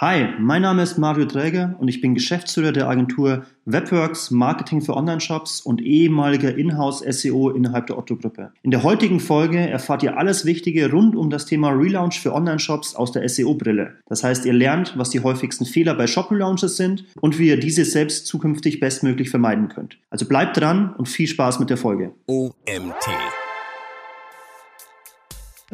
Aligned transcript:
Hi, 0.00 0.26
mein 0.40 0.62
Name 0.62 0.82
ist 0.82 0.98
Mario 0.98 1.24
Träger 1.24 1.76
und 1.78 1.86
ich 1.86 2.00
bin 2.00 2.14
Geschäftsführer 2.14 2.72
der 2.72 2.88
Agentur 2.88 3.44
Webworks 3.64 4.32
Marketing 4.32 4.82
für 4.82 4.96
Online-Shops 4.96 5.60
und 5.60 5.80
ehemaliger 5.80 6.58
Inhouse-SEO 6.58 7.50
innerhalb 7.50 7.86
der 7.86 7.96
Otto-Gruppe. 7.96 8.50
In 8.64 8.72
der 8.72 8.82
heutigen 8.82 9.20
Folge 9.20 9.58
erfahrt 9.58 10.02
ihr 10.02 10.18
alles 10.18 10.44
Wichtige 10.44 10.90
rund 10.90 11.14
um 11.14 11.30
das 11.30 11.46
Thema 11.46 11.70
Relaunch 11.70 12.18
für 12.18 12.34
Online-Shops 12.34 12.96
aus 12.96 13.12
der 13.12 13.28
SEO-Brille. 13.28 13.94
Das 14.08 14.24
heißt, 14.24 14.44
ihr 14.46 14.52
lernt, 14.52 14.98
was 14.98 15.10
die 15.10 15.20
häufigsten 15.20 15.64
Fehler 15.64 15.94
bei 15.94 16.08
Shop-Relaunches 16.08 16.76
sind 16.76 17.04
und 17.20 17.38
wie 17.38 17.46
ihr 17.46 17.60
diese 17.60 17.84
selbst 17.84 18.26
zukünftig 18.26 18.80
bestmöglich 18.80 19.30
vermeiden 19.30 19.68
könnt. 19.68 19.98
Also 20.10 20.26
bleibt 20.26 20.56
dran 20.56 20.92
und 20.98 21.08
viel 21.08 21.28
Spaß 21.28 21.60
mit 21.60 21.70
der 21.70 21.76
Folge. 21.76 22.10
OMT 22.26 23.43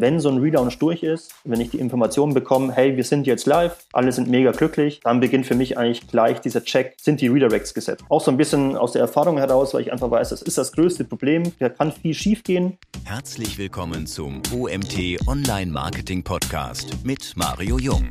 wenn 0.01 0.19
so 0.19 0.31
ein 0.31 0.39
Relaunch 0.39 0.79
durch 0.79 1.03
ist, 1.03 1.35
wenn 1.45 1.61
ich 1.61 1.71
die 1.71 1.79
Information 1.79 2.33
bekomme, 2.33 2.73
hey, 2.73 2.97
wir 2.97 3.05
sind 3.05 3.27
jetzt 3.27 3.47
live, 3.47 3.77
alle 3.93 4.13
sind 4.13 4.29
mega 4.29 4.51
glücklich, 4.51 5.01
dann 5.05 5.21
beginnt 5.21 5.47
für 5.47 5.55
mich 5.55 5.77
eigentlich 5.77 6.09
gleich 6.09 6.41
dieser 6.41 6.65
Check, 6.65 6.95
sind 7.01 7.21
die 7.21 7.29
Redirects 7.29 7.75
gesetzt. 7.75 8.03
Auch 8.09 8.23
so 8.23 8.31
ein 8.31 8.37
bisschen 8.37 8.77
aus 8.77 8.93
der 8.93 9.03
Erfahrung 9.03 9.37
heraus, 9.37 9.75
weil 9.75 9.83
ich 9.83 9.93
einfach 9.93 10.11
weiß, 10.11 10.31
das 10.31 10.43
ist 10.43 10.57
das 10.57 10.73
größte 10.73 11.05
Problem, 11.05 11.53
da 11.59 11.69
kann 11.69 11.93
viel 11.93 12.15
schief 12.15 12.43
gehen. 12.43 12.79
Herzlich 13.05 13.59
willkommen 13.59 14.07
zum 14.07 14.41
OMT 14.55 15.19
Online 15.27 15.71
Marketing 15.71 16.25
Podcast 16.25 16.97
mit 17.05 17.33
Mario 17.37 17.79
Jung. 17.79 18.09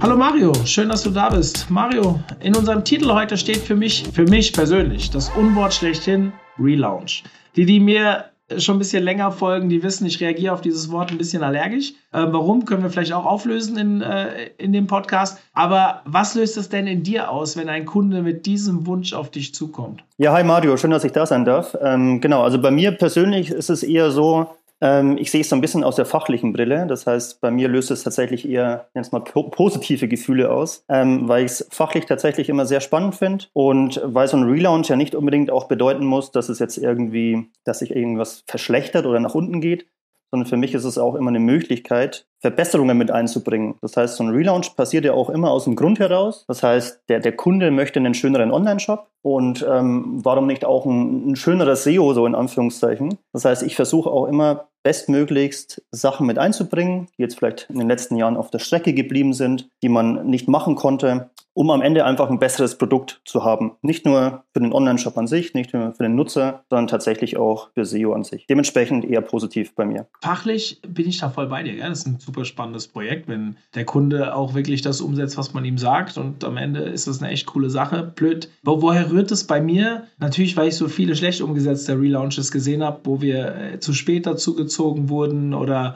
Hallo 0.00 0.16
Mario, 0.16 0.52
schön, 0.66 0.90
dass 0.90 1.02
du 1.02 1.10
da 1.10 1.30
bist. 1.30 1.70
Mario, 1.70 2.20
in 2.40 2.54
unserem 2.54 2.84
Titel 2.84 3.10
heute 3.12 3.38
steht 3.38 3.58
für 3.58 3.74
mich, 3.74 4.04
für 4.12 4.24
mich 4.24 4.52
persönlich, 4.52 5.10
das 5.10 5.30
Unwort 5.30 5.72
schlechthin 5.72 6.32
Relaunch. 6.58 7.24
Die, 7.54 7.64
die 7.64 7.80
mir 7.80 8.26
schon 8.58 8.76
ein 8.76 8.78
bisschen 8.78 9.02
länger 9.02 9.32
folgen, 9.32 9.68
die 9.68 9.82
wissen, 9.82 10.06
ich 10.06 10.20
reagiere 10.20 10.52
auf 10.52 10.60
dieses 10.60 10.90
Wort 10.90 11.10
ein 11.10 11.18
bisschen 11.18 11.42
allergisch. 11.42 11.92
Äh, 12.12 12.26
warum, 12.28 12.64
können 12.64 12.82
wir 12.82 12.90
vielleicht 12.90 13.12
auch 13.12 13.26
auflösen 13.26 13.76
in, 13.76 14.02
äh, 14.02 14.50
in 14.58 14.72
dem 14.72 14.86
Podcast. 14.86 15.38
Aber 15.52 16.02
was 16.04 16.34
löst 16.34 16.56
es 16.56 16.68
denn 16.68 16.86
in 16.86 17.02
dir 17.02 17.30
aus, 17.30 17.56
wenn 17.56 17.68
ein 17.68 17.86
Kunde 17.86 18.22
mit 18.22 18.46
diesem 18.46 18.86
Wunsch 18.86 19.12
auf 19.12 19.30
dich 19.30 19.54
zukommt? 19.54 20.04
Ja, 20.18 20.32
hi 20.32 20.44
Mario, 20.44 20.76
schön, 20.76 20.90
dass 20.90 21.04
ich 21.04 21.12
da 21.12 21.26
sein 21.26 21.44
darf. 21.44 21.76
Ähm, 21.80 22.20
genau, 22.20 22.42
also 22.42 22.60
bei 22.60 22.70
mir 22.70 22.92
persönlich 22.92 23.50
ist 23.50 23.68
es 23.68 23.82
eher 23.82 24.10
so, 24.10 24.46
ähm, 24.80 25.16
ich 25.18 25.30
sehe 25.30 25.40
es 25.40 25.48
so 25.48 25.56
ein 25.56 25.60
bisschen 25.60 25.84
aus 25.84 25.96
der 25.96 26.06
fachlichen 26.06 26.52
Brille. 26.52 26.86
Das 26.86 27.06
heißt, 27.06 27.40
bei 27.40 27.50
mir 27.50 27.68
löst 27.68 27.90
es 27.90 28.02
tatsächlich 28.02 28.48
eher 28.48 28.88
jetzt 28.94 29.12
mal 29.12 29.20
positive 29.20 30.08
Gefühle 30.08 30.50
aus, 30.50 30.84
ähm, 30.88 31.28
weil 31.28 31.44
ich 31.44 31.52
es 31.52 31.68
fachlich 31.70 32.06
tatsächlich 32.06 32.48
immer 32.48 32.66
sehr 32.66 32.80
spannend 32.80 33.14
finde 33.14 33.46
und 33.52 34.00
weil 34.04 34.28
so 34.28 34.36
ein 34.36 34.44
Relaunch 34.44 34.88
ja 34.88 34.96
nicht 34.96 35.14
unbedingt 35.14 35.50
auch 35.50 35.68
bedeuten 35.68 36.04
muss, 36.04 36.30
dass 36.30 36.48
es 36.48 36.58
jetzt 36.58 36.78
irgendwie, 36.78 37.50
dass 37.64 37.78
sich 37.80 37.94
irgendwas 37.94 38.44
verschlechtert 38.46 39.06
oder 39.06 39.20
nach 39.20 39.34
unten 39.34 39.60
geht, 39.60 39.86
sondern 40.30 40.48
für 40.48 40.56
mich 40.56 40.74
ist 40.74 40.84
es 40.84 40.98
auch 40.98 41.14
immer 41.14 41.30
eine 41.30 41.40
Möglichkeit, 41.40 42.26
Verbesserungen 42.40 42.98
mit 42.98 43.10
einzubringen. 43.10 43.76
Das 43.80 43.96
heißt, 43.96 44.16
so 44.16 44.24
ein 44.24 44.30
Relaunch 44.30 44.76
passiert 44.76 45.04
ja 45.04 45.14
auch 45.14 45.30
immer 45.30 45.50
aus 45.50 45.64
dem 45.64 45.76
Grund 45.76 45.98
heraus. 45.98 46.44
Das 46.48 46.62
heißt, 46.62 47.02
der, 47.08 47.20
der 47.20 47.34
Kunde 47.34 47.70
möchte 47.70 47.98
einen 47.98 48.14
schöneren 48.14 48.52
Online-Shop 48.52 49.08
und 49.22 49.66
ähm, 49.68 50.20
warum 50.22 50.46
nicht 50.46 50.64
auch 50.64 50.86
ein, 50.86 51.32
ein 51.32 51.36
schöneres 51.36 51.84
SEO, 51.84 52.12
so 52.12 52.26
in 52.26 52.34
Anführungszeichen. 52.34 53.18
Das 53.32 53.44
heißt, 53.44 53.62
ich 53.62 53.74
versuche 53.74 54.10
auch 54.10 54.26
immer 54.26 54.68
bestmöglichst 54.82 55.82
Sachen 55.90 56.28
mit 56.28 56.38
einzubringen, 56.38 57.08
die 57.18 57.22
jetzt 57.22 57.36
vielleicht 57.36 57.68
in 57.70 57.78
den 57.80 57.88
letzten 57.88 58.14
Jahren 58.16 58.36
auf 58.36 58.50
der 58.50 58.60
Strecke 58.60 58.94
geblieben 58.94 59.32
sind, 59.32 59.68
die 59.82 59.88
man 59.88 60.26
nicht 60.26 60.46
machen 60.46 60.76
konnte, 60.76 61.30
um 61.56 61.70
am 61.70 61.80
Ende 61.80 62.04
einfach 62.04 62.28
ein 62.28 62.38
besseres 62.38 62.76
Produkt 62.76 63.22
zu 63.24 63.42
haben. 63.42 63.72
Nicht 63.80 64.04
nur 64.04 64.44
für 64.52 64.60
den 64.60 64.74
Online-Shop 64.74 65.16
an 65.16 65.26
sich, 65.26 65.54
nicht 65.54 65.72
nur 65.72 65.94
für 65.94 66.02
den 66.02 66.14
Nutzer, 66.14 66.64
sondern 66.68 66.86
tatsächlich 66.86 67.38
auch 67.38 67.70
für 67.72 67.86
SEO 67.86 68.12
an 68.12 68.24
sich. 68.24 68.46
Dementsprechend 68.46 69.06
eher 69.06 69.22
positiv 69.22 69.74
bei 69.74 69.86
mir. 69.86 70.06
Fachlich 70.20 70.82
bin 70.86 71.08
ich 71.08 71.18
da 71.18 71.30
voll 71.30 71.46
bei 71.46 71.62
dir. 71.62 71.74
Ja? 71.74 71.88
Das 71.88 72.00
ist 72.00 72.06
ein 72.06 72.18
super 72.20 72.44
spannendes 72.44 72.88
Projekt, 72.88 73.26
wenn 73.26 73.56
der 73.74 73.86
Kunde 73.86 74.36
auch 74.36 74.52
wirklich 74.52 74.82
das 74.82 75.00
umsetzt, 75.00 75.38
was 75.38 75.54
man 75.54 75.64
ihm 75.64 75.78
sagt 75.78 76.18
und 76.18 76.44
am 76.44 76.58
Ende 76.58 76.80
ist 76.80 77.06
das 77.06 77.22
eine 77.22 77.32
echt 77.32 77.46
coole 77.46 77.70
Sache. 77.70 78.02
Blöd. 78.02 78.50
Wo, 78.62 78.82
woher 78.82 79.10
rührt 79.10 79.32
es 79.32 79.44
bei 79.44 79.62
mir? 79.62 80.04
Natürlich, 80.18 80.58
weil 80.58 80.68
ich 80.68 80.76
so 80.76 80.88
viele 80.88 81.16
schlecht 81.16 81.40
umgesetzte 81.40 81.98
Relaunches 81.98 82.52
gesehen 82.52 82.84
habe, 82.84 83.00
wo 83.04 83.22
wir 83.22 83.56
äh, 83.56 83.80
zu 83.80 83.94
spät 83.94 84.26
dazu 84.26 84.54
gezogen 84.54 85.08
wurden 85.08 85.54
oder 85.54 85.94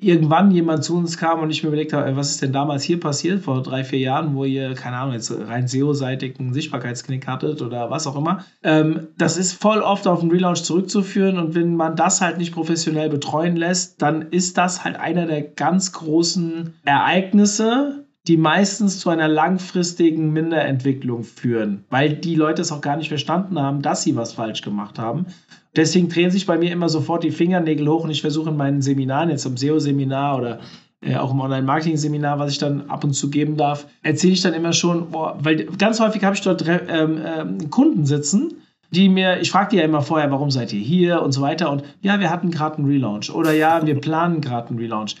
irgendwann 0.00 0.50
jemand 0.50 0.82
zu 0.82 0.96
uns 0.96 1.18
kam 1.18 1.40
und 1.40 1.50
ich 1.50 1.62
mir 1.62 1.68
überlegt 1.68 1.92
habe, 1.92 2.16
was 2.16 2.30
ist 2.30 2.42
denn 2.42 2.52
damals 2.52 2.82
hier 2.82 2.98
passiert, 2.98 3.44
vor 3.44 3.62
drei, 3.62 3.84
vier 3.84 3.98
Jahren, 3.98 4.34
wo 4.34 4.44
ihr, 4.44 4.74
keine 4.74 4.96
Ahnung, 4.96 5.14
jetzt 5.14 5.30
rein 5.30 5.68
SEO-seitig 5.68 6.40
einen 6.40 6.54
Sichtbarkeitsknick 6.54 7.26
hattet 7.26 7.60
oder 7.60 7.90
was 7.90 8.06
auch 8.06 8.16
immer. 8.16 8.44
Ähm, 8.62 9.08
das 9.18 9.36
ist 9.36 9.52
voll 9.52 9.80
oft 9.80 10.06
auf 10.06 10.20
den 10.20 10.30
Relaunch 10.30 10.62
zurückzuführen 10.62 11.38
und 11.38 11.54
wenn 11.54 11.76
man 11.76 11.96
das 11.96 12.20
halt 12.20 12.38
nicht 12.38 12.54
professionell 12.54 13.10
betreuen 13.10 13.56
lässt, 13.56 14.00
dann 14.00 14.22
ist 14.30 14.56
das 14.56 14.84
halt 14.84 14.98
einer 14.98 15.26
der 15.26 15.42
ganz 15.42 15.92
großen 15.92 16.74
Ereignisse, 16.84 18.06
die 18.26 18.36
meistens 18.36 19.00
zu 19.00 19.10
einer 19.10 19.28
langfristigen 19.28 20.32
Minderentwicklung 20.32 21.24
führen, 21.24 21.84
weil 21.88 22.14
die 22.14 22.34
Leute 22.34 22.62
es 22.62 22.72
auch 22.72 22.80
gar 22.80 22.96
nicht 22.96 23.08
verstanden 23.08 23.58
haben, 23.58 23.80
dass 23.82 24.02
sie 24.02 24.16
was 24.16 24.32
falsch 24.34 24.62
gemacht 24.62 24.98
haben 24.98 25.26
Deswegen 25.78 26.08
drehen 26.08 26.32
sich 26.32 26.44
bei 26.44 26.58
mir 26.58 26.72
immer 26.72 26.88
sofort 26.88 27.22
die 27.22 27.30
Fingernägel 27.30 27.88
hoch 27.88 28.02
und 28.02 28.10
ich 28.10 28.20
versuche 28.20 28.50
in 28.50 28.56
meinen 28.56 28.82
Seminaren, 28.82 29.30
jetzt 29.30 29.46
im 29.46 29.56
SEO-Seminar 29.56 30.36
oder 30.36 30.58
äh, 31.00 31.14
auch 31.14 31.30
im 31.30 31.40
Online-Marketing-Seminar, 31.40 32.40
was 32.40 32.50
ich 32.50 32.58
dann 32.58 32.90
ab 32.90 33.04
und 33.04 33.12
zu 33.12 33.30
geben 33.30 33.56
darf, 33.56 33.86
erzähle 34.02 34.32
ich 34.32 34.40
dann 34.40 34.54
immer 34.54 34.72
schon, 34.72 35.12
boah, 35.12 35.38
weil 35.40 35.66
ganz 35.78 36.00
häufig 36.00 36.24
habe 36.24 36.34
ich 36.34 36.42
dort 36.42 36.64
ähm, 36.66 37.20
ähm, 37.24 37.70
Kunden 37.70 38.06
sitzen, 38.06 38.54
die 38.90 39.08
mir, 39.08 39.40
ich 39.40 39.52
frage 39.52 39.70
die 39.70 39.76
ja 39.76 39.84
immer 39.84 40.02
vorher, 40.02 40.32
warum 40.32 40.50
seid 40.50 40.72
ihr 40.72 40.80
hier 40.80 41.22
und 41.22 41.30
so 41.30 41.42
weiter 41.42 41.70
und 41.70 41.84
ja, 42.00 42.18
wir 42.18 42.28
hatten 42.28 42.50
gerade 42.50 42.78
einen 42.78 42.86
Relaunch 42.86 43.30
oder 43.30 43.52
ja, 43.52 43.86
wir 43.86 43.94
planen 44.00 44.40
gerade 44.40 44.70
einen 44.70 44.80
Relaunch. 44.80 45.14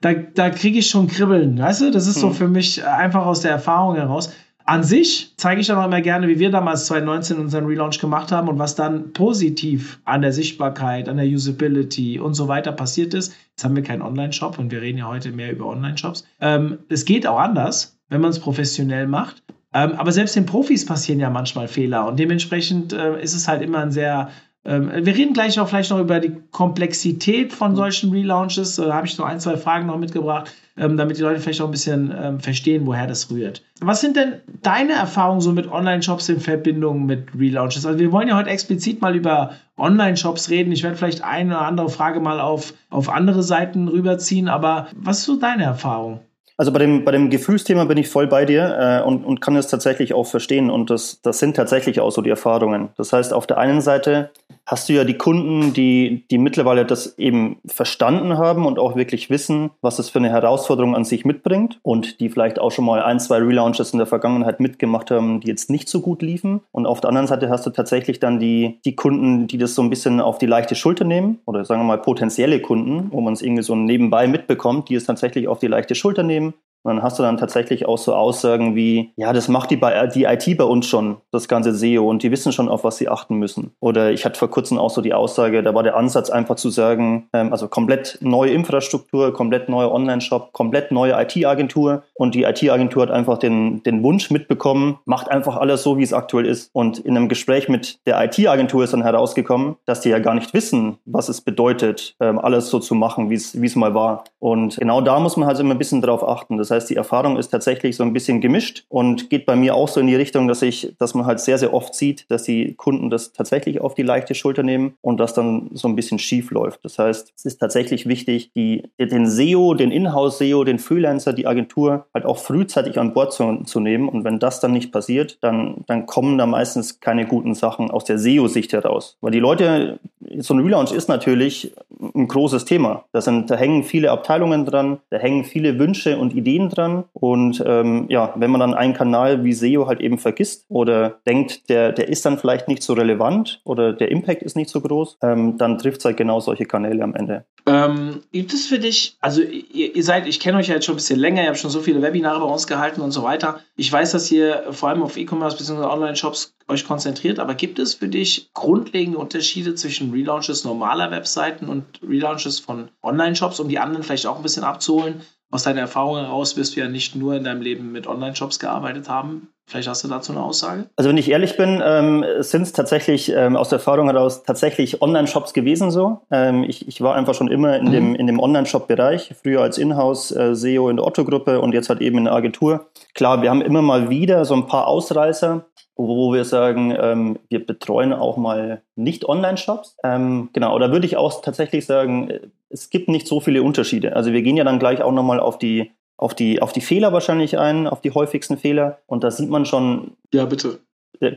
Da, 0.00 0.12
da 0.12 0.50
kriege 0.50 0.78
ich 0.78 0.88
schon 0.88 1.08
Kribbeln, 1.08 1.58
weißt 1.58 1.80
du? 1.80 1.90
Das 1.90 2.06
ist 2.06 2.20
so 2.20 2.28
hm. 2.28 2.34
für 2.34 2.48
mich 2.48 2.86
einfach 2.86 3.26
aus 3.26 3.40
der 3.40 3.50
Erfahrung 3.50 3.96
heraus. 3.96 4.32
An 4.66 4.82
sich 4.82 5.34
zeige 5.36 5.60
ich 5.60 5.66
dann 5.66 5.76
auch 5.76 5.84
immer 5.84 6.00
gerne, 6.00 6.26
wie 6.26 6.38
wir 6.38 6.50
damals 6.50 6.86
2019 6.86 7.38
unseren 7.38 7.66
Relaunch 7.66 7.98
gemacht 7.98 8.32
haben 8.32 8.48
und 8.48 8.58
was 8.58 8.74
dann 8.74 9.12
positiv 9.12 10.00
an 10.04 10.22
der 10.22 10.32
Sichtbarkeit, 10.32 11.06
an 11.08 11.18
der 11.18 11.26
Usability 11.26 12.18
und 12.18 12.32
so 12.32 12.48
weiter 12.48 12.72
passiert 12.72 13.12
ist. 13.12 13.34
Jetzt 13.50 13.64
haben 13.64 13.76
wir 13.76 13.82
keinen 13.82 14.00
Online-Shop 14.00 14.58
und 14.58 14.70
wir 14.70 14.80
reden 14.80 14.98
ja 14.98 15.06
heute 15.06 15.32
mehr 15.32 15.52
über 15.52 15.66
Online-Shops. 15.66 16.26
Ähm, 16.40 16.78
es 16.88 17.04
geht 17.04 17.26
auch 17.26 17.38
anders, 17.38 17.98
wenn 18.08 18.22
man 18.22 18.30
es 18.30 18.38
professionell 18.38 19.06
macht. 19.06 19.42
Ähm, 19.74 19.92
aber 19.92 20.12
selbst 20.12 20.34
den 20.34 20.46
Profis 20.46 20.86
passieren 20.86 21.20
ja 21.20 21.28
manchmal 21.28 21.68
Fehler 21.68 22.06
und 22.06 22.18
dementsprechend 22.18 22.94
äh, 22.94 23.20
ist 23.20 23.34
es 23.34 23.46
halt 23.46 23.60
immer 23.60 23.80
ein 23.80 23.90
sehr 23.90 24.30
ähm, 24.64 24.90
wir 24.92 25.14
reden 25.14 25.34
gleich 25.34 25.58
auch 25.60 25.68
vielleicht 25.68 25.90
noch 25.90 26.00
über 26.00 26.20
die 26.20 26.36
Komplexität 26.50 27.52
von 27.52 27.76
solchen 27.76 28.10
Relaunches. 28.10 28.76
Da 28.76 28.92
habe 28.92 29.06
ich 29.06 29.18
noch 29.18 29.26
ein, 29.26 29.40
zwei 29.40 29.56
Fragen 29.56 29.86
noch 29.86 29.98
mitgebracht 29.98 30.52
ähm, 30.76 30.96
damit 30.96 31.18
die 31.18 31.22
Leute 31.22 31.40
vielleicht 31.40 31.60
auch 31.60 31.66
ein 31.66 31.72
bisschen 31.72 32.12
ähm, 32.20 32.40
verstehen, 32.40 32.86
woher 32.86 33.06
das 33.06 33.30
rührt. 33.30 33.62
Was 33.80 34.00
sind 34.00 34.16
denn 34.16 34.34
deine 34.62 34.94
Erfahrungen 34.94 35.40
so 35.40 35.52
mit 35.52 35.70
Online-Shops 35.70 36.28
in 36.28 36.40
Verbindung 36.40 37.06
mit 37.06 37.28
Relaunches? 37.38 37.86
Also 37.86 37.98
wir 37.98 38.12
wollen 38.12 38.28
ja 38.28 38.36
heute 38.36 38.50
explizit 38.50 39.00
mal 39.00 39.14
über 39.14 39.52
Online-Shops 39.76 40.50
reden. 40.50 40.72
Ich 40.72 40.82
werde 40.82 40.96
vielleicht 40.96 41.22
eine 41.22 41.56
oder 41.56 41.66
andere 41.66 41.88
Frage 41.90 42.20
mal 42.20 42.40
auf, 42.40 42.74
auf 42.90 43.08
andere 43.08 43.42
Seiten 43.42 43.88
rüberziehen, 43.88 44.48
aber 44.48 44.88
was 44.96 45.18
ist 45.18 45.26
so 45.26 45.36
deine 45.36 45.64
Erfahrung? 45.64 46.20
Also 46.56 46.70
bei 46.70 46.78
dem, 46.78 47.04
bei 47.04 47.10
dem 47.10 47.30
Gefühlsthema 47.30 47.84
bin 47.84 47.98
ich 47.98 48.08
voll 48.08 48.28
bei 48.28 48.44
dir 48.44 48.76
äh, 48.78 49.04
und, 49.04 49.24
und 49.24 49.40
kann 49.40 49.56
es 49.56 49.66
tatsächlich 49.66 50.14
auch 50.14 50.24
verstehen. 50.24 50.70
Und 50.70 50.88
das, 50.88 51.20
das 51.20 51.40
sind 51.40 51.56
tatsächlich 51.56 51.98
auch 51.98 52.10
so 52.10 52.22
die 52.22 52.30
Erfahrungen. 52.30 52.90
Das 52.96 53.12
heißt, 53.12 53.32
auf 53.32 53.48
der 53.48 53.58
einen 53.58 53.80
Seite 53.80 54.30
hast 54.66 54.88
du 54.88 54.94
ja 54.94 55.04
die 55.04 55.18
Kunden, 55.18 55.72
die, 55.72 56.24
die 56.30 56.38
mittlerweile 56.38 56.84
das 56.84 57.18
eben 57.18 57.56
verstanden 57.66 58.38
haben 58.38 58.66
und 58.66 58.78
auch 58.78 58.96
wirklich 58.96 59.30
wissen, 59.30 59.70
was 59.80 59.98
es 59.98 60.08
für 60.08 60.18
eine 60.18 60.30
Herausforderung 60.30 60.94
an 60.96 61.04
sich 61.04 61.24
mitbringt 61.24 61.78
und 61.82 62.20
die 62.20 62.30
vielleicht 62.30 62.58
auch 62.58 62.72
schon 62.72 62.84
mal 62.84 63.02
ein, 63.02 63.20
zwei 63.20 63.38
Relaunches 63.38 63.92
in 63.92 63.98
der 63.98 64.06
Vergangenheit 64.06 64.60
mitgemacht 64.60 65.10
haben, 65.10 65.40
die 65.40 65.48
jetzt 65.48 65.70
nicht 65.70 65.88
so 65.88 66.00
gut 66.00 66.22
liefen. 66.22 66.60
Und 66.72 66.86
auf 66.86 67.00
der 67.00 67.08
anderen 67.08 67.26
Seite 67.26 67.50
hast 67.50 67.66
du 67.66 67.70
tatsächlich 67.70 68.20
dann 68.20 68.38
die, 68.38 68.80
die 68.84 68.96
Kunden, 68.96 69.46
die 69.46 69.58
das 69.58 69.74
so 69.74 69.82
ein 69.82 69.90
bisschen 69.90 70.20
auf 70.20 70.38
die 70.38 70.46
leichte 70.46 70.74
Schulter 70.74 71.04
nehmen 71.04 71.40
oder 71.44 71.64
sagen 71.64 71.82
wir 71.82 71.86
mal 71.86 71.98
potenzielle 71.98 72.60
Kunden, 72.60 73.12
wo 73.12 73.20
man 73.20 73.34
es 73.34 73.42
irgendwie 73.42 73.62
so 73.62 73.74
nebenbei 73.74 74.26
mitbekommt, 74.26 74.88
die 74.88 74.94
es 74.94 75.04
tatsächlich 75.04 75.48
auf 75.48 75.58
die 75.58 75.66
leichte 75.66 75.94
Schulter 75.94 76.22
nehmen 76.22 76.54
und 76.84 76.96
dann 76.96 77.02
hast 77.02 77.18
du 77.18 77.22
dann 77.22 77.38
tatsächlich 77.38 77.86
auch 77.86 77.96
so 77.96 78.14
Aussagen 78.14 78.76
wie, 78.76 79.12
ja, 79.16 79.32
das 79.32 79.48
macht 79.48 79.70
die, 79.70 79.76
bei, 79.76 80.06
die 80.06 80.24
IT 80.24 80.56
bei 80.58 80.64
uns 80.64 80.86
schon, 80.86 81.16
das 81.32 81.48
ganze 81.48 81.74
SEO, 81.74 82.08
und 82.08 82.22
die 82.22 82.30
wissen 82.30 82.52
schon, 82.52 82.68
auf 82.68 82.84
was 82.84 82.98
sie 82.98 83.08
achten 83.08 83.36
müssen. 83.36 83.72
Oder 83.80 84.12
ich 84.12 84.26
hatte 84.26 84.38
vor 84.38 84.50
kurzem 84.50 84.78
auch 84.78 84.90
so 84.90 85.00
die 85.00 85.14
Aussage, 85.14 85.62
da 85.62 85.74
war 85.74 85.82
der 85.82 85.96
Ansatz 85.96 86.28
einfach 86.28 86.56
zu 86.56 86.68
sagen, 86.68 87.28
ähm, 87.32 87.52
also 87.52 87.68
komplett 87.68 88.18
neue 88.20 88.50
Infrastruktur, 88.50 89.32
komplett 89.32 89.70
neuer 89.70 89.90
Online-Shop, 89.90 90.52
komplett 90.52 90.92
neue 90.92 91.12
IT-Agentur. 91.22 92.02
Und 92.12 92.34
die 92.34 92.42
IT-Agentur 92.42 93.02
hat 93.02 93.10
einfach 93.10 93.38
den, 93.38 93.82
den 93.82 94.02
Wunsch 94.02 94.30
mitbekommen, 94.30 94.98
macht 95.06 95.30
einfach 95.30 95.56
alles 95.56 95.82
so, 95.82 95.96
wie 95.96 96.02
es 96.02 96.12
aktuell 96.12 96.44
ist. 96.44 96.68
Und 96.74 96.98
in 96.98 97.16
einem 97.16 97.30
Gespräch 97.30 97.70
mit 97.70 97.98
der 98.06 98.22
IT-Agentur 98.22 98.84
ist 98.84 98.92
dann 98.92 99.02
herausgekommen, 99.02 99.76
dass 99.86 100.02
die 100.02 100.10
ja 100.10 100.18
gar 100.18 100.34
nicht 100.34 100.52
wissen, 100.52 100.98
was 101.06 101.30
es 101.30 101.40
bedeutet, 101.40 102.14
ähm, 102.20 102.38
alles 102.38 102.68
so 102.68 102.78
zu 102.78 102.94
machen, 102.94 103.30
wie 103.30 103.34
es 103.36 103.60
wie 103.60 103.66
es 103.66 103.74
mal 103.74 103.94
war. 103.94 104.24
Und 104.38 104.76
genau 104.76 105.00
da 105.00 105.18
muss 105.18 105.38
man 105.38 105.48
halt 105.48 105.58
immer 105.60 105.74
ein 105.74 105.78
bisschen 105.78 106.02
drauf 106.02 106.26
achten. 106.26 106.58
Das 106.58 106.73
heißt, 106.74 106.90
die 106.90 106.96
Erfahrung 106.96 107.36
ist 107.36 107.48
tatsächlich 107.48 107.96
so 107.96 108.02
ein 108.02 108.12
bisschen 108.12 108.40
gemischt 108.40 108.84
und 108.88 109.30
geht 109.30 109.46
bei 109.46 109.56
mir 109.56 109.74
auch 109.74 109.88
so 109.88 110.00
in 110.00 110.06
die 110.06 110.14
Richtung, 110.14 110.48
dass 110.48 110.62
ich, 110.62 110.94
dass 110.98 111.14
man 111.14 111.26
halt 111.26 111.40
sehr, 111.40 111.58
sehr 111.58 111.72
oft 111.72 111.94
sieht, 111.94 112.30
dass 112.30 112.42
die 112.42 112.74
Kunden 112.74 113.10
das 113.10 113.32
tatsächlich 113.32 113.80
auf 113.80 113.94
die 113.94 114.02
leichte 114.02 114.34
Schulter 114.34 114.62
nehmen 114.62 114.94
und 115.00 115.18
das 115.18 115.34
dann 115.34 115.70
so 115.72 115.88
ein 115.88 115.96
bisschen 115.96 116.18
schief 116.18 116.50
läuft. 116.50 116.84
Das 116.84 116.98
heißt, 116.98 117.32
es 117.36 117.44
ist 117.44 117.58
tatsächlich 117.58 118.06
wichtig, 118.06 118.50
die, 118.54 118.82
den 118.98 119.26
SEO, 119.26 119.74
den 119.74 119.90
Inhouse-SEO, 119.90 120.64
den 120.64 120.78
Freelancer, 120.78 121.32
die 121.32 121.46
Agentur 121.46 122.06
halt 122.12 122.24
auch 122.26 122.38
frühzeitig 122.38 122.98
an 122.98 123.14
Bord 123.14 123.32
zu, 123.32 123.62
zu 123.64 123.80
nehmen. 123.80 124.08
Und 124.08 124.24
wenn 124.24 124.38
das 124.38 124.60
dann 124.60 124.72
nicht 124.72 124.92
passiert, 124.92 125.38
dann, 125.40 125.84
dann 125.86 126.06
kommen 126.06 126.38
da 126.38 126.46
meistens 126.46 127.00
keine 127.00 127.26
guten 127.26 127.54
Sachen 127.54 127.90
aus 127.90 128.04
der 128.04 128.18
SEO-Sicht 128.18 128.72
heraus. 128.72 129.16
Weil 129.20 129.32
die 129.32 129.40
Leute, 129.40 129.98
so 130.38 130.54
ein 130.54 130.60
Relaunch 130.60 130.92
ist 130.92 131.08
natürlich 131.08 131.72
ein 132.14 132.28
großes 132.28 132.64
Thema. 132.64 133.04
Da, 133.12 133.20
sind, 133.20 133.50
da 133.50 133.56
hängen 133.56 133.84
viele 133.84 134.10
Abteilungen 134.10 134.64
dran, 134.64 134.98
da 135.10 135.18
hängen 135.18 135.44
viele 135.44 135.78
Wünsche 135.78 136.18
und 136.18 136.34
Ideen 136.34 136.63
dran. 136.68 137.04
Und 137.12 137.62
ähm, 137.66 138.06
ja, 138.08 138.32
wenn 138.36 138.50
man 138.50 138.60
dann 138.60 138.74
einen 138.74 138.94
Kanal 138.94 139.44
wie 139.44 139.52
SEO 139.52 139.86
halt 139.86 140.00
eben 140.00 140.18
vergisst 140.18 140.66
oder 140.68 141.20
denkt, 141.26 141.68
der, 141.68 141.92
der 141.92 142.08
ist 142.08 142.24
dann 142.24 142.38
vielleicht 142.38 142.68
nicht 142.68 142.82
so 142.82 142.92
relevant 142.94 143.60
oder 143.64 143.92
der 143.92 144.10
Impact 144.10 144.42
ist 144.42 144.56
nicht 144.56 144.70
so 144.70 144.80
groß, 144.80 145.18
ähm, 145.22 145.58
dann 145.58 145.78
trifft 145.78 145.98
es 145.98 146.04
halt 146.04 146.16
genau 146.16 146.40
solche 146.40 146.64
Kanäle 146.64 147.02
am 147.02 147.14
Ende. 147.14 147.44
Ähm, 147.66 148.20
gibt 148.30 148.52
es 148.52 148.66
für 148.66 148.78
dich, 148.78 149.16
also 149.20 149.40
ihr, 149.40 149.96
ihr 149.96 150.04
seid, 150.04 150.26
ich 150.26 150.38
kenne 150.38 150.58
euch 150.58 150.68
ja 150.68 150.74
jetzt 150.74 150.84
schon 150.84 150.94
ein 150.94 150.96
bisschen 150.96 151.18
länger, 151.18 151.42
ihr 151.42 151.48
habt 151.48 151.58
schon 151.58 151.70
so 151.70 151.80
viele 151.80 152.02
Webinare 152.02 152.40
bei 152.40 152.46
uns 152.46 152.66
gehalten 152.66 153.00
und 153.00 153.10
so 153.10 153.22
weiter. 153.22 153.60
Ich 153.76 153.90
weiß, 153.90 154.12
dass 154.12 154.30
ihr 154.30 154.64
vor 154.70 154.90
allem 154.90 155.02
auf 155.02 155.16
E-Commerce 155.16 155.56
bzw. 155.56 155.86
Online-Shops 155.86 156.54
euch 156.68 156.86
konzentriert, 156.86 157.38
aber 157.38 157.54
gibt 157.54 157.78
es 157.78 157.94
für 157.94 158.08
dich 158.08 158.50
grundlegende 158.52 159.18
Unterschiede 159.18 159.74
zwischen 159.74 160.10
Relaunches 160.10 160.64
normaler 160.64 161.10
Webseiten 161.10 161.68
und 161.68 161.84
Relaunches 162.02 162.58
von 162.60 162.88
Online-Shops, 163.02 163.60
um 163.60 163.68
die 163.68 163.78
anderen 163.78 164.02
vielleicht 164.02 164.26
auch 164.26 164.36
ein 164.36 164.42
bisschen 164.42 164.64
abzuholen? 164.64 165.22
Aus 165.54 165.62
deiner 165.62 165.82
Erfahrung 165.82 166.16
heraus 166.16 166.56
wirst 166.56 166.74
du 166.74 166.80
ja 166.80 166.88
nicht 166.88 167.14
nur 167.14 167.36
in 167.36 167.44
deinem 167.44 167.62
Leben 167.62 167.92
mit 167.92 168.08
Online-Shops 168.08 168.58
gearbeitet 168.58 169.08
haben. 169.08 169.50
Vielleicht 169.68 169.86
hast 169.86 170.02
du 170.02 170.08
dazu 170.08 170.32
eine 170.32 170.42
Aussage? 170.42 170.86
Also 170.96 171.10
wenn 171.10 171.16
ich 171.16 171.30
ehrlich 171.30 171.56
bin, 171.56 171.80
ähm, 171.80 172.24
sind 172.40 172.62
es 172.62 172.72
tatsächlich 172.72 173.30
ähm, 173.30 173.54
aus 173.54 173.68
der 173.68 173.78
Erfahrung 173.78 174.08
heraus 174.08 174.42
tatsächlich 174.42 175.00
Online-Shops 175.00 175.52
gewesen 175.52 175.92
so. 175.92 176.22
Ähm, 176.32 176.64
ich, 176.64 176.88
ich 176.88 177.00
war 177.02 177.14
einfach 177.14 177.34
schon 177.34 177.46
immer 177.46 177.76
in 177.76 177.84
mhm. 177.84 177.92
dem, 177.92 178.14
in 178.16 178.26
dem 178.26 178.40
Online-Shop-Bereich, 178.40 179.32
früher 179.40 179.62
als 179.62 179.78
Inhouse 179.78 180.32
äh, 180.32 180.56
SEO 180.56 180.88
in 180.88 180.96
der 180.96 181.06
Otto-Gruppe 181.06 181.60
und 181.60 181.72
jetzt 181.72 181.88
halt 181.88 182.00
eben 182.00 182.18
in 182.18 182.24
der 182.24 182.34
Agentur. 182.34 182.88
Klar, 183.14 183.40
wir 183.40 183.50
haben 183.50 183.62
immer 183.62 183.80
mal 183.80 184.10
wieder 184.10 184.44
so 184.44 184.54
ein 184.54 184.66
paar 184.66 184.88
Ausreißer, 184.88 185.64
wo 185.94 186.32
wir 186.32 186.44
sagen, 186.44 186.92
ähm, 187.00 187.38
wir 187.48 187.64
betreuen 187.64 188.12
auch 188.12 188.36
mal 188.36 188.82
nicht 188.96 189.24
Online-Shops. 189.24 189.98
Ähm, 190.02 190.48
genau, 190.52 190.76
da 190.80 190.90
würde 190.90 191.06
ich 191.06 191.16
auch 191.16 191.42
tatsächlich 191.42 191.86
sagen, 191.86 192.32
es 192.74 192.90
gibt 192.90 193.08
nicht 193.08 193.28
so 193.28 193.40
viele 193.40 193.62
Unterschiede. 193.62 194.16
Also 194.16 194.32
wir 194.32 194.42
gehen 194.42 194.56
ja 194.56 194.64
dann 194.64 194.80
gleich 194.80 195.00
auch 195.00 195.12
nochmal 195.12 195.38
auf 195.38 195.58
die, 195.58 195.92
auf, 196.16 196.34
die, 196.34 196.60
auf 196.60 196.72
die 196.72 196.80
Fehler 196.80 197.12
wahrscheinlich 197.12 197.56
ein, 197.56 197.86
auf 197.86 198.00
die 198.00 198.10
häufigsten 198.10 198.58
Fehler. 198.58 198.98
Und 199.06 199.22
da 199.22 199.30
sieht 199.30 199.48
man 199.48 199.64
schon. 199.64 200.16
Ja, 200.32 200.44
bitte. 200.44 200.80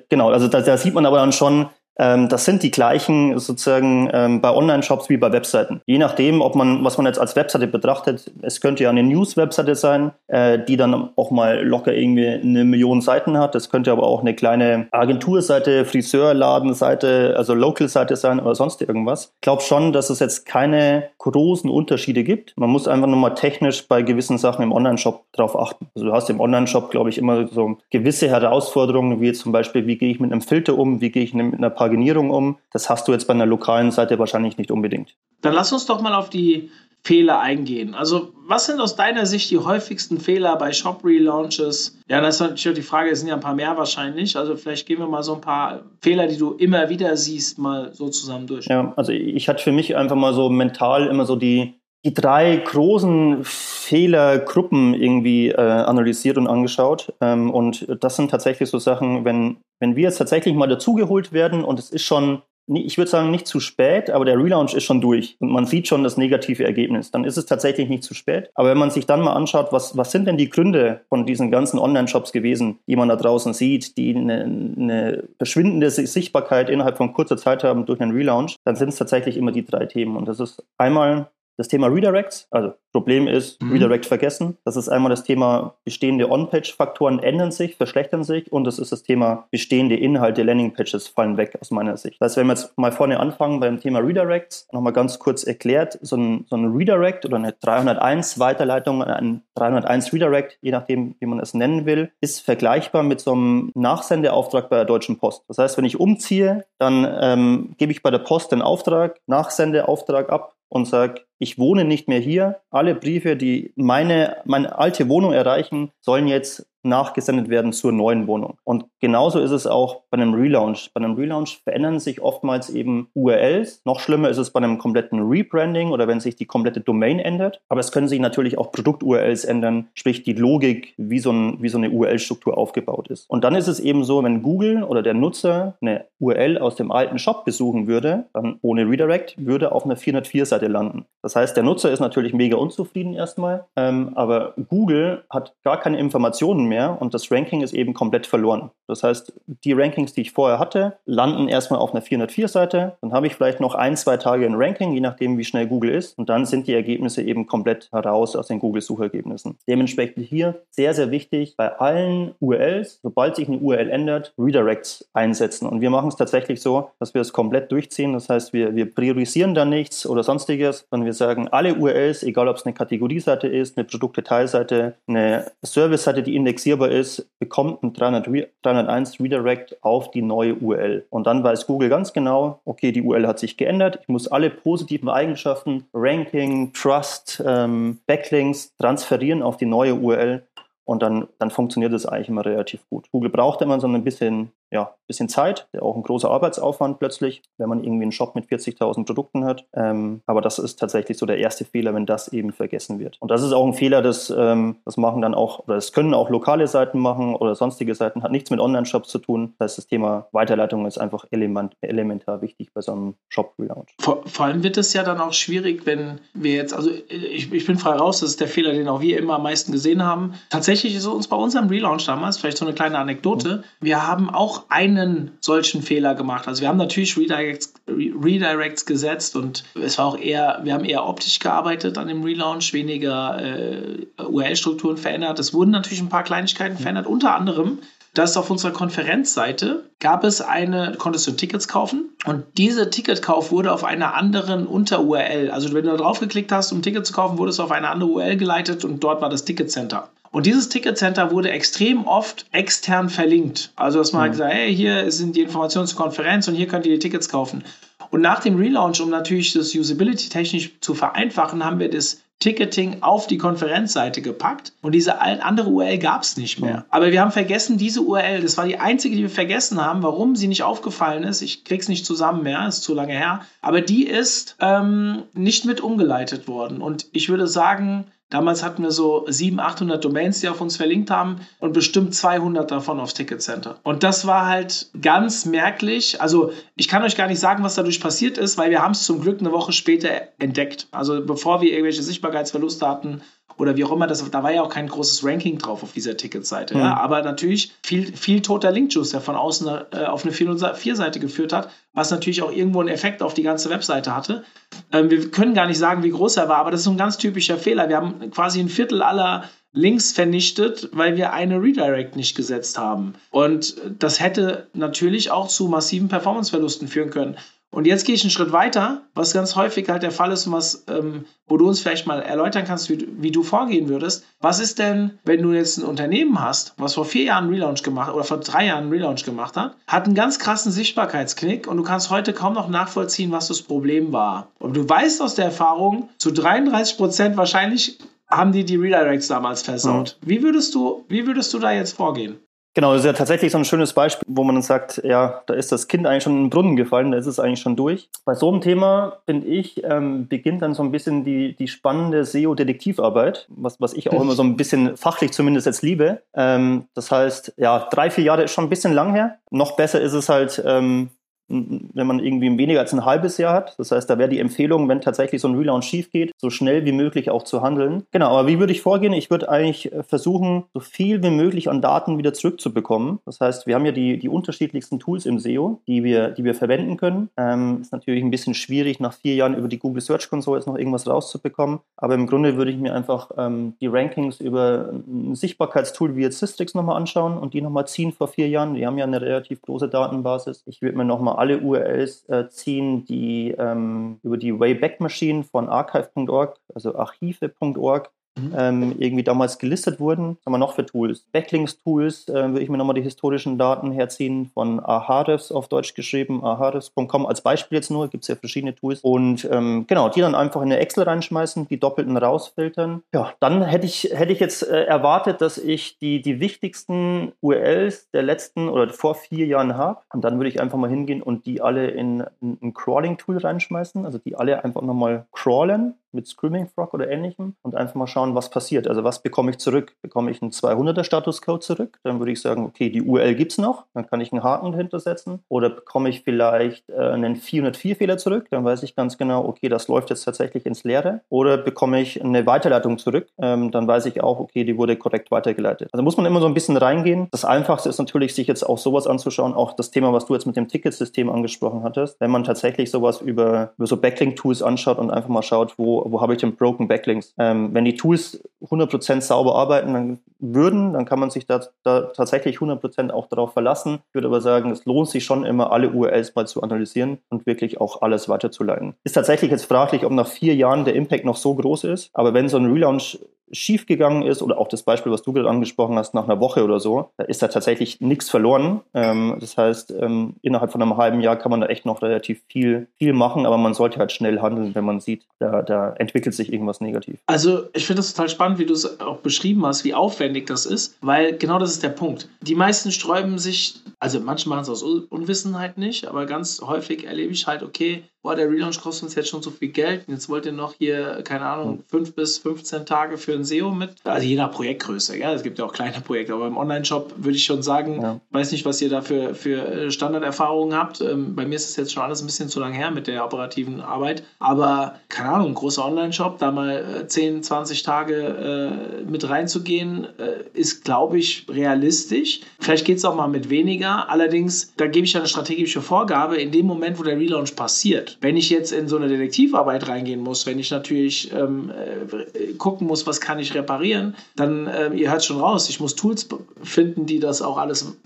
Genau, 0.09 0.31
also 0.31 0.47
da, 0.47 0.61
da 0.61 0.75
sieht 0.75 0.95
man 0.95 1.05
aber 1.05 1.17
dann 1.17 1.31
schon, 1.31 1.67
ähm, 1.99 2.29
das 2.29 2.45
sind 2.45 2.63
die 2.63 2.71
gleichen 2.71 3.37
sozusagen 3.39 4.09
ähm, 4.13 4.41
bei 4.41 4.53
Online-Shops 4.53 5.09
wie 5.09 5.17
bei 5.17 5.31
Webseiten. 5.31 5.81
Je 5.85 5.97
nachdem, 5.97 6.41
ob 6.41 6.55
man, 6.55 6.83
was 6.83 6.97
man 6.97 7.05
jetzt 7.05 7.19
als 7.19 7.35
Webseite 7.35 7.67
betrachtet, 7.67 8.31
es 8.41 8.61
könnte 8.61 8.83
ja 8.83 8.89
eine 8.89 9.03
News-Webseite 9.03 9.75
sein, 9.75 10.11
äh, 10.27 10.59
die 10.59 10.77
dann 10.77 11.09
auch 11.15 11.31
mal 11.31 11.63
locker 11.65 11.93
irgendwie 11.93 12.27
eine 12.27 12.63
Million 12.63 13.01
Seiten 13.01 13.37
hat. 13.37 13.55
Es 13.55 13.69
könnte 13.69 13.91
aber 13.91 14.03
auch 14.03 14.21
eine 14.21 14.35
kleine 14.35 14.87
Agenturseite, 14.91 15.85
Friseurladenseite, 15.85 17.35
also 17.37 17.53
Local-Seite 17.53 18.15
sein 18.15 18.39
oder 18.39 18.55
sonst 18.55 18.81
irgendwas. 18.81 19.33
Ich 19.35 19.41
glaube 19.41 19.61
schon, 19.61 19.93
dass 19.93 20.09
es 20.09 20.19
jetzt 20.19 20.45
keine 20.45 21.09
großen 21.17 21.69
Unterschiede 21.69 22.23
gibt. 22.23 22.53
Man 22.57 22.69
muss 22.69 22.87
einfach 22.87 23.07
nur 23.07 23.17
mal 23.17 23.31
technisch 23.31 23.87
bei 23.87 24.01
gewissen 24.01 24.37
Sachen 24.37 24.63
im 24.63 24.71
Online-Shop 24.71 25.25
drauf 25.33 25.57
achten. 25.57 25.87
Also 25.95 26.07
du 26.07 26.13
hast 26.13 26.29
im 26.29 26.39
Online-Shop, 26.39 26.91
glaube 26.91 27.09
ich, 27.09 27.17
immer 27.17 27.47
so 27.47 27.77
gewisse 27.89 28.29
Herausforderungen, 28.29 29.21
wie 29.21 29.33
zum 29.33 29.51
Beispiel, 29.51 29.87
wie 29.87 29.97
gehe 29.97 30.11
ich 30.11 30.19
mit 30.19 30.31
einem 30.31 30.41
Filter 30.41 30.77
um, 30.77 31.01
wie 31.01 31.09
gehe 31.09 31.23
ich 31.23 31.33
mit 31.33 31.53
einer 31.53 31.69
Paginierung 31.87 32.29
um. 32.31 32.57
Das 32.73 32.89
hast 32.89 33.07
du 33.07 33.13
jetzt 33.13 33.27
bei 33.27 33.33
einer 33.33 33.45
lokalen 33.45 33.91
Seite 33.91 34.19
wahrscheinlich 34.19 34.57
nicht 34.57 34.71
unbedingt. 34.71 35.15
Dann 35.41 35.53
lass 35.53 35.71
uns 35.71 35.85
doch 35.85 36.01
mal 36.01 36.13
auf 36.13 36.29
die 36.29 36.69
Fehler 37.03 37.39
eingehen. 37.39 37.93
Also, 37.93 38.33
was 38.47 38.65
sind 38.65 38.81
aus 38.81 38.97
deiner 38.97 39.25
Sicht 39.25 39.49
die 39.49 39.59
häufigsten 39.59 40.19
Fehler 40.19 40.57
bei 40.57 40.73
Shop-Relaunches? 40.73 41.97
Ja, 42.09 42.19
das 42.19 42.35
ist 42.35 42.41
natürlich 42.41 42.79
die 42.79 42.83
Frage, 42.83 43.11
es 43.11 43.19
sind 43.19 43.29
ja 43.29 43.35
ein 43.35 43.39
paar 43.39 43.55
mehr 43.55 43.77
wahrscheinlich. 43.77 44.35
Also, 44.35 44.57
vielleicht 44.57 44.85
gehen 44.87 44.99
wir 44.99 45.07
mal 45.07 45.23
so 45.23 45.35
ein 45.35 45.41
paar 45.41 45.83
Fehler, 46.01 46.27
die 46.27 46.37
du 46.37 46.53
immer 46.53 46.89
wieder 46.89 47.15
siehst, 47.15 47.59
mal 47.59 47.93
so 47.93 48.09
zusammen 48.09 48.45
durch. 48.47 48.65
Ja, 48.65 48.91
also 48.97 49.13
ich 49.13 49.47
hatte 49.47 49.63
für 49.63 49.71
mich 49.71 49.95
einfach 49.95 50.17
mal 50.17 50.33
so 50.33 50.49
mental 50.49 51.07
immer 51.07 51.25
so 51.25 51.37
die, 51.37 51.76
die 52.05 52.13
drei 52.13 52.55
großen 52.55 53.39
Fehlergruppen 53.43 54.93
irgendwie 54.93 55.49
äh, 55.49 55.55
analysiert 55.55 56.37
und 56.37 56.47
angeschaut. 56.47 57.13
Ähm, 57.21 57.51
und 57.51 57.87
das 58.01 58.15
sind 58.15 58.31
tatsächlich 58.31 58.69
so 58.69 58.79
Sachen, 58.79 59.25
wenn, 59.25 59.57
wenn 59.79 59.95
wir 59.95 60.03
jetzt 60.03 60.17
tatsächlich 60.17 60.55
mal 60.55 60.67
dazugeholt 60.67 61.33
werden 61.33 61.63
und 61.63 61.79
es 61.79 61.89
ist 61.89 62.03
schon, 62.03 62.41
ich 62.69 62.97
würde 62.97 63.09
sagen, 63.09 63.31
nicht 63.31 63.47
zu 63.47 63.59
spät, 63.59 64.09
aber 64.09 64.25
der 64.25 64.37
Relaunch 64.37 64.73
ist 64.73 64.83
schon 64.83 65.01
durch 65.01 65.37
und 65.39 65.51
man 65.51 65.65
sieht 65.65 65.87
schon 65.87 66.03
das 66.03 66.17
negative 66.17 66.65
Ergebnis, 66.65 67.11
dann 67.11 67.23
ist 67.23 67.37
es 67.37 67.45
tatsächlich 67.45 67.87
nicht 67.89 68.03
zu 68.03 68.13
spät. 68.13 68.51
Aber 68.55 68.69
wenn 68.69 68.77
man 68.77 68.91
sich 68.91 69.05
dann 69.05 69.21
mal 69.21 69.33
anschaut, 69.33 69.71
was, 69.71 69.97
was 69.97 70.11
sind 70.11 70.27
denn 70.27 70.37
die 70.37 70.49
Gründe 70.49 71.01
von 71.09 71.25
diesen 71.25 71.49
ganzen 71.49 71.79
Online-Shops 71.79 72.31
gewesen, 72.31 72.79
die 72.87 72.95
man 72.95 73.09
da 73.09 73.15
draußen 73.15 73.53
sieht, 73.53 73.97
die 73.97 74.15
eine, 74.15 74.43
eine 74.43 75.23
verschwindende 75.37 75.89
Sichtbarkeit 75.89 76.69
innerhalb 76.69 76.97
von 76.97 77.13
kurzer 77.13 77.37
Zeit 77.37 77.63
haben 77.63 77.85
durch 77.85 78.01
einen 78.01 78.11
Relaunch, 78.11 78.55
dann 78.65 78.75
sind 78.75 78.89
es 78.89 78.97
tatsächlich 78.97 79.37
immer 79.37 79.51
die 79.51 79.65
drei 79.65 79.85
Themen. 79.85 80.17
Und 80.17 80.27
das 80.27 80.39
ist 80.39 80.63
einmal 80.77 81.29
das 81.57 81.67
Thema 81.67 81.87
Redirects, 81.87 82.47
also 82.51 82.73
Problem 82.97 83.27
ist, 83.27 83.61
mhm. 83.61 83.73
Redirect 83.73 84.07
vergessen. 84.07 84.57
Das 84.65 84.75
ist 84.75 84.89
einmal 84.89 85.11
das 85.11 85.23
Thema 85.23 85.75
bestehende 85.83 86.31
On-Page-Faktoren 86.31 87.19
ändern 87.19 87.51
sich, 87.51 87.75
verschlechtern 87.75 88.23
sich 88.23 88.51
und 88.51 88.63
das 88.63 88.79
ist 88.79 88.91
das 88.91 89.03
Thema 89.03 89.47
bestehende 89.51 89.95
Inhalte, 89.95 90.41
Landing-Pages 90.41 91.07
fallen 91.07 91.37
weg 91.37 91.57
aus 91.61 91.69
meiner 91.69 91.97
Sicht. 91.97 92.17
Das 92.19 92.31
heißt, 92.31 92.37
wenn 92.37 92.47
wir 92.47 92.53
jetzt 92.53 92.75
mal 92.75 92.91
vorne 92.91 93.19
anfangen 93.19 93.59
beim 93.59 93.79
Thema 93.79 93.99
Redirects, 93.99 94.67
nochmal 94.71 94.93
ganz 94.93 95.19
kurz 95.19 95.43
erklärt, 95.43 95.99
so 96.01 96.15
ein, 96.15 96.45
so 96.49 96.55
ein 96.55 96.75
Redirect 96.75 97.25
oder 97.25 97.37
eine 97.37 97.53
301 97.53 98.39
Weiterleitung 98.39 99.03
an 99.03 99.11
einen 99.11 99.41
301 99.53 100.11
Redirect, 100.11 100.57
je 100.61 100.71
nachdem, 100.71 101.15
wie 101.19 101.27
man 101.27 101.39
es 101.39 101.53
nennen 101.53 101.85
will, 101.85 102.11
ist 102.19 102.41
vergleichbar 102.41 103.03
mit 103.03 103.19
so 103.19 103.33
einem 103.33 103.71
Nachsendeauftrag 103.75 104.69
bei 104.69 104.77
der 104.77 104.85
Deutschen 104.85 105.19
Post. 105.19 105.43
Das 105.47 105.59
heißt, 105.59 105.77
wenn 105.77 105.85
ich 105.85 105.99
umziehe, 105.99 106.65
dann 106.79 107.07
ähm, 107.21 107.75
gebe 107.77 107.91
ich 107.91 108.01
bei 108.01 108.09
der 108.09 108.19
Post 108.19 108.51
den 108.51 108.63
Auftrag, 108.63 109.19
Nachsendeauftrag 109.27 110.31
ab 110.31 110.56
und 110.69 110.85
sage, 110.85 111.21
ich 111.39 111.57
wohne 111.57 111.85
nicht 111.85 112.07
mehr 112.07 112.19
hier. 112.19 112.61
Alle 112.69 112.95
Briefe, 112.95 113.35
die 113.35 113.73
meine, 113.75 114.37
meine 114.45 114.77
alte 114.77 115.07
Wohnung 115.09 115.33
erreichen, 115.33 115.91
sollen 116.01 116.27
jetzt 116.27 116.67
nachgesendet 116.87 117.49
werden 117.49 117.73
zur 117.73 117.91
neuen 117.91 118.27
Wohnung. 118.27 118.57
Und 118.63 118.85
genauso 118.99 119.39
ist 119.39 119.51
es 119.51 119.67
auch 119.67 120.01
bei 120.09 120.17
einem 120.17 120.33
Relaunch. 120.33 120.91
Bei 120.93 121.03
einem 121.03 121.15
Relaunch 121.15 121.59
verändern 121.63 121.99
sich 121.99 122.21
oftmals 122.21 122.69
eben 122.69 123.09
URLs. 123.13 123.81
Noch 123.85 123.99
schlimmer 123.99 124.29
ist 124.29 124.37
es 124.37 124.51
bei 124.51 124.59
einem 124.59 124.77
kompletten 124.77 125.19
Rebranding 125.19 125.91
oder 125.91 126.07
wenn 126.07 126.19
sich 126.19 126.35
die 126.35 126.45
komplette 126.45 126.81
Domain 126.81 127.19
ändert. 127.19 127.61
Aber 127.69 127.79
es 127.79 127.91
können 127.91 128.07
sich 128.07 128.19
natürlich 128.19 128.57
auch 128.57 128.71
Produkt-URLs 128.71 129.45
ändern, 129.45 129.87
sprich 129.93 130.23
die 130.23 130.33
Logik, 130.33 130.93
wie 130.97 131.19
so, 131.19 131.31
ein, 131.31 131.61
wie 131.61 131.69
so 131.69 131.77
eine 131.77 131.89
URL-Struktur 131.89 132.57
aufgebaut 132.57 133.09
ist. 133.09 133.29
Und 133.29 133.43
dann 133.43 133.55
ist 133.55 133.67
es 133.67 133.79
eben 133.79 134.03
so, 134.03 134.23
wenn 134.23 134.41
Google 134.41 134.83
oder 134.83 135.03
der 135.03 135.13
Nutzer 135.13 135.75
eine 135.81 136.05
URL 136.19 136.57
aus 136.57 136.75
dem 136.75 136.91
alten 136.91 137.19
Shop 137.19 137.45
besuchen 137.45 137.87
würde, 137.87 138.25
dann 138.33 138.57
ohne 138.61 138.89
Redirect, 138.89 139.35
würde 139.37 139.71
auf 139.71 139.85
einer 139.85 139.97
404-Seite 139.97 140.67
landen. 140.67 141.05
Das 141.21 141.35
heißt, 141.35 141.55
der 141.55 141.63
Nutzer 141.63 141.91
ist 141.91 141.99
natürlich 141.99 142.33
mega 142.33 142.57
unzufrieden 142.57 143.13
erstmal, 143.13 143.65
ähm, 143.75 144.11
aber 144.15 144.53
Google 144.69 145.23
hat 145.29 145.53
gar 145.63 145.79
keine 145.79 145.99
Informationen 145.99 146.65
mehr 146.65 146.76
und 146.85 147.13
das 147.13 147.31
Ranking 147.31 147.61
ist 147.61 147.73
eben 147.73 147.93
komplett 147.93 148.27
verloren. 148.27 148.71
Das 148.87 149.03
heißt, 149.03 149.33
die 149.63 149.73
Rankings, 149.73 150.13
die 150.13 150.21
ich 150.21 150.31
vorher 150.31 150.59
hatte, 150.59 150.97
landen 151.05 151.49
erstmal 151.49 151.79
auf 151.79 151.93
einer 151.93 152.01
404-Seite. 152.01 152.97
Dann 153.01 153.11
habe 153.11 153.27
ich 153.27 153.35
vielleicht 153.35 153.59
noch 153.59 153.75
ein, 153.75 153.97
zwei 153.97 154.17
Tage 154.17 154.45
ein 154.45 154.55
Ranking, 154.55 154.93
je 154.93 155.01
nachdem, 155.01 155.37
wie 155.37 155.43
schnell 155.43 155.67
Google 155.67 155.91
ist. 155.91 156.17
Und 156.17 156.29
dann 156.29 156.45
sind 156.45 156.67
die 156.67 156.73
Ergebnisse 156.73 157.21
eben 157.21 157.47
komplett 157.47 157.89
heraus 157.91 158.35
aus 158.35 158.47
den 158.47 158.59
Google-Suchergebnissen. 158.59 159.57
Dementsprechend 159.67 160.25
hier 160.25 160.61
sehr, 160.71 160.93
sehr 160.93 161.11
wichtig, 161.11 161.55
bei 161.57 161.77
allen 161.77 162.33
URLs, 162.39 162.99
sobald 163.03 163.35
sich 163.35 163.47
eine 163.47 163.57
URL 163.57 163.89
ändert, 163.89 164.33
Redirects 164.37 165.09
einsetzen. 165.13 165.67
Und 165.67 165.81
wir 165.81 165.89
machen 165.89 166.07
es 166.07 166.15
tatsächlich 166.15 166.61
so, 166.61 166.89
dass 166.99 167.13
wir 167.13 167.21
es 167.21 167.33
komplett 167.33 167.71
durchziehen. 167.71 168.13
Das 168.13 168.29
heißt, 168.29 168.53
wir, 168.53 168.75
wir 168.75 168.93
priorisieren 168.93 169.53
da 169.53 169.65
nichts 169.65 170.05
oder 170.05 170.23
sonstiges, 170.23 170.85
sondern 170.89 171.05
wir 171.05 171.13
sagen, 171.13 171.49
alle 171.49 171.75
URLs, 171.75 172.23
egal 172.23 172.47
ob 172.47 172.57
es 172.57 172.65
eine 172.65 172.73
Kategorieseite 172.73 173.47
ist, 173.47 173.77
eine 173.77 173.85
Produktdetailseite, 173.85 174.95
eine 175.07 175.51
Service-Seite, 175.63 176.23
die 176.23 176.35
indexierbar 176.67 176.89
ist, 176.89 177.27
bekommt 177.39 177.83
ein 177.83 177.93
300, 177.93 178.27
301 178.61 179.19
Redirect 179.19 179.77
auf 179.83 180.11
die 180.11 180.21
neue 180.21 180.55
URL. 180.55 181.05
Und 181.09 181.25
dann 181.27 181.43
weiß 181.43 181.65
Google 181.67 181.89
ganz 181.89 182.13
genau, 182.13 182.59
okay, 182.65 182.91
die 182.91 183.01
URL 183.01 183.27
hat 183.27 183.39
sich 183.39 183.57
geändert. 183.57 183.99
Ich 184.01 184.07
muss 184.09 184.27
alle 184.27 184.49
positiven 184.49 185.09
Eigenschaften, 185.09 185.85
Ranking, 185.93 186.73
Trust, 186.73 187.41
ähm, 187.45 187.99
Backlinks 188.05 188.75
transferieren 188.77 189.41
auf 189.41 189.57
die 189.57 189.65
neue 189.65 189.95
URL 189.95 190.43
und 190.85 191.01
dann, 191.01 191.27
dann 191.39 191.51
funktioniert 191.51 191.93
es 191.93 192.05
eigentlich 192.05 192.29
immer 192.29 192.45
relativ 192.45 192.81
gut. 192.89 193.09
Google 193.11 193.29
braucht 193.29 193.61
immer 193.61 193.79
so 193.79 193.87
ein 193.87 194.03
bisschen 194.03 194.51
ja, 194.71 194.93
bisschen 195.07 195.29
Zeit, 195.29 195.67
auch 195.79 195.95
ein 195.95 196.03
großer 196.03 196.29
Arbeitsaufwand 196.29 196.99
plötzlich, 196.99 197.41
wenn 197.57 197.69
man 197.69 197.83
irgendwie 197.83 198.03
einen 198.03 198.11
Shop 198.11 198.35
mit 198.35 198.45
40.000 198.45 199.05
Produkten 199.05 199.45
hat. 199.45 199.65
Ähm, 199.73 200.21
aber 200.25 200.41
das 200.41 200.59
ist 200.59 200.77
tatsächlich 200.79 201.17
so 201.17 201.25
der 201.25 201.37
erste 201.37 201.65
Fehler, 201.65 201.93
wenn 201.93 202.05
das 202.05 202.27
eben 202.27 202.51
vergessen 202.51 202.99
wird. 202.99 203.17
Und 203.21 203.31
das 203.31 203.41
ist 203.41 203.53
auch 203.53 203.65
ein 203.65 203.73
Fehler, 203.73 204.01
das, 204.01 204.29
ähm, 204.29 204.77
das 204.85 204.97
machen 204.97 205.21
dann 205.21 205.33
auch, 205.33 205.59
oder 205.59 205.75
das 205.75 205.93
können 205.93 206.13
auch 206.13 206.29
lokale 206.29 206.67
Seiten 206.67 206.99
machen 206.99 207.35
oder 207.35 207.55
sonstige 207.55 207.95
Seiten, 207.95 208.23
hat 208.23 208.31
nichts 208.31 208.49
mit 208.49 208.59
Online-Shops 208.59 209.09
zu 209.09 209.19
tun. 209.19 209.53
Das 209.57 209.71
heißt, 209.71 209.77
das 209.77 209.87
Thema 209.87 210.27
Weiterleitung 210.33 210.85
ist 210.85 210.97
einfach 210.97 211.25
element, 211.31 211.73
elementar 211.81 212.41
wichtig 212.41 212.73
bei 212.73 212.81
so 212.81 212.91
einem 212.91 213.15
Shop-Relaunch. 213.29 213.95
Vor, 213.99 214.23
vor, 214.25 214.45
allem 214.45 214.63
wird 214.63 214.77
es 214.77 214.91
ja 214.93 215.03
dann 215.03 215.21
auch 215.21 215.33
schwierig, 215.33 215.85
wenn 215.85 216.19
wir 216.33 216.55
jetzt, 216.55 216.73
also 216.73 216.91
ich, 216.91 217.51
ich 217.53 217.65
bin 217.65 217.77
frei 217.77 217.95
raus, 217.95 218.19
das 218.19 218.31
ist 218.31 218.41
der 218.41 218.49
Fehler, 218.49 218.73
den 218.73 218.89
auch 218.89 218.99
wir 218.99 219.17
immer 219.17 219.35
am 219.35 219.43
meisten 219.43 219.71
gesehen 219.71 220.03
haben. 220.03 220.33
Tatsächlich 220.49 220.93
ist 220.95 221.03
es 221.03 221.07
uns 221.07 221.27
bei 221.29 221.37
unserem 221.37 221.69
Relaunch 221.69 222.05
damals, 222.05 222.37
vielleicht 222.37 222.57
so 222.57 222.65
eine 222.65 222.75
kleine 222.75 222.97
Anekdote, 222.97 223.57
mhm. 223.57 223.85
wir 223.85 224.05
haben 224.05 224.29
auch 224.29 224.56
einen 224.69 225.31
solchen 225.41 225.81
Fehler 225.81 226.15
gemacht. 226.15 226.47
Also 226.47 226.61
wir 226.61 226.67
haben 226.67 226.77
natürlich 226.77 227.17
Redirects, 227.17 227.73
Redirects 227.87 228.85
gesetzt 228.85 229.35
und 229.35 229.63
es 229.75 229.97
war 229.97 230.05
auch 230.05 230.17
eher, 230.17 230.59
wir 230.63 230.73
haben 230.73 230.85
eher 230.85 231.05
optisch 231.05 231.39
gearbeitet 231.39 231.97
an 231.97 232.07
dem 232.07 232.23
Relaunch, 232.23 232.73
weniger 232.73 233.41
äh, 233.41 234.07
URL-Strukturen 234.21 234.97
verändert. 234.97 235.39
Es 235.39 235.53
wurden 235.53 235.71
natürlich 235.71 236.01
ein 236.01 236.09
paar 236.09 236.23
Kleinigkeiten 236.23 236.77
verändert, 236.77 237.07
unter 237.07 237.35
anderem 237.35 237.79
dass 238.17 238.35
auf 238.35 238.49
unserer 238.49 238.71
Konferenzseite 238.71 239.83
gab 239.99 240.23
es 240.23 240.41
eine, 240.41 240.95
konntest 240.97 241.27
du 241.27 241.33
Tickets 241.33 241.67
kaufen 241.67 242.09
und 242.25 242.45
dieser 242.57 242.89
Ticketkauf 242.89 243.51
wurde 243.51 243.71
auf 243.71 243.83
einer 243.83 244.15
anderen 244.15 244.65
Unter-URL, 244.65 245.51
also 245.51 245.71
wenn 245.73 245.85
du 245.85 245.91
da 245.91 245.97
drauf 245.97 246.19
geklickt 246.19 246.51
hast, 246.51 246.71
um 246.71 246.81
Ticket 246.81 247.05
zu 247.05 247.13
kaufen, 247.13 247.37
wurde 247.37 247.51
es 247.51 247.59
auf 247.59 247.71
eine 247.71 247.89
andere 247.89 248.09
URL 248.09 248.37
geleitet 248.37 248.83
und 248.85 249.03
dort 249.03 249.21
war 249.21 249.29
das 249.29 249.45
Ticketcenter. 249.45 250.09
Und 250.31 250.45
dieses 250.45 250.69
Ticketcenter 250.69 251.31
wurde 251.31 251.51
extrem 251.51 252.05
oft 252.05 252.45
extern 252.51 253.09
verlinkt. 253.09 253.71
Also, 253.75 253.99
dass 253.99 254.13
man 254.13 254.23
halt 254.23 254.31
mhm. 254.31 254.37
gesagt 254.37 254.53
hey, 254.53 254.75
hier 254.75 255.11
sind 255.11 255.35
die 255.35 255.41
Informationen 255.41 255.87
zur 255.87 255.97
Konferenz 255.97 256.47
und 256.47 256.55
hier 256.55 256.67
könnt 256.67 256.85
ihr 256.85 256.93
die 256.93 256.99
Tickets 256.99 257.29
kaufen. 257.29 257.63
Und 258.09 258.21
nach 258.21 258.39
dem 258.39 258.55
Relaunch, 258.55 259.01
um 259.01 259.09
natürlich 259.09 259.53
das 259.53 259.75
Usability 259.75 260.29
technisch 260.29 260.71
zu 260.79 260.93
vereinfachen, 260.93 261.65
haben 261.65 261.79
wir 261.79 261.89
das 261.89 262.21
Ticketing 262.39 263.01
auf 263.01 263.25
die 263.25 263.39
Konferenzseite 263.39 264.21
gepackt 264.21 264.71
und 264.83 264.91
diese 264.91 265.19
andere 265.19 265.69
URL 265.69 265.97
gab 265.97 266.21
es 266.21 266.37
nicht 266.37 266.59
mehr. 266.59 266.85
Aber 266.91 267.11
wir 267.11 267.19
haben 267.19 267.31
vergessen, 267.31 267.79
diese 267.79 268.01
URL, 268.01 268.41
das 268.41 268.57
war 268.57 268.67
die 268.67 268.77
einzige, 268.77 269.15
die 269.15 269.23
wir 269.23 269.29
vergessen 269.31 269.83
haben, 269.83 270.03
warum 270.03 270.35
sie 270.35 270.47
nicht 270.47 270.61
aufgefallen 270.61 271.23
ist. 271.23 271.41
Ich 271.41 271.63
krieg's 271.63 271.87
nicht 271.87 272.05
zusammen 272.05 272.43
mehr, 272.43 272.67
ist 272.67 272.83
zu 272.83 272.93
lange 272.93 273.13
her. 273.13 273.41
Aber 273.61 273.81
die 273.81 274.05
ist 274.05 274.55
ähm, 274.59 275.23
nicht 275.33 275.65
mit 275.65 275.81
umgeleitet 275.81 276.47
worden. 276.47 276.79
Und 276.79 277.07
ich 277.11 277.29
würde 277.29 277.47
sagen, 277.47 278.05
Damals 278.29 278.61
hatten 278.61 278.83
wir 278.83 278.91
so 278.91 279.25
700, 279.27 279.67
800 279.67 280.03
Domains, 280.03 280.41
die 280.41 280.49
auf 280.49 280.59
uns 280.59 280.75
verlinkt 280.75 281.09
haben 281.09 281.37
und 281.59 281.71
bestimmt 281.71 282.13
200 282.13 282.69
davon 282.69 282.99
aufs 282.99 283.13
Ticket 283.13 283.41
Center. 283.41 283.79
Und 283.83 284.03
das 284.03 284.27
war 284.27 284.47
halt 284.47 284.89
ganz 285.01 285.45
merklich. 285.45 286.21
Also 286.21 286.51
ich 286.75 286.89
kann 286.89 287.03
euch 287.03 287.15
gar 287.15 287.27
nicht 287.27 287.39
sagen, 287.39 287.63
was 287.63 287.75
dadurch 287.75 288.01
passiert 288.01 288.37
ist, 288.37 288.57
weil 288.57 288.69
wir 288.69 288.81
haben 288.81 288.91
es 288.91 289.03
zum 289.03 289.21
Glück 289.21 289.39
eine 289.39 289.53
Woche 289.53 289.71
später 289.71 290.09
entdeckt. 290.39 290.87
Also 290.91 291.25
bevor 291.25 291.61
wir 291.61 291.71
irgendwelche 291.71 292.03
Sichtbarkeitsverluste 292.03 292.87
hatten 292.87 293.21
oder 293.57 293.75
wie 293.75 293.83
auch 293.83 293.91
immer, 293.91 294.07
das, 294.07 294.29
da 294.29 294.43
war 294.43 294.51
ja 294.51 294.61
auch 294.61 294.69
kein 294.69 294.87
großes 294.87 295.23
Ranking 295.23 295.57
drauf 295.57 295.81
auf 295.81 295.93
dieser 295.93 296.15
Ticketseite. 296.15 296.75
Mhm. 296.75 296.81
Ja, 296.81 296.97
aber 296.97 297.23
natürlich 297.23 297.73
viel, 297.83 298.15
viel 298.15 298.41
toter 298.41 298.71
Linkjuice, 298.71 299.11
der 299.11 299.21
von 299.21 299.35
außen 299.35 299.67
äh, 299.91 300.05
auf 300.05 300.23
eine 300.23 300.33
4-Seite 300.33 301.19
geführt 301.19 301.53
hat, 301.53 301.71
was 301.93 302.11
natürlich 302.11 302.43
auch 302.43 302.51
irgendwo 302.51 302.81
einen 302.81 302.89
Effekt 302.89 303.23
auf 303.23 303.33
die 303.33 303.43
ganze 303.43 303.69
Webseite 303.69 304.15
hatte. 304.15 304.43
Ähm, 304.91 305.09
wir 305.09 305.31
können 305.31 305.53
gar 305.53 305.65
nicht 305.65 305.79
sagen, 305.79 306.03
wie 306.03 306.11
groß 306.11 306.37
er 306.37 306.49
war, 306.49 306.57
aber 306.57 306.71
das 306.71 306.81
ist 306.81 306.85
so 306.85 306.91
ein 306.91 306.97
ganz 306.97 307.17
typischer 307.17 307.57
Fehler. 307.57 307.89
Wir 307.89 307.97
haben 307.97 308.29
quasi 308.31 308.59
ein 308.59 308.69
Viertel 308.69 309.01
aller 309.01 309.45
Links 309.73 310.11
vernichtet, 310.11 310.89
weil 310.91 311.17
wir 311.17 311.33
eine 311.33 311.61
Redirect 311.61 312.15
nicht 312.15 312.35
gesetzt 312.35 312.77
haben. 312.77 313.13
Und 313.31 313.75
das 313.99 314.19
hätte 314.19 314.67
natürlich 314.73 315.29
auch 315.29 315.47
zu 315.47 315.67
massiven 315.67 316.07
Performanceverlusten 316.07 316.87
führen 316.87 317.09
können. 317.09 317.37
Und 317.77 317.85
jetzt 317.85 318.07
gehe 318.07 318.15
ich 318.15 318.23
einen 318.23 318.31
Schritt 318.31 318.51
weiter, 318.53 319.03
was 319.13 319.33
ganz 319.33 319.55
häufig 319.55 319.87
halt 319.87 320.01
der 320.01 320.09
Fall 320.09 320.31
ist 320.31 320.47
und 320.47 320.53
was, 320.53 320.83
ähm, 320.87 321.25
wo 321.47 321.57
du 321.57 321.67
uns 321.67 321.79
vielleicht 321.79 322.07
mal 322.07 322.23
erläutern 322.23 322.65
kannst, 322.65 322.89
wie, 322.89 323.07
wie, 323.19 323.29
du 323.29 323.43
vorgehen 323.43 323.87
würdest. 323.87 324.25
Was 324.41 324.59
ist 324.59 324.79
denn, 324.79 325.19
wenn 325.25 325.43
du 325.43 325.53
jetzt 325.53 325.77
ein 325.77 325.83
Unternehmen 325.83 326.41
hast, 326.41 326.73
was 326.77 326.95
vor 326.95 327.05
vier 327.05 327.25
Jahren 327.25 327.49
Relaunch 327.49 327.83
gemacht 327.83 328.11
oder 328.11 328.23
vor 328.23 328.39
drei 328.39 328.65
Jahren 328.65 328.89
Relaunch 328.89 329.25
gemacht 329.25 329.55
hat, 329.55 329.75
hat 329.85 330.05
einen 330.05 330.15
ganz 330.15 330.39
krassen 330.39 330.71
Sichtbarkeitsknick 330.71 331.67
und 331.67 331.77
du 331.77 331.83
kannst 331.83 332.09
heute 332.09 332.33
kaum 332.33 332.55
noch 332.55 332.67
nachvollziehen, 332.67 333.31
was 333.31 333.47
das 333.47 333.61
Problem 333.61 334.11
war. 334.11 334.47
Und 334.57 334.75
du 334.75 334.89
weißt 334.89 335.21
aus 335.21 335.35
der 335.35 335.45
Erfahrung, 335.45 336.09
zu 336.17 336.31
33 336.31 336.97
Prozent 336.97 337.37
wahrscheinlich 337.37 337.99
haben 338.27 338.53
die 338.53 338.65
die 338.65 338.77
Redirects 338.77 339.27
damals 339.27 339.61
versaut. 339.61 340.17
Mhm. 340.21 340.29
Wie 340.29 340.41
würdest 340.41 340.73
du, 340.73 341.05
wie 341.09 341.27
würdest 341.27 341.53
du 341.53 341.59
da 341.59 341.71
jetzt 341.71 341.95
vorgehen? 341.95 342.39
Genau, 342.77 342.91
das 342.91 342.99
ist 343.01 343.05
ja 343.07 343.13
tatsächlich 343.13 343.51
so 343.51 343.57
ein 343.57 343.65
schönes 343.65 343.93
Beispiel, 343.93 344.23
wo 344.29 344.43
man 344.43 344.53
dann 344.53 344.61
sagt, 344.61 345.01
ja, 345.03 345.41
da 345.47 345.55
ist 345.55 345.71
das 345.71 345.87
Kind 345.87 346.05
eigentlich 346.05 346.21
schon 346.21 346.33
in 346.33 346.43
den 346.43 346.49
Brunnen 346.51 346.75
gefallen, 346.75 347.11
da 347.11 347.17
ist 347.17 347.25
es 347.25 347.39
eigentlich 347.39 347.59
schon 347.59 347.75
durch. 347.75 348.07
Bei 348.23 348.35
so 348.35 348.51
einem 348.51 348.61
Thema, 348.61 349.17
finde 349.25 349.47
ich, 349.47 349.83
ähm, 349.83 350.27
beginnt 350.27 350.61
dann 350.61 350.75
so 350.75 350.83
ein 350.83 350.91
bisschen 350.91 351.23
die, 351.23 351.55
die 351.55 351.67
spannende 351.67 352.23
SEO-Detektivarbeit, 352.23 353.47
was, 353.49 353.81
was 353.81 353.93
ich 353.93 354.11
auch 354.11 354.21
immer 354.21 354.33
so 354.33 354.43
ein 354.43 354.57
bisschen 354.57 354.95
fachlich 354.95 355.31
zumindest 355.31 355.65
jetzt 355.65 355.81
liebe. 355.81 356.21
Ähm, 356.35 356.85
das 356.93 357.09
heißt, 357.09 357.55
ja, 357.57 357.87
drei, 357.89 358.11
vier 358.11 358.25
Jahre 358.25 358.43
ist 358.43 358.51
schon 358.51 358.65
ein 358.65 358.69
bisschen 358.69 358.93
lang 358.93 359.11
her. 359.11 359.39
Noch 359.49 359.75
besser 359.75 359.99
ist 359.99 360.13
es 360.13 360.29
halt, 360.29 360.61
ähm, 360.63 361.09
wenn 361.49 362.07
man 362.07 362.19
irgendwie 362.19 362.57
weniger 362.57 362.79
als 362.79 362.93
ein 362.93 363.05
halbes 363.05 363.37
Jahr 363.37 363.53
hat. 363.53 363.75
Das 363.77 363.91
heißt, 363.91 364.09
da 364.09 364.17
wäre 364.17 364.29
die 364.29 364.39
Empfehlung, 364.39 364.87
wenn 364.89 365.01
tatsächlich 365.01 365.41
so 365.41 365.47
ein 365.47 365.55
Relaunch 365.55 365.85
schief 365.85 366.11
geht, 366.11 366.31
so 366.37 366.49
schnell 366.49 366.85
wie 366.85 366.91
möglich 366.91 367.29
auch 367.29 367.43
zu 367.43 367.61
handeln. 367.61 368.03
Genau, 368.11 368.37
aber 368.37 368.47
wie 368.47 368.59
würde 368.59 368.73
ich 368.73 368.81
vorgehen? 368.81 369.13
Ich 369.13 369.29
würde 369.29 369.49
eigentlich 369.49 369.91
äh, 369.91 370.03
versuchen, 370.03 370.65
so 370.73 370.79
viel 370.79 371.23
wie 371.23 371.29
möglich 371.29 371.69
an 371.69 371.81
Daten 371.81 372.17
wieder 372.17 372.33
zurückzubekommen. 372.33 373.19
Das 373.25 373.39
heißt, 373.39 373.67
wir 373.67 373.75
haben 373.75 373.85
ja 373.85 373.91
die, 373.91 374.17
die 374.17 374.29
unterschiedlichsten 374.29 374.99
Tools 374.99 375.25
im 375.25 375.39
SEO, 375.39 375.81
die 375.87 376.03
wir, 376.03 376.29
die 376.29 376.43
wir 376.43 376.55
verwenden 376.55 376.97
können. 376.97 377.29
Ähm, 377.37 377.79
ist 377.81 377.91
natürlich 377.91 378.23
ein 378.23 378.31
bisschen 378.31 378.53
schwierig, 378.53 378.99
nach 378.99 379.13
vier 379.13 379.35
Jahren 379.35 379.55
über 379.55 379.67
die 379.67 379.79
Google 379.79 380.01
Search 380.01 380.29
Console 380.29 380.59
jetzt 380.59 380.67
noch 380.67 380.77
irgendwas 380.77 381.07
rauszubekommen. 381.07 381.79
Aber 381.95 382.15
im 382.15 382.27
Grunde 382.27 382.57
würde 382.57 382.71
ich 382.71 382.77
mir 382.77 382.93
einfach 382.93 383.31
ähm, 383.37 383.73
die 383.79 383.87
Rankings 383.87 384.39
über 384.41 384.89
ein 385.07 385.35
Sichtbarkeitstool 385.35 386.15
wie 386.15 386.21
jetzt 386.21 386.39
Systrix 386.39 386.73
nochmal 386.73 386.97
anschauen 386.97 387.37
und 387.37 387.53
die 387.53 387.61
nochmal 387.61 387.87
ziehen 387.87 388.11
vor 388.11 388.27
vier 388.27 388.49
Jahren. 388.49 388.75
Die 388.75 388.85
haben 388.85 388.97
ja 388.97 389.05
eine 389.05 389.21
relativ 389.21 389.61
große 389.61 389.87
Datenbasis. 389.87 390.63
Ich 390.65 390.81
würde 390.81 390.97
mir 390.97 391.05
nochmal 391.05 391.36
alle 391.37 391.59
URLs 391.59 392.27
äh, 392.29 392.47
ziehen, 392.49 393.05
die 393.05 393.51
ähm, 393.57 394.19
über 394.23 394.37
die 394.37 394.59
Wayback 394.59 394.99
Machine 394.99 395.43
von 395.43 395.69
archive.org, 395.69 396.57
also 396.73 396.95
archive.org, 396.95 398.09
mhm. 398.37 398.53
ähm, 398.57 398.95
irgendwie 398.97 399.23
damals 399.23 399.57
gelistet 399.57 399.99
wurden. 399.99 400.37
Was 400.37 400.45
haben 400.45 400.53
wir 400.53 400.57
noch 400.57 400.75
für 400.75 400.85
Tools? 400.85 401.25
Backlinks-Tools, 401.31 402.29
äh, 402.29 402.33
würde 402.33 402.61
ich 402.61 402.69
mir 402.69 402.77
nochmal 402.77 402.95
die 402.95 403.01
historischen 403.01 403.57
Daten 403.57 403.91
herziehen 403.91 404.51
von 404.53 404.79
Ahrefs 404.79 405.51
auf 405.51 405.67
Deutsch 405.67 405.93
geschrieben, 405.93 406.43
ahrefs.com 406.43 407.25
als 407.25 407.41
Beispiel 407.41 407.77
jetzt 407.77 407.91
nur, 407.91 408.07
gibt 408.07 408.23
es 408.23 408.27
ja 408.27 408.35
verschiedene 408.35 408.75
Tools. 408.75 409.01
Und 409.01 409.47
ähm, 409.51 409.85
genau, 409.87 410.09
die 410.09 410.21
dann 410.21 410.35
einfach 410.35 410.61
in 410.61 410.71
eine 410.71 410.79
Excel 410.79 411.03
reinschmeißen, 411.03 411.67
die 411.67 411.79
doppelten 411.79 412.17
rausfiltern. 412.17 413.03
Ja, 413.13 413.33
dann 413.39 413.63
hätte 413.63 413.85
ich, 413.85 414.09
hätte 414.13 414.31
ich 414.31 414.39
jetzt 414.39 414.67
äh, 414.67 414.83
erwartet, 414.83 415.41
dass 415.41 415.57
ich 415.57 415.97
die, 415.99 416.21
die 416.21 416.39
wichtigsten 416.39 417.33
URLs 417.41 418.09
der 418.11 418.23
letzten 418.23 418.69
oder 418.69 418.89
vor 418.89 419.15
vier 419.15 419.45
Jahren 419.45 419.77
habe. 419.77 420.01
Und 420.13 420.23
dann 420.23 420.37
würde 420.37 420.49
ich 420.49 420.61
einfach 420.61 420.77
mal 420.77 420.89
hingehen 420.89 421.21
und 421.21 421.45
die 421.45 421.61
alle 421.61 421.87
in, 421.87 422.23
in 422.41 422.57
ein 422.61 422.73
Crawling-Tool 422.73 423.37
reinschmeißen, 423.37 424.05
also 424.05 424.17
die 424.17 424.35
alle 424.35 424.63
einfach 424.63 424.81
nochmal 424.81 425.25
crawlen 425.31 425.95
mit 426.17 426.27
Screaming 426.27 426.67
Frog 426.67 426.93
oder 426.93 427.09
ähnlichem 427.09 427.55
und 427.61 427.75
einfach 427.75 427.95
mal 427.95 428.07
schauen, 428.07 428.35
was 428.35 428.49
passiert. 428.49 428.87
Also 428.87 429.03
was 429.03 429.21
bekomme 429.21 429.51
ich 429.51 429.59
zurück? 429.59 429.95
Bekomme 430.01 430.31
ich 430.31 430.41
einen 430.41 430.51
200er 430.51 431.03
Statuscode 431.03 431.63
zurück? 431.63 431.99
Dann 432.03 432.19
würde 432.19 432.31
ich 432.31 432.41
sagen, 432.41 432.65
okay, 432.65 432.89
die 432.89 433.03
URL 433.03 433.35
gibt 433.35 433.53
es 433.53 433.57
noch, 433.59 433.85
dann 433.93 434.07
kann 434.07 434.19
ich 434.19 434.33
einen 434.33 434.43
Haken 434.43 434.71
dahinter 434.71 434.99
setzen. 434.99 435.43
Oder 435.47 435.69
bekomme 435.69 436.09
ich 436.09 436.23
vielleicht 436.23 436.89
äh, 436.89 436.95
einen 436.95 437.35
404-Fehler 437.35 438.17
zurück? 438.17 438.47
Dann 438.49 438.65
weiß 438.65 438.83
ich 438.83 438.95
ganz 438.95 439.17
genau, 439.17 439.45
okay, 439.45 439.69
das 439.69 439.87
läuft 439.87 440.09
jetzt 440.09 440.23
tatsächlich 440.23 440.65
ins 440.65 440.83
Leere. 440.83 441.21
Oder 441.29 441.57
bekomme 441.57 442.01
ich 442.01 442.21
eine 442.23 442.45
Weiterleitung 442.45 442.97
zurück? 442.97 443.27
Ähm, 443.37 443.69
dann 443.71 443.87
weiß 443.87 444.07
ich 444.07 444.21
auch, 444.23 444.39
okay, 444.39 444.63
die 444.63 444.77
wurde 444.77 444.95
korrekt 444.95 445.29
weitergeleitet. 445.29 445.89
Also 445.93 446.03
muss 446.03 446.17
man 446.17 446.25
immer 446.25 446.41
so 446.41 446.47
ein 446.47 446.55
bisschen 446.55 446.77
reingehen. 446.77 447.27
Das 447.31 447.45
Einfachste 447.45 447.89
ist 447.89 447.99
natürlich, 447.99 448.33
sich 448.33 448.47
jetzt 448.47 448.63
auch 448.63 448.79
sowas 448.79 449.05
anzuschauen, 449.05 449.53
auch 449.53 449.73
das 449.73 449.91
Thema, 449.91 450.11
was 450.13 450.25
du 450.25 450.33
jetzt 450.33 450.47
mit 450.47 450.55
dem 450.55 450.67
Ticketsystem 450.67 451.29
angesprochen 451.29 451.83
hattest. 451.83 452.19
Wenn 452.19 452.31
man 452.31 452.43
tatsächlich 452.43 452.89
sowas 452.89 453.21
über, 453.21 453.73
über 453.77 453.85
so 453.85 453.97
Backlink-Tools 453.97 454.63
anschaut 454.63 454.97
und 454.97 455.11
einfach 455.11 455.29
mal 455.29 455.43
schaut, 455.43 455.77
wo 455.77 455.99
wo, 456.11 456.21
habe 456.21 456.33
ich 456.33 456.39
denn 456.39 456.55
Broken 456.55 456.87
Backlinks? 456.87 457.33
Ähm, 457.37 457.73
wenn 457.73 457.85
die 457.85 457.95
Tools 457.95 458.43
100% 458.61 459.21
sauber 459.21 459.55
arbeiten 459.55 459.93
dann 459.93 460.19
würden, 460.39 460.93
dann 460.93 461.05
kann 461.05 461.19
man 461.19 461.29
sich 461.29 461.45
da, 461.45 461.61
da 461.83 462.01
tatsächlich 462.01 462.57
100% 462.57 463.11
auch 463.11 463.27
darauf 463.27 463.53
verlassen. 463.53 463.99
Ich 464.09 464.15
würde 464.15 464.27
aber 464.27 464.41
sagen, 464.41 464.71
es 464.71 464.85
lohnt 464.85 465.09
sich 465.09 465.25
schon 465.25 465.45
immer, 465.45 465.71
alle 465.71 465.89
URLs 465.89 466.35
mal 466.35 466.47
zu 466.47 466.61
analysieren 466.61 467.19
und 467.29 467.45
wirklich 467.45 467.81
auch 467.81 468.01
alles 468.01 468.29
weiterzuleiten. 468.29 468.93
Ist 469.03 469.13
tatsächlich 469.13 469.51
jetzt 469.51 469.65
fraglich, 469.65 470.05
ob 470.05 470.11
nach 470.11 470.27
vier 470.27 470.55
Jahren 470.55 470.85
der 470.85 470.95
Impact 470.95 471.25
noch 471.25 471.37
so 471.37 471.55
groß 471.55 471.85
ist, 471.85 472.09
aber 472.13 472.33
wenn 472.33 472.49
so 472.49 472.57
ein 472.57 472.71
Relaunch 472.71 473.19
schiefgegangen 473.51 474.23
ist 474.23 474.41
oder 474.41 474.57
auch 474.57 474.67
das 474.67 474.83
Beispiel, 474.83 475.11
was 475.11 475.21
du 475.21 475.33
gerade 475.33 475.49
angesprochen 475.49 475.97
hast, 475.97 476.13
nach 476.13 476.25
einer 476.25 476.39
Woche 476.39 476.63
oder 476.63 476.79
so, 476.79 477.11
da 477.17 477.23
ist 477.23 477.41
da 477.41 477.47
tatsächlich 477.47 478.01
nichts 478.01 478.29
verloren. 478.29 478.81
Ähm, 478.93 479.37
das 479.39 479.57
heißt, 479.57 479.93
ähm, 479.99 480.35
innerhalb 480.41 480.71
von 480.71 480.81
einem 480.81 480.97
halben 480.97 481.21
Jahr 481.21 481.37
kann 481.37 481.51
man 481.51 481.61
da 481.61 481.67
echt 481.67 481.85
noch 481.85 482.01
relativ 482.01 482.41
viel, 482.49 482.87
viel 482.97 483.13
machen, 483.13 483.45
aber 483.45 483.57
man 483.57 483.73
sollte 483.73 483.99
halt 483.99 484.11
schnell 484.11 484.41
handeln, 484.41 484.75
wenn 484.75 484.85
man 484.85 484.99
sieht, 484.99 485.25
da, 485.39 485.61
da 485.61 485.93
entwickelt 485.93 486.35
sich 486.35 486.51
irgendwas 486.51 486.81
negativ. 486.81 487.19
Also 487.27 487.63
ich 487.73 487.85
finde 487.85 488.01
das 488.01 488.13
total 488.13 488.29
spannend, 488.29 488.59
wie 488.59 488.65
du 488.65 488.73
es 488.73 488.99
auch 488.99 489.17
beschrieben 489.17 489.65
hast, 489.65 489.83
wie 489.83 489.93
aufwendig 489.93 490.47
das 490.47 490.65
ist, 490.65 490.97
weil 491.01 491.37
genau 491.37 491.59
das 491.59 491.71
ist 491.71 491.83
der 491.83 491.89
Punkt. 491.89 492.29
Die 492.41 492.55
meisten 492.55 492.91
sträuben 492.91 493.37
sich 493.37 493.81
also 493.99 494.19
manche 494.19 494.47
machen 494.47 494.61
es 494.61 494.69
aus 494.69 494.83
Unwissenheit 494.83 495.77
nicht, 495.77 496.07
aber 496.07 496.25
ganz 496.25 496.61
häufig 496.61 497.05
erlebe 497.05 497.33
ich 497.33 497.47
halt, 497.47 497.63
okay, 497.63 498.03
boah, 498.21 498.35
der 498.35 498.47
Relaunch 498.47 498.79
kostet 498.79 499.05
uns 499.05 499.15
jetzt 499.15 499.29
schon 499.29 499.41
so 499.41 499.49
viel 499.49 499.69
Geld 499.69 500.07
und 500.07 500.13
jetzt 500.13 500.29
wollt 500.29 500.45
ihr 500.45 500.51
noch 500.51 500.73
hier, 500.73 501.21
keine 501.23 501.45
Ahnung, 501.45 501.83
5 501.87 502.13
bis 502.13 502.37
15 502.37 502.85
Tage 502.85 503.17
für 503.17 503.33
ein 503.37 503.45
SEO 503.45 503.71
mit. 503.71 503.91
Also 504.03 504.27
je 504.27 504.35
nach 504.35 504.51
Projektgröße, 504.51 505.17
ja, 505.17 505.33
es 505.33 505.43
gibt 505.43 505.59
ja 505.59 505.65
auch 505.65 505.73
kleine 505.73 506.01
Projekte, 506.01 506.33
aber 506.33 506.47
im 506.47 506.57
Online-Shop 506.57 507.13
würde 507.17 507.37
ich 507.37 507.45
schon 507.45 507.63
sagen, 507.63 508.01
ja. 508.01 508.19
weiß 508.31 508.51
nicht, 508.51 508.65
was 508.65 508.81
ihr 508.81 508.89
da 508.89 509.01
für, 509.01 509.35
für 509.35 509.65
äh, 509.65 509.91
Standarderfahrungen 509.91 510.77
habt. 510.77 511.01
Ähm, 511.01 511.35
bei 511.35 511.45
mir 511.45 511.55
ist 511.55 511.69
es 511.69 511.75
jetzt 511.75 511.93
schon 511.93 512.03
alles 512.03 512.21
ein 512.21 512.25
bisschen 512.25 512.49
zu 512.49 512.59
lang 512.59 512.73
her 512.73 512.91
mit 512.91 513.07
der 513.07 513.23
operativen 513.23 513.81
Arbeit, 513.81 514.23
aber 514.39 514.95
keine 515.09 515.29
Ahnung, 515.29 515.53
großer 515.53 515.85
Online-Shop, 515.85 516.39
da 516.39 516.51
mal 516.51 517.05
10, 517.07 517.37
äh, 517.37 517.41
20 517.41 517.83
Tage 517.83 518.15
äh, 518.15 519.09
mit 519.09 519.29
reinzugehen, 519.29 520.07
äh, 520.17 520.43
ist, 520.53 520.83
glaube 520.83 521.17
ich, 521.17 521.45
realistisch. 521.49 522.41
Vielleicht 522.59 522.85
geht 522.85 522.97
es 522.97 523.05
auch 523.05 523.15
mal 523.15 523.27
mit 523.27 523.49
weniger, 523.49 524.09
allerdings, 524.09 524.73
da 524.77 524.87
gebe 524.87 525.05
ich 525.05 525.15
eine 525.15 525.27
strategische 525.27 525.81
Vorgabe 525.81 526.37
in 526.37 526.51
dem 526.51 526.65
Moment, 526.65 526.99
wo 526.99 527.03
der 527.03 527.17
Relaunch 527.17 527.55
passiert. 527.55 528.17
Wenn 528.21 528.37
ich 528.37 528.49
jetzt 528.49 528.71
in 528.71 528.87
so 528.87 528.97
eine 528.97 529.07
Detektivarbeit 529.07 529.87
reingehen 529.87 530.21
muss, 530.21 530.45
wenn 530.45 530.59
ich 530.59 530.71
natürlich 530.71 531.31
ähm, 531.33 531.71
äh, 531.71 532.53
gucken 532.53 532.87
muss, 532.87 533.05
was 533.07 533.21
kann 533.27 533.39
ich 533.39 533.53
reparieren, 533.53 534.15
dann, 534.37 534.67
äh, 534.67 534.93
ihr 534.93 535.11
hört 535.11 535.25
schon 535.25 535.41
raus, 535.41 535.67
ich 535.69 535.81
muss 535.81 535.95
Tools 535.95 536.29
finden, 536.63 537.05
die 537.05 537.19
das 537.19 537.41
auch 537.41 537.57
alles 537.57 537.97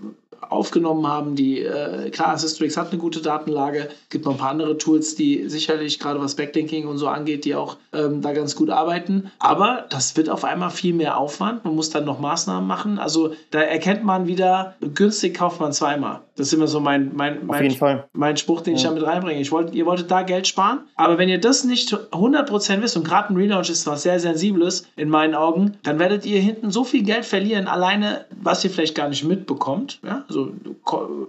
aufgenommen 0.48 1.06
haben. 1.06 1.36
Die, 1.36 1.60
äh, 1.60 2.10
klar, 2.10 2.30
Assistrix 2.30 2.76
hat 2.76 2.90
eine 2.90 3.00
gute 3.00 3.22
Datenlage. 3.22 3.88
Gibt 4.10 4.24
noch 4.24 4.32
ein 4.32 4.38
paar 4.38 4.50
andere 4.50 4.76
Tools, 4.78 5.14
die 5.14 5.48
sicherlich 5.48 6.00
gerade 6.00 6.20
was 6.20 6.34
Backlinking 6.34 6.88
und 6.88 6.98
so 6.98 7.06
angeht, 7.06 7.44
die 7.44 7.54
auch 7.54 7.76
ähm, 7.92 8.20
da 8.20 8.32
ganz 8.32 8.56
gut 8.56 8.68
arbeiten. 8.68 9.30
Aber 9.38 9.86
das 9.90 10.16
wird 10.16 10.28
auf 10.28 10.42
einmal 10.44 10.70
viel 10.70 10.92
mehr 10.92 11.16
Aufwand. 11.16 11.64
Man 11.64 11.76
muss 11.76 11.90
dann 11.90 12.04
noch 12.04 12.18
Maßnahmen 12.18 12.66
machen. 12.66 12.98
Also 12.98 13.32
da 13.50 13.60
erkennt 13.60 14.04
man 14.04 14.26
wieder, 14.26 14.74
günstig 14.94 15.34
kauft 15.34 15.60
man 15.60 15.72
zweimal. 15.72 16.20
Das 16.36 16.46
ist 16.46 16.54
immer 16.54 16.66
so 16.66 16.80
mein, 16.80 17.12
mein, 17.14 17.46
mein, 17.46 17.76
mein 18.12 18.36
Spruch, 18.36 18.62
den 18.62 18.74
ja. 18.74 18.78
ich 18.78 18.84
da 18.84 18.90
mit 18.90 19.04
reinbringe. 19.04 19.40
Ich 19.40 19.52
wollt, 19.52 19.74
ihr 19.74 19.86
wolltet 19.86 20.10
da 20.10 20.22
Geld 20.22 20.46
sparen, 20.46 20.80
aber 20.96 21.18
wenn 21.18 21.28
ihr 21.28 21.40
das 21.40 21.64
nicht 21.64 21.92
100% 21.92 22.82
wisst 22.82 22.96
und 22.96 23.04
gerade 23.04 23.30
ein 23.30 23.36
Relaunch 23.36 23.70
ist 23.70 23.86
was 23.86 24.02
sehr 24.02 24.18
Sensibles 24.18 24.86
in 24.96 25.08
meinen 25.08 25.34
Augen, 25.34 25.76
dann 25.82 25.98
werdet 25.98 26.24
ihr 26.24 26.40
hinten 26.40 26.70
so 26.70 26.84
viel 26.84 27.02
Geld 27.02 27.24
verlieren, 27.24 27.66
alleine, 27.66 28.24
was 28.40 28.64
ihr 28.64 28.70
vielleicht 28.70 28.94
gar 28.94 29.08
nicht 29.08 29.24
mitbekommt. 29.24 30.00
Ja? 30.04 30.24
Also 30.28 30.52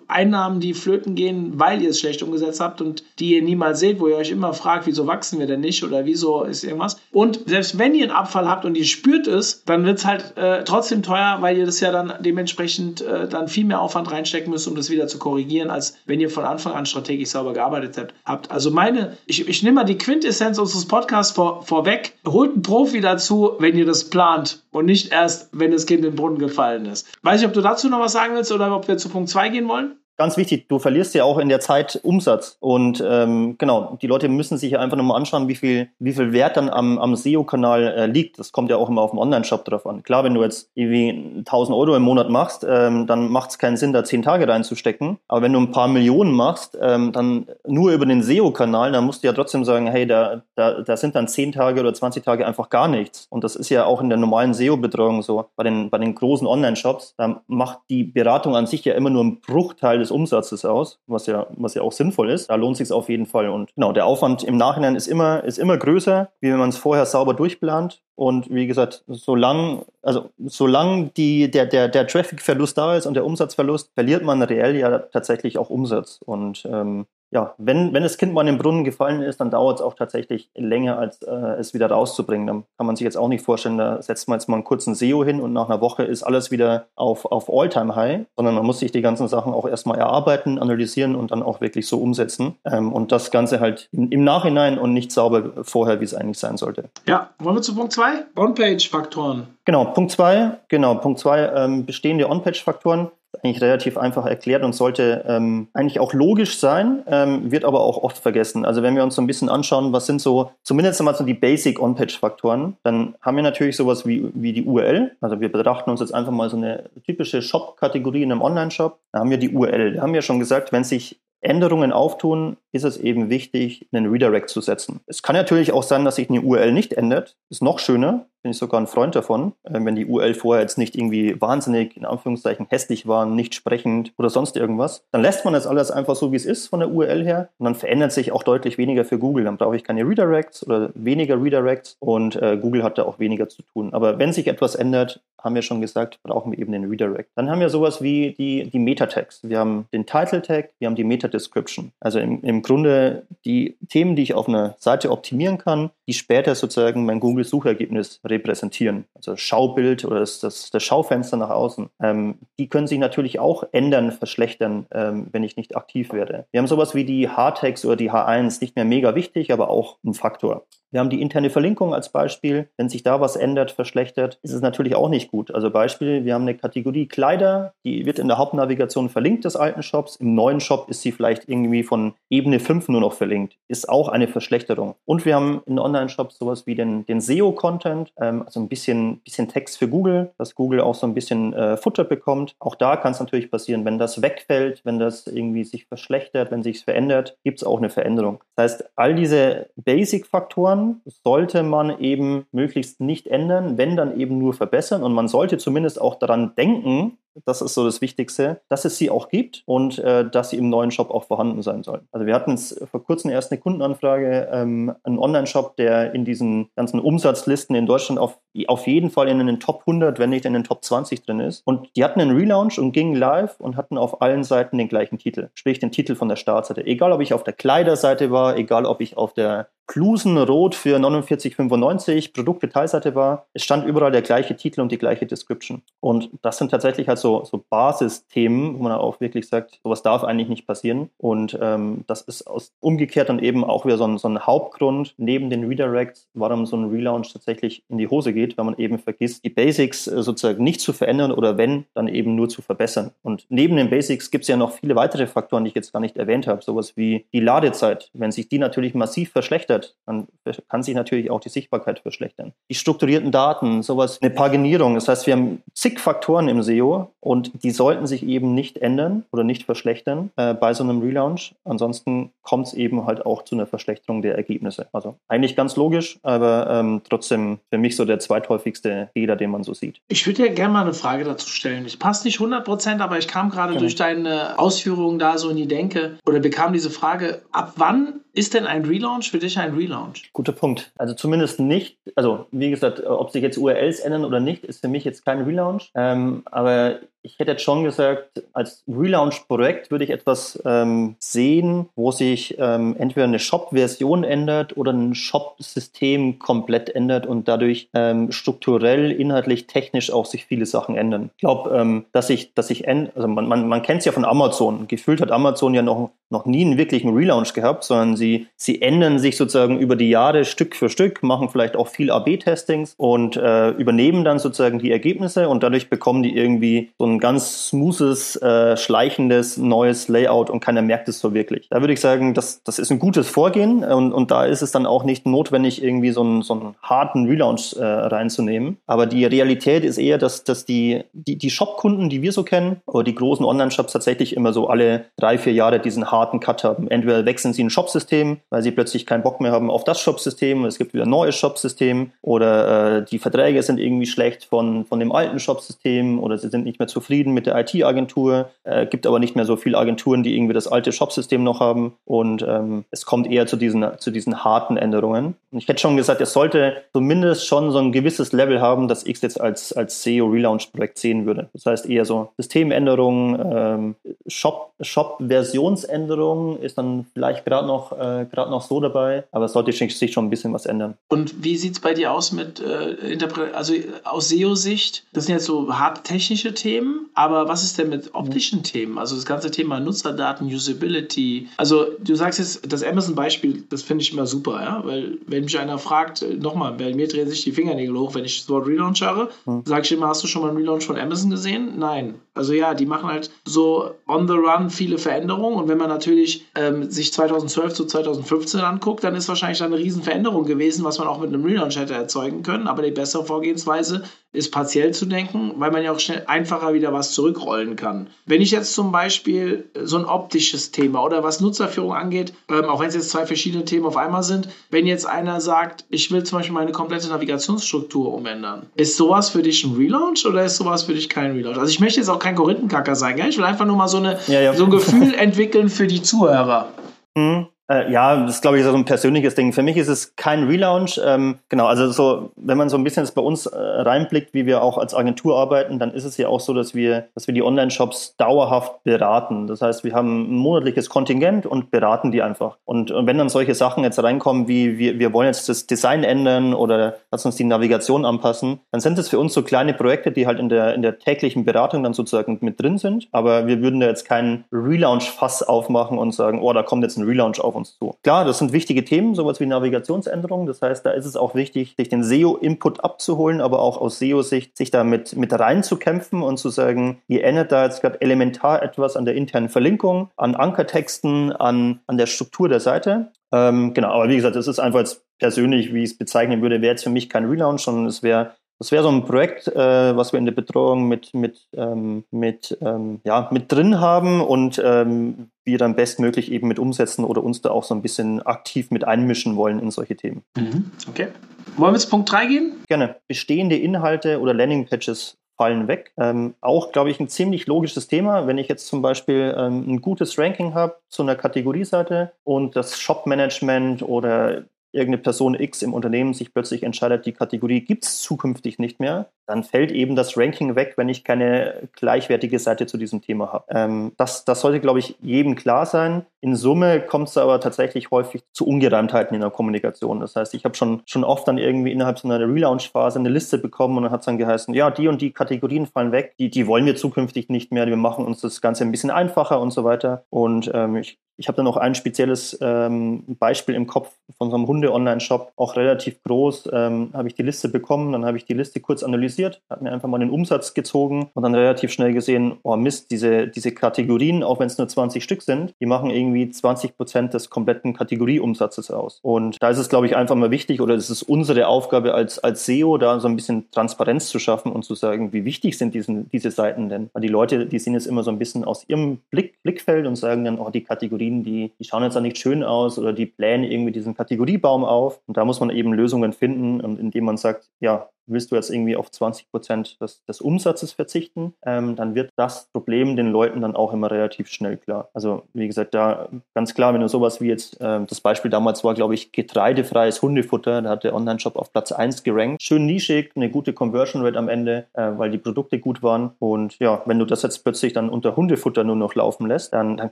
Einnahmen, 0.08 0.60
die 0.60 0.74
flöten 0.74 1.16
gehen, 1.16 1.60
weil 1.60 1.82
ihr 1.82 1.90
es 1.90 2.00
schlecht 2.00 2.24
umgesetzt 2.24 2.60
habt 2.60 2.82
und 2.82 3.04
die 3.20 3.36
ihr 3.36 3.42
niemals 3.42 3.80
seht, 3.80 4.00
wo 4.00 4.08
ihr 4.08 4.16
euch 4.16 4.32
immer 4.32 4.54
fragt, 4.54 4.88
wieso 4.88 5.08
wachsen 5.08 5.40
wir 5.40 5.48
denn 5.48 5.60
nicht 5.60 5.84
oder 5.84 6.06
wieso 6.06 6.44
ist 6.44 6.64
irgendwas. 6.64 7.00
Und 7.12 7.42
selbst 7.46 7.78
wenn 7.78 7.96
ihr 7.96 8.04
einen 8.04 8.12
Abfall 8.12 8.48
habt 8.48 8.66
und 8.66 8.76
ihr 8.76 8.86
spürt 8.86 9.28
es, 9.28 9.64
dann 9.66 9.86
wird 9.86 10.00
es 10.00 10.06
halt 10.06 10.38
äh, 10.38 10.64
trotzdem 10.64 11.04
teuer, 11.04 11.38
weil 11.42 11.58
ihr 11.58 11.66
das 11.66 11.80
ja 11.80 11.92
dann 11.92 12.14
dementsprechend 12.20 13.02
äh, 13.02 13.28
dann 13.28 13.48
viel 13.48 13.66
mehr 13.66 13.82
Aufwand 13.82 14.12
reinstecken 14.12 14.52
müsst, 14.52 14.68
um 14.68 14.76
das 14.76 14.90
wieder 14.94 15.08
zu 15.08 15.20
korrigieren, 15.20 15.70
als 15.70 15.98
wenn 16.06 16.20
ihr 16.20 16.30
von 16.30 16.46
Anfang 16.46 16.74
an 16.74 16.86
strategisch 16.86 17.30
sauber 17.30 17.54
gearbeitet 17.54 18.14
habt. 18.26 18.52
Also 18.52 18.72
meine, 18.72 19.18
ich, 19.26 19.48
ich 19.48 19.64
nehme 19.64 19.76
mal 19.76 19.84
die 19.84 19.98
Quintessenz 19.98 20.58
unseres 20.58 20.88
Podcasts 20.88 21.34
vor, 21.34 21.64
vorweg. 21.64 22.14
Holt 22.28 22.54
einen 22.54 22.62
Profi 22.62 23.02
dazu, 23.02 23.54
wenn 23.60 23.78
ihr 23.78 23.86
das 23.86 24.10
plant 24.10 24.64
und 24.72 24.86
nicht 24.86 25.12
erst, 25.12 25.50
wenn 25.52 25.72
das 25.72 25.86
Kind 25.86 26.06
in 26.06 26.12
den 26.12 26.16
Brunnen 26.16 26.40
gefallen 26.40 26.86
ist. 26.86 27.08
Weiß 27.22 27.42
ich, 27.42 27.48
ob 27.48 27.54
du 27.54 27.62
dazu 27.62 27.90
noch 27.90 28.00
was 28.00 28.14
sagen 28.14 28.36
willst 28.36 28.52
oder 28.52 28.76
ob 28.76 28.88
wir 28.88 28.98
zu 28.98 29.10
Punkt 29.10 29.30
2 29.30 29.50
gehen 29.50 29.68
wollen? 29.68 29.96
Ganz 30.15 30.38
wichtig, 30.38 30.70
du 30.70 30.77
verlierst 30.77 31.15
ja 31.15 31.24
auch 31.24 31.39
in 31.39 31.50
der 31.50 31.60
Zeit 31.60 32.00
Umsatz. 32.03 32.58
Und 32.60 33.03
ähm, 33.05 33.55
genau, 33.58 33.98
die 34.00 34.05
Leute 34.05 34.29
müssen 34.29 34.60
sich 34.60 34.77
einfach 34.77 34.96
nochmal 34.96 35.17
anschauen, 35.17 35.48
wie 35.48 35.55
viel, 35.55 35.89
wie 35.98 36.13
viel 36.13 36.34
Wert 36.34 36.55
dann 36.55 36.70
am, 36.70 37.00
am 37.00 37.15
SEO-Kanal 37.15 37.88
äh, 37.88 38.05
liegt. 38.05 38.38
Das 38.38 38.51
kommt 38.51 38.70
ja 38.70 38.77
auch 38.77 38.89
immer 38.89 39.01
auf 39.01 39.10
dem 39.10 39.17
Online-Shop 39.17 39.65
drauf 39.65 39.88
an. 39.88 40.03
Klar, 40.03 40.24
wenn 40.24 40.36
du 40.36 40.43
jetzt 40.43 40.70
irgendwie 40.75 41.39
1000 41.39 41.75
Euro 41.75 41.96
im 41.96 42.03
Monat 42.03 42.29
machst, 42.29 42.63
ähm, 42.70 43.08
dann 43.08 43.29
macht 43.29 43.50
es 43.50 43.58
keinen 43.58 43.75
Sinn, 43.75 43.91
da 43.91 44.03
10 44.03 44.22
Tage 44.22 44.48
reinzustecken. 44.48 45.17
Aber 45.27 45.41
wenn 45.41 45.53
du 45.53 45.60
ein 45.60 45.72
paar 45.72 45.88
Millionen 45.88 46.32
machst, 46.32 46.77
ähm, 46.79 47.12
dann 47.12 47.48
nur 47.65 47.91
über 47.91 48.05
den 48.05 48.22
SEO-Kanal, 48.22 48.91
dann 48.91 49.05
musst 49.05 49.24
du 49.24 49.27
ja 49.27 49.34
trotzdem 49.34 49.65
sagen, 49.65 49.88
hey, 49.88 50.05
da, 50.05 50.43
da, 50.55 50.82
da 50.82 50.96
sind 50.96 51.15
dann 51.15 51.27
10 51.27 51.53
Tage 51.53 51.79
oder 51.79 51.91
20 51.91 52.24
Tage 52.24 52.46
einfach 52.46 52.70
gar 52.70 52.88
nichts. 52.88 53.25
Und 53.32 53.43
das 53.43 53.55
ist 53.55 53.70
ja 53.70 53.86
auch 53.86 54.00
in 54.00 54.10
der 54.10 54.20
normalen 54.20 54.53
SEO-Betreuung 54.53 55.24
so. 55.24 55.46
Bei 55.55 55.63
den, 55.63 55.89
bei 55.89 55.98
den 55.98 56.13
großen 56.13 56.46
Online-Shops, 56.46 57.15
da 57.17 57.41
macht 57.48 57.79
die 57.89 58.03
Beratung 58.03 58.55
an 58.55 58.67
sich 58.67 58.86
ja 58.86 58.93
immer 58.93 59.10
nur 59.10 59.22
einen 59.22 59.41
Bruchteil 59.41 60.03
des 60.04 60.12
Umsatzes 60.12 60.66
aus, 60.66 61.00
was 61.08 61.26
ja, 61.26 61.48
was 61.58 61.74
ja 61.74 61.82
auch 61.82 61.92
sinnvoll 61.92 62.30
ist. 62.30 62.50
Da 62.50 62.56
lohnt 62.56 62.78
sich 62.78 62.92
auf 62.92 63.10
jeden 63.10 63.26
Fall. 63.26 63.50
Und 63.50 63.74
genau, 63.76 63.92
der 63.92 64.06
Aufwand 64.06 64.44
im 64.44 64.58
Nachhinein 64.58 64.96
ist 64.96 65.08
immer, 65.08 65.44
ist 65.44 65.58
immer 65.58 65.78
größer, 65.78 66.30
wie 66.40 66.52
wenn 66.52 66.60
man 66.60 66.70
es 66.70 66.78
vorher 66.78 67.06
sauber 67.06 67.34
durchplant. 67.34 68.02
Und 68.16 68.54
wie 68.54 68.68
gesagt, 68.68 69.04
solange, 69.08 69.86
also 70.04 70.30
solange 70.46 71.12
die, 71.18 71.50
der, 71.50 71.66
der, 71.66 71.88
der 71.88 72.08
Traffic-Verlust 72.08 72.78
da 72.78 72.96
ist 72.96 73.08
und 73.08 73.16
der 73.16 73.26
Umsatzverlust, 73.26 73.92
verliert 73.96 74.24
man 74.24 74.42
reell 74.44 74.76
ja 74.76 75.00
tatsächlich 75.00 75.58
auch 75.58 75.70
Umsatz. 75.70 76.20
Und 76.24 76.68
ähm, 76.72 77.08
ja, 77.34 77.56
wenn, 77.58 77.93
wenn 77.93 78.04
das 78.04 78.17
Kind 78.17 78.34
mal 78.34 78.41
in 78.41 78.48
den 78.48 78.58
Brunnen 78.60 78.84
gefallen 78.84 79.22
ist, 79.22 79.41
dann 79.41 79.50
dauert 79.50 79.80
es 79.80 79.82
auch 79.82 79.96
tatsächlich 79.96 80.50
länger, 80.56 81.00
als 81.00 81.22
äh, 81.24 81.32
es 81.60 81.74
wieder 81.74 81.88
rauszubringen. 81.88 82.46
Dann 82.46 82.63
kann 82.78 82.86
man 82.86 82.96
sich 82.96 83.06
jetzt 83.06 83.17
auch 83.17 83.28
nicht 83.28 83.43
vorstellen, 83.43 83.80
da 83.80 84.02
setzt 84.02 84.28
man 84.28 84.38
jetzt 84.38 84.48
mal 84.48 84.56
einen 84.58 84.63
kurzen 84.63 84.93
SEO 84.93 85.26
hin 85.26 85.41
und 85.41 85.52
nach 85.52 85.67
einer 85.67 85.82
Woche 85.82 86.04
ist 86.04 86.22
alles 86.22 86.52
wieder 86.52 86.86
auf, 86.96 87.26
auf 87.26 87.50
All-Time-High, 87.50 88.28
sondern 88.36 88.54
man 88.54 88.65
muss 88.65 88.80
sich 88.80 88.91
die 88.91 89.02
ganzen 89.02 89.28
Sachen 89.28 89.52
auch 89.52 89.67
erstmal 89.67 89.98
erarbeiten, 89.98 90.60
analysieren 90.60 91.15
und 91.15 91.32
dann 91.32 91.41
auch 91.41 91.60
wirklich 91.60 91.88
so 91.88 91.98
umsetzen. 91.98 92.56
Ähm, 92.65 92.93
und 92.93 93.12
das 93.12 93.32
Ganze 93.32 93.60
halt 93.60 93.89
im, 93.91 94.12
im 94.12 94.24
Nachhinein 94.24 94.78
und 94.78 94.93
nicht 94.93 95.12
sauber 95.12 95.63
vorher, 95.63 96.00
wie 96.00 96.06
es 96.06 96.13
eigentlich 96.13 96.38
sein 96.38 96.58
sollte. 96.58 96.89
Ja, 97.08 97.32
wollen 97.39 97.56
wir 97.56 97.62
zu 97.63 97.74
Punkt 97.74 97.93
2? 97.93 98.26
On-Page-Faktoren. 98.36 99.48
Genau, 99.65 99.86
Punkt 99.86 100.12
2, 100.12 100.60
genau, 100.67 100.96
Punkt 100.96 101.19
2, 101.19 101.52
ähm, 101.56 101.86
bestehende 101.86 102.30
On-Page-Faktoren 102.30 103.10
eigentlich 103.41 103.62
relativ 103.62 103.98
einfach 103.98 104.26
erklärt 104.26 104.63
und 104.63 104.74
sollte 104.74 105.26
ähm, 105.28 105.67
eigentlich 105.74 106.00
auch 106.00 106.13
logisch 106.13 106.60
sein, 106.60 107.04
ähm, 107.08 107.52
wird 107.52 107.65
aber 107.65 107.82
auch 107.82 107.98
oft 107.98 108.17
vergessen. 108.17 108.65
Also 108.65 108.84
wenn 108.84 108.96
wir 108.96 109.04
uns 109.04 109.15
so 109.15 109.22
ein 109.22 109.28
bisschen 109.28 109.50
anschauen, 109.50 109.93
was 109.93 110.06
sind 110.06 110.22
so, 110.22 110.52
zumindest 110.63 111.00
einmal 111.02 111.15
so 111.15 111.24
die 111.24 111.34
Basic 111.34 111.82
On-Page-Faktoren, 111.82 112.78
dann 112.84 113.15
haben 113.22 113.36
wir 113.36 113.43
natürlich 113.43 113.76
sowas 113.76 114.06
wie, 114.06 114.30
wie 114.34 114.54
die 114.54 114.63
URL. 114.63 115.15
Also 115.22 115.41
wir 115.41 115.52
betrachten 115.52 115.89
uns 115.89 116.00
jetzt 116.00 116.13
einfach 116.13 116.32
mal 116.32 116.50
so 116.50 116.58
eine 116.58 116.89
typische 117.06 117.41
Shop-Kategorie 117.41 118.24
in 118.24 118.32
einem 118.32 118.41
Online-Shop. 118.41 119.00
Da 119.12 119.19
haben 119.19 119.30
wir 119.30 119.38
die 119.38 119.50
URL. 119.50 119.96
Da 119.96 120.02
haben 120.02 120.13
wir 120.13 120.22
schon 120.22 120.39
gesagt, 120.39 120.72
wenn 120.72 120.84
sich 120.84 121.19
Änderungen 121.43 121.91
auftun, 121.91 122.58
ist 122.72 122.86
es 122.86 122.98
eben 122.98 123.30
wichtig, 123.30 123.88
einen 123.91 124.10
Redirect 124.10 124.50
zu 124.50 124.62
setzen. 124.62 125.02
Es 125.08 125.22
kann 125.22 125.36
natürlich 125.36 125.74
auch 125.74 125.84
sein, 125.84 126.06
dass 126.06 126.15
sich 126.15 126.30
eine 126.30 126.41
URL 126.41 126.72
nicht 126.72 126.93
ändert. 126.93 127.36
Ist 127.50 127.62
noch 127.62 127.80
schöner 127.80 128.28
bin 128.43 128.51
ich 128.51 128.58
sogar 128.58 128.79
ein 128.79 128.88
Freund 128.88 129.15
davon, 129.15 129.53
äh, 129.63 129.73
wenn 129.73 129.95
die 129.95 130.06
URL 130.06 130.34
vorher 130.34 130.62
jetzt 130.62 130.77
nicht 130.77 130.95
irgendwie 130.95 131.39
wahnsinnig, 131.41 131.97
in 131.97 132.06
Anführungszeichen, 132.06 132.67
hässlich 132.69 133.08
war, 133.08 133.25
nicht 133.25 133.56
sprechend 133.56 134.13
oder 134.17 134.29
sonst 134.29 134.58
irgendwas. 134.58 135.03
Dann 135.12 135.21
lässt 135.21 135.45
man 135.45 135.53
das 135.53 135.65
alles 135.65 135.89
einfach 135.89 136.15
so, 136.15 136.32
wie 136.32 136.36
es 136.36 136.45
ist 136.45 136.67
von 136.67 136.79
der 136.82 136.91
URL 136.91 137.23
her 137.23 137.49
und 137.58 137.65
dann 137.65 137.75
verändert 137.75 138.12
sich 138.12 138.32
auch 138.32 138.43
deutlich 138.43 138.77
weniger 138.77 139.06
für 139.06 139.17
Google. 139.17 139.45
Dann 139.45 139.58
brauche 139.58 139.75
ich 139.75 139.84
keine 139.84 140.08
Redirects 140.08 140.65
oder 140.67 140.91
weniger 140.93 141.41
Redirects 141.41 141.97
und 141.99 142.36
äh, 142.36 142.58
Google 142.62 142.84
hat 142.84 142.97
da 142.97 143.03
auch 143.03 143.19
weniger 143.19 143.49
zu 143.49 143.63
tun. 143.63 143.93
Aber 143.93 144.19
wenn 144.19 144.34
sich 144.34 144.47
etwas 144.47 144.75
ändert, 144.75 145.21
haben 145.43 145.56
wir 145.56 145.62
schon 145.62 145.82
gesagt, 145.82 146.19
brauchen 146.23 146.51
wir 146.53 146.60
eben 146.60 146.71
den 146.71 146.86
Redirect. 146.86 147.29
Dann 147.36 147.49
haben 147.49 147.60
wir 147.60 147.69
sowas 147.69 148.01
wie 148.01 148.34
die, 148.38 148.69
die 148.69 148.79
Meta-Tags. 148.79 149.41
Wir 149.43 149.60
haben 149.60 149.88
den 149.91 150.06
Title-Tag, 150.06 150.69
wir 150.79 150.88
haben 150.88 150.95
die 150.95 151.03
Meta-Description. 151.03 151.91
Also 151.99 152.19
im, 152.19 152.41
im 152.43 152.62
Grunde 152.62 153.23
die 153.43 153.75
Themen, 153.89 154.15
die 154.15 154.23
ich 154.23 154.34
auf 154.34 154.47
einer 154.47 154.75
Seite 154.79 155.12
optimieren 155.12 155.58
kann, 155.58 155.89
die 156.08 156.13
später 156.13 156.56
sozusagen 156.56 157.06
mein 157.06 157.19
Google-Suchergebnis 157.19 158.21
repräsentieren. 158.34 159.06
Also 159.15 159.32
das 159.32 159.41
Schaubild 159.41 160.06
oder 160.06 160.19
das, 160.19 160.39
das, 160.39 160.69
das 160.72 160.84
Schaufenster 160.84 161.38
nach 161.38 161.50
außen. 161.50 161.89
Ähm, 162.02 162.39
die 162.60 162.67
können 162.67 162.88
sich 162.88 163.00
natürlich 163.00 163.39
auch 163.39 163.63
ändern, 163.72 164.12
verschlechtern, 164.12 164.86
ähm, 164.91 165.28
wenn 165.32 165.43
ich 165.43 165.58
nicht 165.58 165.76
aktiv 165.76 166.12
werde. 166.13 166.46
Wir 166.52 166.60
haben 166.60 166.67
sowas 166.67 166.96
wie 166.96 167.06
die 167.06 167.30
H-Tags 167.30 167.86
oder 167.86 167.96
die 167.96 168.12
H1, 168.12 168.60
nicht 168.62 168.76
mehr 168.76 168.86
mega 168.86 169.15
wichtig, 169.15 169.52
aber 169.54 169.69
auch 169.69 169.98
ein 170.04 170.13
Faktor. 170.13 170.65
Wir 170.93 171.00
haben 171.00 171.10
die 171.10 171.24
interne 171.24 171.50
Verlinkung 171.50 171.96
als 171.96 172.10
Beispiel. 172.10 172.69
Wenn 172.78 172.88
sich 172.88 173.02
da 173.02 173.19
was 173.19 173.36
ändert, 173.36 173.72
verschlechtert, 173.72 174.38
ist 174.43 174.54
es 174.54 174.62
natürlich 174.62 174.93
auch 174.93 175.10
nicht 175.10 175.32
gut. 175.32 175.50
Also 175.50 175.72
Beispiel, 175.72 176.24
wir 176.24 176.36
haben 176.36 176.43
eine 176.43 176.56
Kategorie 176.56 177.08
Kleider, 177.08 177.74
die 177.84 178.06
wird 178.06 178.19
in 178.19 178.28
der 178.28 178.38
Hauptnavigation 178.38 179.10
verlinkt 179.10 179.43
des 179.43 179.56
alten 179.56 179.82
Shops. 179.82 180.17
Im 180.17 180.36
neuen 180.36 180.60
Shop 180.60 180.91
ist 180.91 181.02
sie 181.02 181.12
vielleicht 181.12 181.50
irgendwie 181.50 181.82
von 181.82 182.13
Ebene 182.30 182.60
5 182.60 182.89
nur 182.89 183.02
noch 183.02 183.13
verlinkt. 183.13 183.58
Ist 183.67 183.89
auch 183.89 184.08
eine 184.08 184.28
Verschlechterung. 184.28 184.93
Und 185.04 185.26
wir 185.26 185.34
haben 185.34 185.63
in 185.65 185.80
Online-Shops 185.80 186.38
sowas 186.38 186.67
wie 186.67 186.76
den, 186.76 187.08
den 187.08 187.22
SEO-Content, 187.22 188.13
also 188.24 188.60
ein 188.60 188.68
bisschen, 188.68 189.20
bisschen 189.20 189.48
Text 189.48 189.78
für 189.78 189.88
Google, 189.88 190.32
dass 190.38 190.56
Google 190.56 190.82
auch 190.82 190.96
so 190.96 191.08
ein 191.08 191.14
bisschen 191.14 191.54
äh, 191.54 191.78
Futter 191.78 192.04
bekommt. 192.04 192.56
Auch 192.60 192.76
da 192.76 192.96
kann 192.98 193.12
es 193.12 193.20
natürlich 193.20 193.52
passieren, 193.52 193.86
wenn 193.86 193.98
das 193.98 194.22
wegfällt, 194.22 194.82
wenn 194.84 195.00
das 195.00 195.28
irgendwie 195.28 195.64
sich 195.64 195.86
verschlechtert, 195.86 196.52
wenn 196.52 196.64
sich 196.64 196.84
verändert, 196.84 197.38
gibt 197.44 197.60
es 197.60 197.64
auch 197.66 197.78
eine 197.78 197.90
Veränderung. 197.90 198.44
Das 198.56 198.74
heißt, 198.74 198.90
all 198.96 199.16
diese 199.16 199.70
Basic-Faktoren, 199.76 201.02
sollte 201.24 201.64
man 201.64 202.00
eben 202.00 202.46
möglichst 202.52 203.00
nicht 203.00 203.28
ändern, 203.28 203.78
wenn 203.78 203.96
dann 203.96 204.20
eben 204.20 204.38
nur 204.38 204.54
verbessern. 204.54 205.04
Und 205.04 205.14
man 205.14 205.28
sollte 205.28 205.58
zumindest 205.58 206.00
auch 206.00 206.16
daran 206.16 206.54
denken, 206.56 207.18
das 207.46 207.62
ist 207.62 207.74
so 207.74 207.86
das 207.86 208.02
Wichtigste, 208.02 208.62
dass 208.69 208.86
es 208.86 208.98
sie 208.98 209.10
auch 209.10 209.30
gibt 209.30 209.63
und 209.65 210.00
äh, 210.00 210.30
dass 210.30 210.52
sie 210.52 210.58
im 210.58 210.69
neuen 210.69 210.91
Shop 210.91 211.10
auch 211.10 211.26
vorhanden 211.26 211.62
sein 211.62 211.84
sollen. 211.84 212.08
Also 212.12 212.26
wir 212.26 212.36
hatten 212.36 212.52
jetzt 212.52 212.82
vor 212.89 213.04
kurzem 213.04 213.32
erst 213.32 213.52
eine 213.52 213.60
Kundenanfrage, 213.60 214.50
ähm, 214.52 214.93
einen 215.04 215.19
Online-Shop, 215.19 215.76
der 215.78 216.13
in 216.13 216.26
diesen 216.26 216.69
ganzen 216.76 217.00
Umsatzlisten 217.00 217.76
in 217.76 217.86
Deutschland 217.86 218.19
auf, 218.19 218.39
auf 218.68 218.88
jeden 218.88 219.10
Fall 219.10 219.28
in 219.28 219.46
den 219.46 219.60
Top 219.60 219.82
100, 219.82 220.20
wenn 220.20 220.30
nicht 220.30 220.46
in 220.46 220.54
den 220.54 220.63
Top 220.63 220.84
20 220.84 221.24
drin 221.24 221.39
ist. 221.39 221.62
Und 221.66 221.89
die 221.96 222.04
hatten 222.04 222.22
einen 222.22 222.36
Relaunch 222.36 222.80
und 222.80 222.92
gingen 222.92 223.16
live 223.16 223.60
und 223.60 223.78
hatten 223.78 223.98
auf 223.98 224.22
allen 224.22 224.44
Seiten 224.44 224.78
den 224.78 224.89
gleichen 224.89 225.18
Titel, 225.18 225.50
sprich 225.56 225.80
den 225.80 225.92
Titel 225.92 226.16
von 226.16 226.30
der 226.30 226.36
Startseite. 226.36 226.86
Egal, 226.86 227.12
ob 227.12 227.22
ich 227.22 227.34
auf 227.34 227.44
der 227.44 227.54
Kleiderseite 227.54 228.32
war, 228.32 228.58
egal, 228.58 228.86
ob 228.86 229.02
ich 229.02 229.18
auf 229.18 229.34
der 229.34 229.68
Klusenrot 229.88 230.76
für 230.76 230.98
49,95 230.98 232.34
Produktdetailseite 232.34 233.16
war. 233.16 233.48
Es 233.54 233.63
stand 233.63 233.86
überall 233.86 234.12
der 234.12 234.22
gleiche 234.22 234.56
Titel 234.56 234.82
und 234.82 234.92
die 234.92 234.98
gleiche 234.98 235.26
Description. 235.26 235.82
Und 236.00 236.30
das 236.42 236.58
sind 236.58 236.72
tatsächlich 236.72 237.08
halt 237.08 237.20
so, 237.20 237.44
so 237.44 237.63
Basisthemen, 237.70 238.78
wo 238.78 238.84
man 238.84 238.94
auch 238.94 239.20
wirklich 239.20 239.48
sagt, 239.48 239.80
sowas 239.84 240.02
darf 240.02 240.24
eigentlich 240.24 240.48
nicht 240.48 240.66
passieren. 240.66 241.10
Und 241.18 241.58
ähm, 241.62 242.06
das 242.08 242.22
ist 242.22 242.48
aus, 242.48 242.72
umgekehrt 242.80 243.30
dann 243.30 243.39
eben 243.39 243.63
auch 243.63 243.86
wieder 243.86 243.98
so 243.98 244.06
ein, 244.06 244.18
so 244.18 244.28
ein 244.28 244.46
Hauptgrund 244.46 245.16
neben 245.18 245.50
den 245.50 245.66
Redirects, 245.66 246.30
warum 246.34 246.66
so 246.66 246.78
ein 246.78 246.89
Relaunch 246.89 247.34
tatsächlich 247.34 247.84
in 247.89 247.98
die 247.98 248.08
Hose 248.08 248.34
geht, 248.34 248.42
weil 248.58 248.65
man 248.65 248.77
eben 248.77 248.99
vergisst, 248.99 249.43
die 249.43 249.49
Basics 249.49 250.08
äh, 250.08 250.21
sozusagen 250.21 250.63
nicht 250.63 250.82
zu 250.82 250.93
verändern 250.93 251.32
oder 251.32 251.58
wenn, 251.58 251.86
dann 251.93 252.08
eben 252.08 252.36
nur 252.36 252.49
zu 252.49 252.62
verbessern. 252.62 253.12
Und 253.21 253.45
neben 253.49 253.75
den 253.75 253.89
Basics 253.89 254.32
gibt 254.32 254.43
es 254.43 254.47
ja 254.47 254.58
noch 254.58 254.73
viele 254.73 254.95
weitere 254.95 255.27
Faktoren, 255.27 255.63
die 255.63 255.69
ich 255.69 255.75
jetzt 255.75 255.93
gar 255.93 255.99
nicht 255.99 256.17
erwähnt 256.17 256.47
habe, 256.47 256.62
sowas 256.62 256.97
wie 256.97 257.25
die 257.34 257.39
Ladezeit. 257.39 258.10
Wenn 258.13 258.32
sich 258.32 258.49
die 258.49 258.60
natürlich 258.60 258.93
massiv 258.93 259.32
verschlechtert, 259.32 259.95
dann 260.06 260.27
kann 260.69 260.84
sich 260.84 260.95
natürlich 260.95 261.32
auch 261.32 261.39
die 261.39 261.49
Sichtbarkeit 261.49 261.99
verschlechtern. 261.99 262.53
Die 262.69 262.75
strukturierten 262.75 263.32
Daten, 263.32 263.84
sowas, 263.84 264.19
eine 264.21 264.32
Paginierung. 264.32 264.95
Das 264.95 265.08
heißt, 265.08 265.27
wir 265.27 265.34
haben 265.34 265.63
zig 265.73 265.99
Faktoren 265.99 266.47
im 266.47 266.62
SEO 266.63 267.12
und 267.19 267.63
die 267.63 267.71
sollten 267.71 268.08
sich 268.08 268.23
eben 268.23 268.53
nicht 268.53 268.77
ändern 268.77 269.25
oder 269.32 269.43
nicht 269.43 269.63
verschlechtern 269.63 270.32
äh, 270.36 270.53
bei 270.53 270.73
so 270.73 270.84
einem 270.84 271.01
Relaunch. 271.01 271.56
Ansonsten 271.63 272.32
kommt 272.41 272.67
es 272.67 272.73
eben 272.73 273.06
halt 273.06 273.25
auch 273.25 273.43
zu 273.43 273.56
einer 273.56 273.65
Verschlechterung 273.65 274.21
der 274.21 274.36
Ergebnisse. 274.36 274.88
Also 274.91 275.15
eigentlich 275.27 275.56
ganz 275.56 275.75
logisch, 275.75 276.19
aber 276.23 276.67
ähm, 276.69 277.01
trotzdem 277.08 277.60
für 277.69 277.77
mich 277.77 277.95
so 277.95 278.06
der 278.06 278.19
zweithäufigste 278.34 279.10
Fehler, 279.13 279.36
den 279.36 279.52
man 279.52 279.63
so 279.63 279.74
sieht. 279.74 280.02
Ich 280.08 280.26
würde 280.26 280.43
dir 280.43 280.50
gerne 280.50 280.74
mal 280.74 280.82
eine 280.82 280.93
Frage 280.93 281.24
dazu 281.24 281.48
stellen. 281.50 281.86
Ich 281.86 282.00
passt 282.00 282.26
nicht 282.26 282.39
100 282.39 282.65
Prozent, 282.65 283.02
aber 283.02 283.17
ich 283.17 283.28
kam 283.28 283.50
gerade 283.50 283.74
genau. 283.74 283.82
durch 283.82 283.96
deine 283.96 284.58
Ausführungen 284.58 285.19
da 285.19 285.38
so 285.38 285.50
in 285.50 285.58
die 285.58 285.67
Denke 285.67 286.17
oder 286.26 286.39
bekam 286.39 286.74
diese 286.74 286.89
Frage, 286.89 287.41
ab 287.52 287.74
wann 287.76 288.22
ist 288.34 288.56
denn 288.56 288.65
ein 288.65 288.86
Relaunch 288.86 289.30
für 289.30 289.38
dich 289.38 289.60
ein 289.60 289.76
Relaunch? 289.76 290.32
Guter 290.34 290.54
Punkt. 290.54 290.91
Also 290.98 291.13
zumindest 291.13 291.60
nicht, 291.60 291.98
also 292.15 292.48
wie 292.52 292.72
gesagt, 292.72 293.06
ob 293.06 293.30
sich 293.30 293.43
jetzt 293.43 293.58
URLs 293.58 294.00
ändern 294.00 294.26
oder 294.26 294.39
nicht, 294.39 294.63
ist 294.63 294.82
für 294.82 294.88
mich 294.88 295.04
jetzt 295.04 295.24
kein 295.24 295.41
Relaunch. 295.41 295.91
Ähm, 295.93 296.41
aber 296.46 297.00
ich 297.24 297.40
hätte 297.40 297.52
jetzt 297.52 297.64
schon 297.64 297.84
gesagt, 297.84 298.44
als 298.52 298.84
Relaunch-Projekt 298.88 299.90
würde 299.92 300.04
ich 300.04 300.10
etwas 300.10 300.62
ähm, 300.66 301.16
sehen, 301.20 301.88
wo 301.96 302.12
sich 302.12 302.58
ähm, 302.60 302.96
entweder 303.00 303.24
eine 303.24 303.40
Shop-Version 303.40 304.26
ändert 304.26 304.76
oder 304.76 304.92
ein 304.92 305.16
Shop-System 305.16 306.38
komplett 306.38 306.94
ändert 306.94 307.26
und 307.26 307.48
dadurch 307.48 307.90
ähm, 307.94 308.32
strukturell, 308.32 309.12
inhaltlich, 309.12 309.68
technisch 309.68 310.12
auch 310.12 310.26
sich 310.26 310.46
viele 310.46 310.66
Sachen 310.66 310.96
ändern. 310.96 311.30
Ich 311.36 311.40
glaube, 311.40 311.76
ähm, 311.76 312.06
dass 312.12 312.30
ich, 312.30 312.54
dass 312.54 312.70
ich, 312.70 312.88
also 312.88 313.28
man, 313.28 313.48
man, 313.48 313.68
man 313.68 313.82
kennt 313.82 314.00
es 314.00 314.06
ja 314.06 314.12
von 314.12 314.26
Amazon. 314.26 314.88
Gefühlt 314.88 315.22
hat 315.22 315.32
Amazon 315.32 315.74
ja 315.74 315.82
noch, 315.82 316.12
noch 316.34 316.46
nie 316.46 316.65
einen 316.65 316.78
wirklichen 316.78 317.13
Relaunch 317.13 317.54
gehabt, 317.54 317.86
sondern 317.86 318.17
sie, 318.17 318.48
sie 318.58 318.82
ändern 318.82 319.19
sich 319.19 319.38
sozusagen 319.38 319.80
über 319.80 319.96
die 319.96 320.10
Jahre 320.10 320.43
Stück 320.43 320.76
für 320.76 320.89
Stück, 320.89 321.24
machen 321.24 321.48
vielleicht 321.48 321.78
auch 321.78 321.88
viel 321.88 322.12
AB-Testings 322.12 322.96
und 322.98 323.38
äh, 323.38 323.69
übernehmen 323.69 324.26
dann 324.26 324.39
sozusagen 324.39 324.80
die 324.80 324.91
Ergebnisse 324.91 325.48
und 325.48 325.63
dadurch 325.63 325.89
bekommen 325.89 326.24
die 326.24 326.36
irgendwie 326.36 326.91
so 327.00 327.06
ein 327.06 327.19
ganz 327.19 327.67
smoothes, 327.67 328.36
äh, 328.41 328.76
schleichendes, 328.76 329.58
neues 329.58 330.10
Layout 330.10 330.50
und 330.50 330.60
keiner 330.60 330.82
merkt 330.82 331.08
es 331.08 331.19
so 331.19 331.34
wirklich. 331.34 331.69
Da 331.69 331.80
würde 331.80 331.93
ich 331.93 332.02
sagen, 332.02 332.34
das, 332.34 332.63
das 332.63 332.80
ist 332.80 332.91
ein 332.91 333.00
gutes 333.00 333.30
Vorgehen 333.30 333.84
und, 333.84 334.12
und 334.12 334.32
da 334.32 334.46
ist 334.46 334.62
es 334.62 334.72
dann 334.72 334.86
auch 334.86 335.04
nicht 335.04 335.26
notwendig, 335.26 335.84
irgendwie 335.84 336.12
so 336.12 336.22
einen, 336.22 336.41
so 336.41 336.54
einen 336.54 336.76
harten 336.82 337.28
Relaunch 337.28 337.76
äh, 337.78 337.84
reinzunehmen. 337.84 338.78
Aber 338.88 339.06
die 339.06 339.26
Realität 339.26 339.86
ist 339.86 339.98
eher, 339.98 340.17
dass, 340.17 340.43
dass 340.43 340.65
die, 340.65 341.04
die, 341.13 341.38
die 341.38 341.50
Shop-Kunden, 341.50 342.10
die 342.10 342.22
wir 342.22 342.32
so 342.32 342.43
kennen, 342.43 342.82
oder 342.88 343.04
die 343.04 343.15
großen 343.15 343.46
Online-Shops 343.46 343.93
tatsächlich 343.93 344.36
immer 344.36 344.52
so 344.54 344.67
alle 344.67 345.06
drei, 345.17 345.38
vier 345.38 345.54
Jahre 345.54 345.80
diesen 345.80 346.12
harten 346.12 346.23
Cut 346.40 346.64
haben. 346.64 346.90
Entweder 346.90 347.26
wechseln 347.26 347.54
sie 347.54 347.64
ein 347.64 347.70
Shop-System, 347.70 348.38
weil 348.50 348.62
sie 348.62 348.72
plötzlich 348.72 349.06
keinen 349.06 349.24
Bock 349.24 349.42
mehr 349.42 349.52
haben 349.52 349.70
auf 349.70 349.84
das 349.84 350.00
Shop-System, 350.00 350.66
es 350.66 350.78
gibt 350.78 350.94
wieder 350.94 351.04
ein 351.04 351.10
neues 351.10 351.36
Shop-System 351.36 352.12
oder 352.22 352.98
äh, 352.98 353.06
die 353.06 353.20
Verträge 353.20 353.62
sind 353.64 353.80
irgendwie 353.80 354.06
schlecht 354.06 354.46
von, 354.46 354.86
von 354.86 355.00
dem 355.00 355.12
alten 355.12 355.40
Shop-System 355.40 356.22
oder 356.22 356.38
sie 356.38 356.50
sind 356.50 356.66
nicht 356.66 356.80
mehr 356.80 356.88
zufrieden 356.88 357.34
mit 357.34 357.46
der 357.46 357.60
IT-Agentur, 357.60 358.50
äh, 358.64 358.86
gibt 358.86 359.08
aber 359.08 359.20
nicht 359.20 359.36
mehr 359.36 359.46
so 359.46 359.56
viele 359.56 359.78
Agenturen, 359.78 360.24
die 360.24 360.36
irgendwie 360.36 360.54
das 360.54 360.68
alte 360.68 360.92
Shop-System 360.92 361.44
noch 361.44 361.60
haben 361.60 361.94
und 362.06 362.42
ähm, 362.48 362.86
es 362.92 363.06
kommt 363.06 363.30
eher 363.30 363.48
zu 363.48 363.56
diesen, 363.56 363.86
zu 363.98 364.12
diesen 364.12 364.44
harten 364.44 364.78
Änderungen. 364.78 365.36
Und 365.52 365.60
ich 365.60 365.68
hätte 365.68 365.82
schon 365.82 365.98
gesagt, 365.98 366.22
es 366.22 366.34
sollte 366.34 366.84
zumindest 366.94 367.48
schon 367.48 367.72
so 367.72 367.80
ein 367.80 367.92
gewisses 367.92 368.32
Level 368.34 368.62
haben, 368.62 368.88
dass 368.88 369.06
ich 369.06 369.22
jetzt 369.22 369.40
als, 369.40 369.74
als 369.74 370.04
SEO-Relaunch-Projekt 370.04 370.98
sehen 370.98 371.26
würde. 371.26 371.50
Das 371.54 371.66
heißt 371.66 371.90
eher 371.90 372.06
so 372.06 372.30
Systemänderungen, 372.38 373.40
ähm, 373.54 373.96
Shop-Versionsänderungen 374.28 376.12
ist 376.62 376.78
dann 376.78 377.06
vielleicht 377.13 377.45
gerade 377.45 377.67
noch, 377.67 377.91
äh, 377.91 378.26
noch 378.36 378.62
so 378.62 378.80
dabei, 378.80 379.23
aber 379.32 379.45
es 379.45 379.54
sollte 379.54 379.71
sich 379.71 380.13
schon 380.13 380.26
ein 380.26 380.30
bisschen 380.30 380.54
was 380.54 380.65
ändern. 380.65 380.95
Und 381.10 381.43
wie 381.43 381.58
sieht 381.58 381.73
es 381.73 381.80
bei 381.80 381.93
dir 381.93 382.12
aus 382.12 382.32
mit 382.32 382.60
äh, 382.60 383.17
also 383.54 383.73
aus 384.04 384.30
SEO-Sicht? 384.30 385.06
Das 385.13 385.26
sind 385.26 385.36
jetzt 385.36 385.45
so 385.45 385.73
harte 385.73 386.04
technische 386.04 386.54
Themen, 386.54 387.10
aber 387.13 387.47
was 387.47 387.63
ist 387.63 387.78
denn 387.78 387.89
mit 387.89 388.13
optischen 388.13 388.63
Themen? 388.63 388.97
Also 388.97 389.15
das 389.15 389.26
ganze 389.26 389.52
Thema 389.52 389.80
Nutzerdaten, 389.80 390.47
Usability. 390.47 391.47
Also 391.58 391.88
du 391.99 392.15
sagst 392.15 392.39
jetzt, 392.39 392.71
das 392.71 392.84
Amazon-Beispiel, 392.84 393.63
das 393.69 393.84
finde 393.84 394.04
ich 394.04 394.13
immer 394.13 394.26
super, 394.26 394.62
ja, 394.62 394.82
weil 394.86 395.17
wenn 395.28 395.43
mich 395.43 395.58
einer 395.60 395.78
fragt, 395.78 396.21
äh, 396.21 396.36
nochmal, 396.36 396.73
bei 396.73 396.93
mir 396.93 397.08
drehen 397.08 397.30
sich 397.30 397.43
die 397.43 397.52
Fingernägel 397.52 397.97
hoch, 397.97 398.15
wenn 398.15 398.26
ich 398.26 398.41
das 398.41 398.49
Wort 398.49 398.67
Relaunch 398.67 399.02
höre, 399.02 399.30
hm. 399.45 399.63
sage 399.65 399.82
ich 399.82 399.91
immer, 399.91 400.08
hast 400.08 400.23
du 400.23 400.28
schon 400.28 400.41
mal 400.41 400.49
einen 400.49 400.58
Relaunch 400.58 400.86
von 400.86 400.97
Amazon 400.97 401.30
gesehen? 401.30 401.73
Nein. 401.78 402.15
Also 402.36 402.54
ja, 402.54 402.74
die 402.74 402.88
machen 402.88 403.10
halt 403.10 403.30
so 403.46 403.91
on 404.08 404.28
the 404.28 404.34
run 404.34 404.69
viele 404.69 404.98
Veränderungen. 404.98 405.58
Und 405.58 405.67
wenn 405.67 405.78
man 405.78 405.89
natürlich 405.89 406.48
ähm, 406.56 406.89
sich 406.89 407.13
2012 407.13 407.74
zu 407.74 407.86
2015 407.86 408.62
anguckt, 408.62 409.04
dann 409.04 409.15
ist 409.15 409.30
wahrscheinlich 409.30 409.62
eine 409.62 409.78
riesen 409.78 410.02
Veränderung 410.02 410.46
gewesen, 410.46 410.84
was 410.84 410.98
man 410.98 411.08
auch 411.08 411.19
mit 411.19 411.30
einem 411.30 411.46
Relaunch 411.46 411.78
hätte 411.78 411.93
erzeugen 411.93 412.41
können, 412.41 412.67
aber 412.67 412.82
die 412.82 412.91
bessere 412.91 413.26
Vorgehensweise 413.26 414.04
ist 414.34 414.52
partiell 414.52 414.93
zu 414.93 415.06
denken, 415.06 415.54
weil 415.58 415.72
man 415.72 415.84
ja 415.84 415.91
auch 415.91 416.00
schnell 416.00 416.24
einfacher 416.26 416.74
wieder 416.74 416.91
was 416.91 417.12
zurückrollen 417.12 417.76
kann. 417.76 418.08
Wenn 418.26 418.41
ich 418.41 418.50
jetzt 418.52 418.74
zum 418.74 418.91
Beispiel 418.91 419.69
so 419.84 419.98
ein 419.98 420.06
optisches 420.06 420.72
Thema 420.72 421.04
oder 421.04 421.24
was 421.24 421.39
Nutzerführung 421.39 421.93
angeht, 421.93 422.34
ähm, 422.50 422.65
auch 422.65 422.80
wenn 422.80 422.88
es 422.88 422.96
jetzt 422.96 423.12
zwei 423.12 423.28
verschiedene 423.28 423.63
Themen 423.63 423.86
auf 423.86 423.96
einmal 423.96 424.24
sind, 424.24 424.50
wenn 424.72 424.88
jetzt 424.88 425.06
einer 425.06 425.39
sagt, 425.39 425.86
ich 425.89 426.12
will 426.12 426.24
zum 426.24 426.39
Beispiel 426.39 426.56
meine 426.56 426.72
komplette 426.72 427.08
Navigationsstruktur 427.10 428.12
umändern, 428.12 428.65
ist 428.76 428.98
sowas 428.98 429.30
für 429.30 429.43
dich 429.43 429.63
ein 429.63 429.76
Relaunch 429.76 430.26
oder 430.26 430.43
ist 430.43 430.58
sowas 430.58 430.84
für 430.84 430.96
dich 430.96 431.10
kein 431.10 431.32
Relaunch? 431.32 431.58
Also 431.58 431.72
ich 431.72 431.80
möchte 431.80 432.00
jetzt 432.00 432.10
auch 432.10 432.19
kein 432.19 432.36
Korinthenkacker 432.36 432.96
sein, 432.96 433.15
gell? 433.15 433.30
ich 433.30 433.38
will 433.38 433.46
einfach 433.46 433.65
nur 433.65 433.78
mal 433.78 433.88
so, 433.88 433.98
eine, 433.98 434.17
ja, 434.28 434.41
ja. 434.41 434.54
so 434.56 434.65
ein 434.65 434.72
Gefühl 434.72 435.13
entwickeln 435.17 435.69
für 435.69 435.86
die 435.86 436.02
Zuhörer. 436.02 436.69
Mhm. 437.15 437.48
Äh, 437.71 437.91
ja, 437.91 438.26
das 438.26 438.41
glaube 438.41 438.60
ich 438.60 438.65
so 438.65 438.73
ein 438.73 438.86
persönliches 438.86 439.36
Ding. 439.36 439.54
Für 439.54 439.63
mich 439.63 439.78
ist 439.78 439.88
es 439.88 440.15
kein 440.15 440.45
Relaunch. 440.45 440.99
Ähm, 441.04 441.39
genau, 441.49 441.65
also 441.65 441.91
so, 441.91 442.32
wenn 442.36 442.58
man 442.58 442.69
so 442.69 442.78
ein 442.78 442.84
bisschen 442.84 443.08
bei 443.15 443.21
uns 443.21 443.45
äh, 443.45 443.58
reinblickt, 443.58 444.34
wie 444.34 444.45
wir 444.45 444.62
auch 444.62 444.78
als 444.78 444.93
Agentur 444.93 445.38
arbeiten, 445.38 445.80
dann 445.80 445.91
ist 445.91 446.04
es 446.04 446.17
ja 446.17 446.28
auch 446.28 446.39
so, 446.39 446.54
dass 446.54 446.76
wir, 446.76 447.08
dass 447.15 447.28
wir 447.28 447.34
die 447.34 447.41
Online-Shops 447.41 448.15
dauerhaft 448.17 448.84
beraten. 448.84 449.47
Das 449.47 449.62
heißt, 449.62 449.84
wir 449.84 449.93
haben 449.93 450.34
ein 450.34 450.36
monatliches 450.36 450.89
Kontingent 450.89 451.45
und 451.45 451.71
beraten 451.71 452.12
die 452.12 452.21
einfach. 452.21 452.58
Und, 452.65 452.91
und 452.91 453.08
wenn 453.08 453.17
dann 453.17 453.30
solche 453.30 453.56
Sachen 453.56 453.84
jetzt 453.84 454.02
reinkommen, 454.02 454.47
wie 454.47 454.78
wir, 454.78 454.99
wir 454.99 455.13
wollen 455.13 455.28
jetzt 455.28 455.47
das 455.47 455.65
Design 455.65 456.04
ändern 456.04 456.54
oder 456.54 456.97
lass 457.12 457.26
uns 457.26 457.38
die 457.38 457.43
Navigation 457.45 458.06
anpassen, 458.06 458.60
dann 458.71 458.82
sind 458.82 458.99
es 458.99 459.10
für 459.10 459.19
uns 459.19 459.34
so 459.34 459.41
kleine 459.41 459.73
Projekte, 459.73 460.12
die 460.12 460.28
halt 460.28 460.39
in 460.39 460.49
der, 460.49 460.73
in 460.73 460.82
der 460.82 460.99
täglichen 460.99 461.45
Beratung 461.45 461.84
dann 461.84 461.93
sozusagen 461.93 462.39
mit 462.41 462.62
drin 462.62 462.78
sind. 462.78 463.08
Aber 463.12 463.47
wir 463.47 463.62
würden 463.62 463.80
da 463.80 463.88
jetzt 463.88 464.06
keinen 464.06 464.43
Relaunch-Fass 464.52 465.43
aufmachen 465.43 465.97
und 465.97 466.13
sagen, 466.13 466.41
oh, 466.41 466.52
da 466.52 466.63
kommt 466.63 466.84
jetzt 466.84 466.97
ein 466.97 467.06
Relaunch 467.06 467.39
auf 467.39 467.53
uns 467.56 467.63
uns 467.63 467.78
zu. 467.78 467.96
Klar, 468.04 468.26
das 468.26 468.38
sind 468.38 468.54
wichtige 468.54 468.84
Themen, 468.84 469.16
sowas 469.16 469.39
wie 469.39 469.46
Navigationsänderungen. 469.46 470.46
Das 470.46 470.62
heißt, 470.62 470.86
da 470.86 470.92
ist 470.92 471.06
es 471.06 471.16
auch 471.16 471.34
wichtig, 471.34 471.74
sich 471.78 471.89
den 471.89 472.04
SEO-Input 472.04 472.84
abzuholen, 472.84 473.42
aber 473.42 473.60
auch 473.60 473.80
aus 473.80 474.00
SEO-Sicht 474.00 474.56
sich 474.58 474.70
da 474.70 474.84
mit, 474.84 475.16
mit 475.16 475.34
reinzukämpfen 475.34 476.22
und 476.22 476.38
zu 476.38 476.50
sagen, 476.50 477.02
ihr 477.08 477.24
ändert 477.24 477.52
da 477.52 477.63
jetzt 477.63 477.82
gerade 477.82 478.02
elementar 478.02 478.62
etwas 478.62 478.96
an 478.96 479.06
der 479.06 479.16
internen 479.16 479.50
Verlinkung, 479.50 480.10
an 480.18 480.36
Ankertexten, 480.36 481.32
an, 481.32 481.80
an 481.88 481.98
der 481.98 482.08
Struktur 482.08 482.50
der 482.50 482.60
Seite. 482.60 483.12
Ähm, 483.32 483.74
genau, 483.74 483.89
aber 483.89 484.10
wie 484.10 484.16
gesagt, 484.18 484.36
es 484.36 484.48
ist 484.48 484.60
einfach 484.60 484.80
jetzt 484.80 485.02
persönlich, 485.18 485.74
wie 485.74 485.84
ich 485.84 485.92
es 485.92 485.98
bezeichnen 485.98 486.42
würde, 486.42 486.62
wäre 486.62 486.74
jetzt 486.74 486.84
für 486.84 486.89
mich 486.89 487.10
kein 487.10 487.26
Relaunch, 487.26 487.62
sondern 487.62 487.86
es 487.86 488.04
wäre 488.04 488.32
das 488.63 488.71
wäre 488.71 488.84
so 488.84 488.89
ein 488.89 489.04
Projekt, 489.04 489.49
äh, 489.49 489.97
was 489.97 490.13
wir 490.13 490.19
in 490.19 490.26
der 490.26 490.32
Betreuung 490.32 490.88
mit, 490.88 491.13
mit, 491.13 491.49
ähm, 491.54 492.06
mit, 492.12 492.58
ähm, 492.62 493.02
ja, 493.04 493.28
mit 493.30 493.52
drin 493.52 493.82
haben 493.82 494.21
und 494.21 494.62
ähm, 494.63 495.32
wir 495.43 495.58
dann 495.58 495.76
bestmöglich 495.76 496.32
eben 496.32 496.47
mit 496.47 496.60
umsetzen 496.60 497.04
oder 497.04 497.21
uns 497.26 497.41
da 497.41 497.49
auch 497.49 497.65
so 497.65 497.76
ein 497.76 497.82
bisschen 497.82 498.21
aktiv 498.21 498.71
mit 498.71 498.86
einmischen 498.86 499.36
wollen 499.36 499.60
in 499.60 499.69
solche 499.69 499.97
Themen. 499.97 500.23
Mhm. 500.38 500.71
Okay. 500.88 501.10
Wollen 501.58 501.73
wir 501.73 501.80
zu 501.80 501.89
Punkt 501.89 502.10
3 502.10 502.26
gehen? 502.28 502.54
Gerne. 502.69 502.95
Bestehende 503.10 503.58
Inhalte 503.58 504.21
oder 504.21 504.34
Landingpages 504.34 505.17
fallen 505.36 505.67
weg. 505.67 505.91
Ähm, 505.97 506.36
auch, 506.39 506.71
glaube 506.71 506.89
ich, 506.89 507.02
ein 507.02 507.10
ziemlich 507.10 507.47
logisches 507.47 507.89
Thema. 507.89 508.28
Wenn 508.28 508.38
ich 508.38 508.47
jetzt 508.47 508.67
zum 508.67 508.82
Beispiel 508.82 509.36
ähm, 509.38 509.65
ein 509.67 509.82
gutes 509.82 510.17
Ranking 510.17 510.54
habe 510.54 510.78
zu 510.88 511.04
einer 511.04 511.15
Kategorieseite 511.15 512.13
und 512.23 512.56
das 512.56 512.80
Shop-Management 512.80 513.84
oder 513.84 514.45
irgendeine 514.74 515.02
Person 515.02 515.36
X 515.36 515.62
im 515.62 515.74
Unternehmen 515.74 516.14
sich 516.14 516.34
plötzlich 516.34 516.64
entscheidet, 516.64 517.06
die 517.06 517.14
Kategorie 517.14 517.62
gibt 517.62 517.86
es 517.86 518.02
zukünftig 518.02 518.60
nicht 518.60 518.80
mehr, 518.80 519.12
dann 519.26 519.44
fällt 519.44 519.72
eben 519.72 519.96
das 519.96 520.18
Ranking 520.18 520.56
weg, 520.56 520.74
wenn 520.76 520.90
ich 520.90 521.04
keine 521.04 521.70
gleichwertige 521.74 522.40
Seite 522.40 522.66
zu 522.66 522.78
diesem 522.78 523.02
Thema 523.02 523.32
habe. 523.32 523.46
Ähm, 523.50 523.94
das, 523.98 524.26
das 524.26 524.42
sollte, 524.42 524.60
glaube 524.60 524.80
ich, 524.80 524.96
jedem 525.02 525.36
klar 525.36 525.66
sein. 525.66 526.06
In 526.22 526.36
Summe 526.36 526.82
kommt 526.82 527.10
es 527.10 527.18
aber 527.18 527.40
tatsächlich 527.40 527.92
häufig 527.92 528.24
zu 528.32 528.48
Ungereimtheiten 528.48 529.16
in 529.16 529.22
der 529.22 529.30
Kommunikation. 529.30 530.00
Das 530.00 530.16
heißt, 530.16 530.34
ich 530.34 530.46
habe 530.46 530.56
schon, 530.56 530.82
schon 530.86 531.04
oft 531.04 531.28
dann 531.28 531.38
irgendwie 531.38 531.72
innerhalb 531.72 532.00
so 532.00 532.08
einer 532.08 532.20
Relaunch-Phase 532.20 533.00
eine 533.00 533.10
Liste 533.10 533.38
bekommen 533.38 533.78
und 533.78 533.84
dann 533.84 533.92
hat 533.92 534.02
es 534.02 534.06
dann 534.06 534.18
geheißen, 534.18 534.54
ja, 534.54 534.72
die 534.72 534.88
und 534.88 535.02
die 535.02 535.12
Kategorien 535.12 535.66
fallen 535.66 535.92
weg, 535.92 536.16
die, 536.20 536.30
die 536.30 536.48
wollen 536.48 536.66
wir 536.66 536.76
zukünftig 536.76 537.30
nicht 537.30 537.52
mehr, 537.52 537.68
wir 537.68 537.78
machen 537.78 538.06
uns 538.06 538.22
das 538.22 538.42
Ganze 538.42 538.64
ein 538.64 538.72
bisschen 538.72 538.92
einfacher 538.92 539.40
und 539.40 539.52
so 539.52 539.64
weiter. 539.64 540.06
Und 540.10 540.52
ähm, 540.54 540.78
ich, 540.78 540.98
ich 541.18 541.28
habe 541.28 541.36
da 541.36 541.44
noch 541.44 541.58
ein 541.58 541.76
spezielles 541.76 542.38
ähm, 542.42 543.04
Beispiel 543.20 543.56
im 543.56 543.68
Kopf 543.68 543.92
von 544.18 544.30
so 544.30 544.36
einem 544.36 544.48
Hunde-Online-Shop, 544.48 545.34
auch 545.36 545.56
relativ 545.56 546.02
groß. 546.04 546.50
Ähm, 546.52 546.92
habe 546.94 547.08
ich 547.08 547.16
die 547.16 547.24
Liste 547.24 547.50
bekommen, 547.50 547.92
dann 547.92 548.06
habe 548.06 548.18
ich 548.18 548.26
die 548.26 548.34
Liste 548.34 548.60
kurz 548.60 548.82
analysiert, 548.84 549.12
habe 549.19 549.63
mir 549.63 549.71
einfach 549.71 549.89
mal 549.89 549.99
den 549.99 550.10
Umsatz 550.10 550.54
gezogen 550.54 551.10
und 551.13 551.23
dann 551.23 551.36
relativ 551.36 551.71
schnell 551.71 551.93
gesehen, 551.93 552.38
oh 552.43 552.56
Mist, 552.56 552.91
diese, 552.91 553.28
diese 553.28 553.52
Kategorien, 553.52 554.23
auch 554.23 554.39
wenn 554.39 554.47
es 554.47 554.58
nur 554.58 554.67
20 554.67 555.04
Stück 555.04 555.21
sind, 555.21 555.54
die 555.60 555.65
machen 555.65 555.89
irgendwie 555.89 556.30
20 556.30 556.78
Prozent 556.78 557.13
des 557.13 557.30
kompletten 557.30 557.73
Kategorieumsatzes 557.73 558.71
aus. 558.71 558.99
Und 559.02 559.41
da 559.41 559.49
ist 559.49 559.58
es, 559.58 559.69
glaube 559.69 559.88
ich, 559.88 559.95
einfach 559.95 560.15
mal 560.15 560.32
wichtig 560.32 560.62
oder 560.62 560.76
es 560.76 560.89
ist 560.89 561.04
unsere 561.04 561.47
Aufgabe 561.47 561.93
als, 561.93 562.19
als 562.19 562.45
SEO, 562.45 562.78
da 562.78 562.99
so 562.99 563.08
ein 563.08 563.15
bisschen 563.15 563.52
Transparenz 563.52 564.10
zu 564.10 564.19
schaffen 564.19 564.52
und 564.52 564.63
zu 564.63 564.76
sagen, 564.76 565.12
wie 565.13 565.26
wichtig 565.26 565.58
sind 565.58 565.73
diesen, 565.73 566.10
diese 566.10 566.32
Seiten 566.32 566.69
denn? 566.69 566.89
Weil 566.93 567.02
die 567.02 567.08
Leute, 567.08 567.45
die 567.45 567.60
sehen 567.60 567.76
es 567.76 567.88
immer 567.88 568.04
so 568.04 568.12
ein 568.12 568.19
bisschen 568.19 568.43
aus 568.43 568.63
ihrem 568.67 568.99
Blick, 569.12 569.41
Blickfeld 569.43 569.86
und 569.86 569.95
sagen 569.95 570.23
dann, 570.23 570.39
oh, 570.39 570.49
die 570.49 570.62
Kategorie 570.62 570.93
Kategorien, 570.93 571.23
die, 571.23 571.52
die 571.60 571.63
schauen 571.63 571.84
jetzt 571.84 571.95
da 571.95 572.02
nicht 572.02 572.17
schön 572.17 572.43
aus 572.43 572.78
oder 572.78 572.93
die 572.93 573.06
blähen 573.06 573.43
irgendwie 573.43 573.71
diesen 573.71 573.95
Kategoriebaum 573.95 574.63
auf. 574.63 574.99
Und 575.08 575.17
da 575.17 575.26
muss 575.26 575.39
man 575.39 575.49
eben 575.49 575.73
Lösungen 575.73 576.13
finden, 576.13 576.60
indem 576.78 577.06
man 577.06 577.17
sagt, 577.17 577.49
ja, 577.60 577.89
willst 578.08 578.32
du 578.32 578.36
jetzt 578.36 578.50
irgendwie 578.50 578.76
auf 578.76 578.92
20 578.92 579.32
Prozent 579.32 579.82
des, 579.82 580.04
des, 580.06 580.22
Umsatzes 580.22 580.72
verzichten, 580.72 581.34
ähm, 581.46 581.76
dann 581.76 581.96
wird 581.96 582.10
das 582.16 582.48
Problem 582.54 582.96
den 582.96 583.12
Leuten 583.12 583.42
dann 583.42 583.56
auch 583.56 583.74
immer 583.74 583.92
relativ 583.92 584.30
schnell 584.30 584.58
klar. 584.58 584.89
Also 584.94 585.24
wie 585.34 585.48
gesagt, 585.48 585.74
da 585.74 586.10
ganz 586.34 586.54
klar, 586.54 586.74
wenn 586.74 586.82
du 586.82 586.88
sowas 586.88 587.22
wie 587.22 587.28
jetzt, 587.28 587.60
äh, 587.62 587.82
das 587.86 588.02
Beispiel 588.02 588.32
damals 588.32 588.63
war, 588.63 588.74
glaube 588.74 588.94
ich, 588.94 589.12
getreidefreies 589.12 590.02
Hundefutter, 590.02 590.62
da 590.62 590.70
hat 590.70 590.84
der 590.84 590.96
Online-Shop 590.96 591.36
auf 591.36 591.52
Platz 591.52 591.72
1 591.72 592.04
gerankt. 592.04 592.42
Schön 592.42 592.66
nischig, 592.66 593.12
eine 593.16 593.30
gute 593.30 593.54
Conversion 593.54 594.04
Rate 594.04 594.18
am 594.18 594.30
Ende, 594.30 594.66
äh, 594.74 594.92
weil 594.98 595.12
die 595.12 595.18
Produkte 595.18 595.60
gut 595.60 595.84
waren. 595.84 596.12
Und 596.20 596.58
ja, 596.60 596.82
wenn 596.86 597.00
du 597.00 597.06
das 597.06 597.22
jetzt 597.24 597.44
plötzlich 597.44 597.74
dann 597.74 597.89
unter 597.89 598.16
Hundefutter 598.16 598.63
nur 598.63 598.76
noch 598.76 598.96
laufen 598.96 599.28
lässt, 599.28 599.54
dann, 599.54 599.78
dann 599.78 599.92